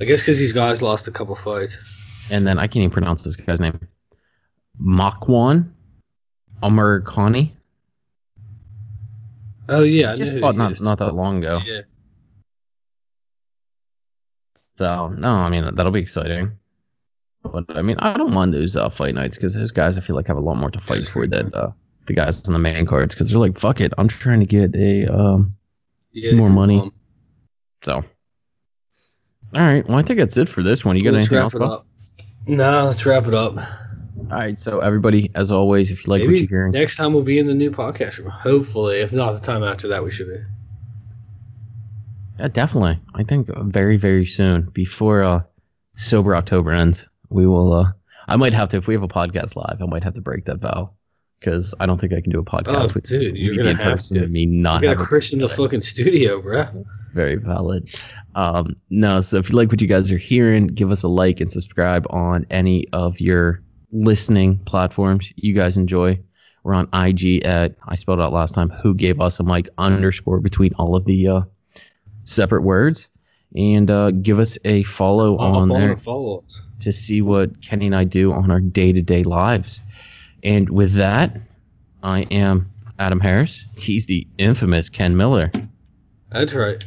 I 0.00 0.04
guess 0.04 0.22
because 0.22 0.38
these 0.38 0.52
guys 0.52 0.82
lost 0.82 1.08
a 1.08 1.10
couple 1.10 1.34
fights. 1.36 2.28
And 2.30 2.46
then 2.46 2.58
I 2.58 2.62
can't 2.66 2.76
even 2.76 2.90
pronounce 2.90 3.24
this 3.24 3.36
guy's 3.36 3.60
name. 3.60 3.78
Makwan 4.80 5.70
Amirkhani. 6.62 7.52
Oh 9.68 9.82
yeah, 9.82 10.10
I 10.10 10.12
He 10.12 10.18
just 10.18 10.38
fought 10.38 10.56
not 10.56 10.72
is. 10.72 10.80
not 10.80 10.98
that 10.98 11.14
long 11.14 11.38
ago. 11.38 11.60
Yeah. 11.64 11.80
So 14.54 15.08
no, 15.08 15.28
I 15.28 15.48
mean 15.50 15.74
that'll 15.74 15.92
be 15.92 16.00
exciting. 16.00 16.58
But 17.52 17.76
I 17.76 17.82
mean, 17.82 17.96
I 17.98 18.16
don't 18.16 18.34
mind 18.34 18.52
those 18.54 18.76
uh, 18.76 18.88
fight 18.88 19.14
nights 19.14 19.36
because 19.36 19.54
those 19.54 19.70
guys 19.70 19.96
I 19.96 20.00
feel 20.00 20.16
like 20.16 20.26
have 20.28 20.36
a 20.36 20.40
lot 20.40 20.56
more 20.56 20.70
to 20.70 20.80
fight 20.80 21.06
for 21.06 21.26
than 21.26 21.52
uh, 21.54 21.70
the 22.06 22.12
guys 22.14 22.46
on 22.48 22.52
the 22.52 22.58
main 22.58 22.86
cards 22.86 23.14
because 23.14 23.30
they're 23.30 23.40
like, 23.40 23.58
fuck 23.58 23.80
it, 23.80 23.92
I'm 23.98 24.08
trying 24.08 24.40
to 24.40 24.46
get 24.46 24.74
a 24.76 25.06
um. 25.06 25.56
yeah 26.12 26.32
More 26.34 26.50
money. 26.50 26.78
um, 26.80 26.92
So, 27.82 27.94
all 27.94 28.04
right, 29.54 29.86
well 29.86 29.98
I 29.98 30.02
think 30.02 30.18
that's 30.18 30.36
it 30.36 30.48
for 30.48 30.62
this 30.62 30.84
one. 30.84 30.96
You 30.96 31.04
got 31.04 31.14
let's 31.14 31.30
anything 31.32 31.38
wrap 31.38 31.44
else? 31.44 31.54
it 31.54 31.62
up. 31.62 31.86
No, 32.46 32.84
let's 32.86 33.04
wrap 33.06 33.26
it 33.26 33.34
up. 33.34 33.56
All 33.56 34.38
right, 34.38 34.58
so 34.58 34.80
everybody, 34.80 35.30
as 35.34 35.50
always, 35.52 35.90
if 35.90 36.06
you 36.06 36.10
like 36.10 36.22
what 36.22 36.36
you're 36.36 36.48
hearing, 36.48 36.72
next 36.72 36.96
time 36.96 37.12
we'll 37.12 37.22
be 37.22 37.38
in 37.38 37.46
the 37.46 37.54
new 37.54 37.70
podcast 37.70 38.18
room. 38.18 38.30
Hopefully, 38.30 38.98
if 39.00 39.12
not 39.12 39.32
the 39.34 39.40
time 39.40 39.62
after 39.62 39.88
that, 39.88 40.02
we 40.02 40.10
should 40.10 40.28
be. 40.28 40.42
yeah, 42.38 42.48
definitely. 42.48 42.98
I 43.14 43.22
think 43.24 43.48
very 43.54 43.96
very 43.96 44.26
soon 44.26 44.68
before 44.72 45.22
uh, 45.22 45.42
sober 45.96 46.34
October 46.34 46.72
ends, 46.72 47.08
we 47.28 47.46
will. 47.46 47.72
Uh, 47.72 47.92
I 48.28 48.36
might 48.36 48.54
have 48.54 48.68
to 48.70 48.76
if 48.78 48.86
we 48.88 48.94
have 48.94 49.02
a 49.02 49.08
podcast 49.08 49.56
live. 49.56 49.80
I 49.80 49.86
might 49.86 50.04
have 50.04 50.14
to 50.14 50.20
break 50.20 50.46
that 50.46 50.58
vow 50.58 50.92
because 51.38 51.74
I 51.78 51.86
don't 51.86 52.00
think 52.00 52.12
I 52.12 52.20
can 52.20 52.32
do 52.32 52.40
a 52.40 52.44
podcast 52.44 52.90
Oh, 52.90 52.92
with 52.94 53.04
dude, 53.04 53.38
you're 53.38 53.54
gonna 53.56 53.70
in 53.70 53.76
have 53.76 53.92
person 53.92 54.16
to. 54.18 54.24
and 54.24 54.32
me 54.32 54.46
not 54.46 54.80
We 54.80 54.88
have 54.88 54.96
got 54.98 55.04
a 55.04 55.06
Chris 55.06 55.32
in 55.32 55.38
the 55.38 55.48
fucking 55.48 55.80
studio, 55.80 56.40
bruh. 56.42 56.84
very 57.14 57.36
valid. 57.36 57.88
Um, 58.34 58.76
no, 58.90 59.20
so 59.20 59.36
if 59.36 59.50
you 59.50 59.56
like 59.56 59.70
what 59.70 59.80
you 59.80 59.86
guys 59.86 60.10
are 60.10 60.16
hearing, 60.18 60.66
give 60.66 60.90
us 60.90 61.02
a 61.04 61.08
like 61.08 61.40
and 61.40 61.52
subscribe 61.52 62.06
on 62.10 62.46
any 62.50 62.88
of 62.92 63.20
your 63.20 63.62
listening 63.92 64.58
platforms 64.58 65.32
you 65.36 65.54
guys 65.54 65.76
enjoy. 65.76 66.20
We're 66.64 66.74
on 66.74 66.88
IG 66.92 67.44
at 67.46 67.76
I 67.86 67.94
spelled 67.94 68.20
out 68.20 68.32
last 68.32 68.54
time. 68.54 68.70
Who 68.70 68.94
gave 68.94 69.20
us 69.20 69.38
a 69.38 69.44
mic 69.44 69.68
underscore 69.78 70.40
between 70.40 70.72
all 70.74 70.96
of 70.96 71.04
the 71.04 71.28
uh, 71.28 71.40
separate 72.24 72.62
words, 72.62 73.10
and 73.56 73.90
uh, 73.90 74.10
give 74.10 74.38
us 74.38 74.58
a 74.64 74.82
follow 74.82 75.38
on 75.38 75.68
there 75.68 75.96
follow 75.96 76.44
to 76.80 76.92
see 76.92 77.22
what 77.22 77.62
Kenny 77.62 77.86
and 77.86 77.96
I 77.96 78.04
do 78.04 78.32
on 78.32 78.50
our 78.50 78.60
day 78.60 78.92
to 78.92 79.02
day 79.02 79.22
lives. 79.22 79.80
And 80.42 80.68
with 80.68 80.94
that, 80.94 81.36
I 82.02 82.20
am 82.30 82.70
Adam 82.98 83.20
Harris. 83.20 83.66
He's 83.76 84.06
the 84.06 84.26
infamous 84.38 84.90
Ken 84.90 85.16
Miller. 85.16 85.50
That's 86.30 86.54
right. 86.54 86.84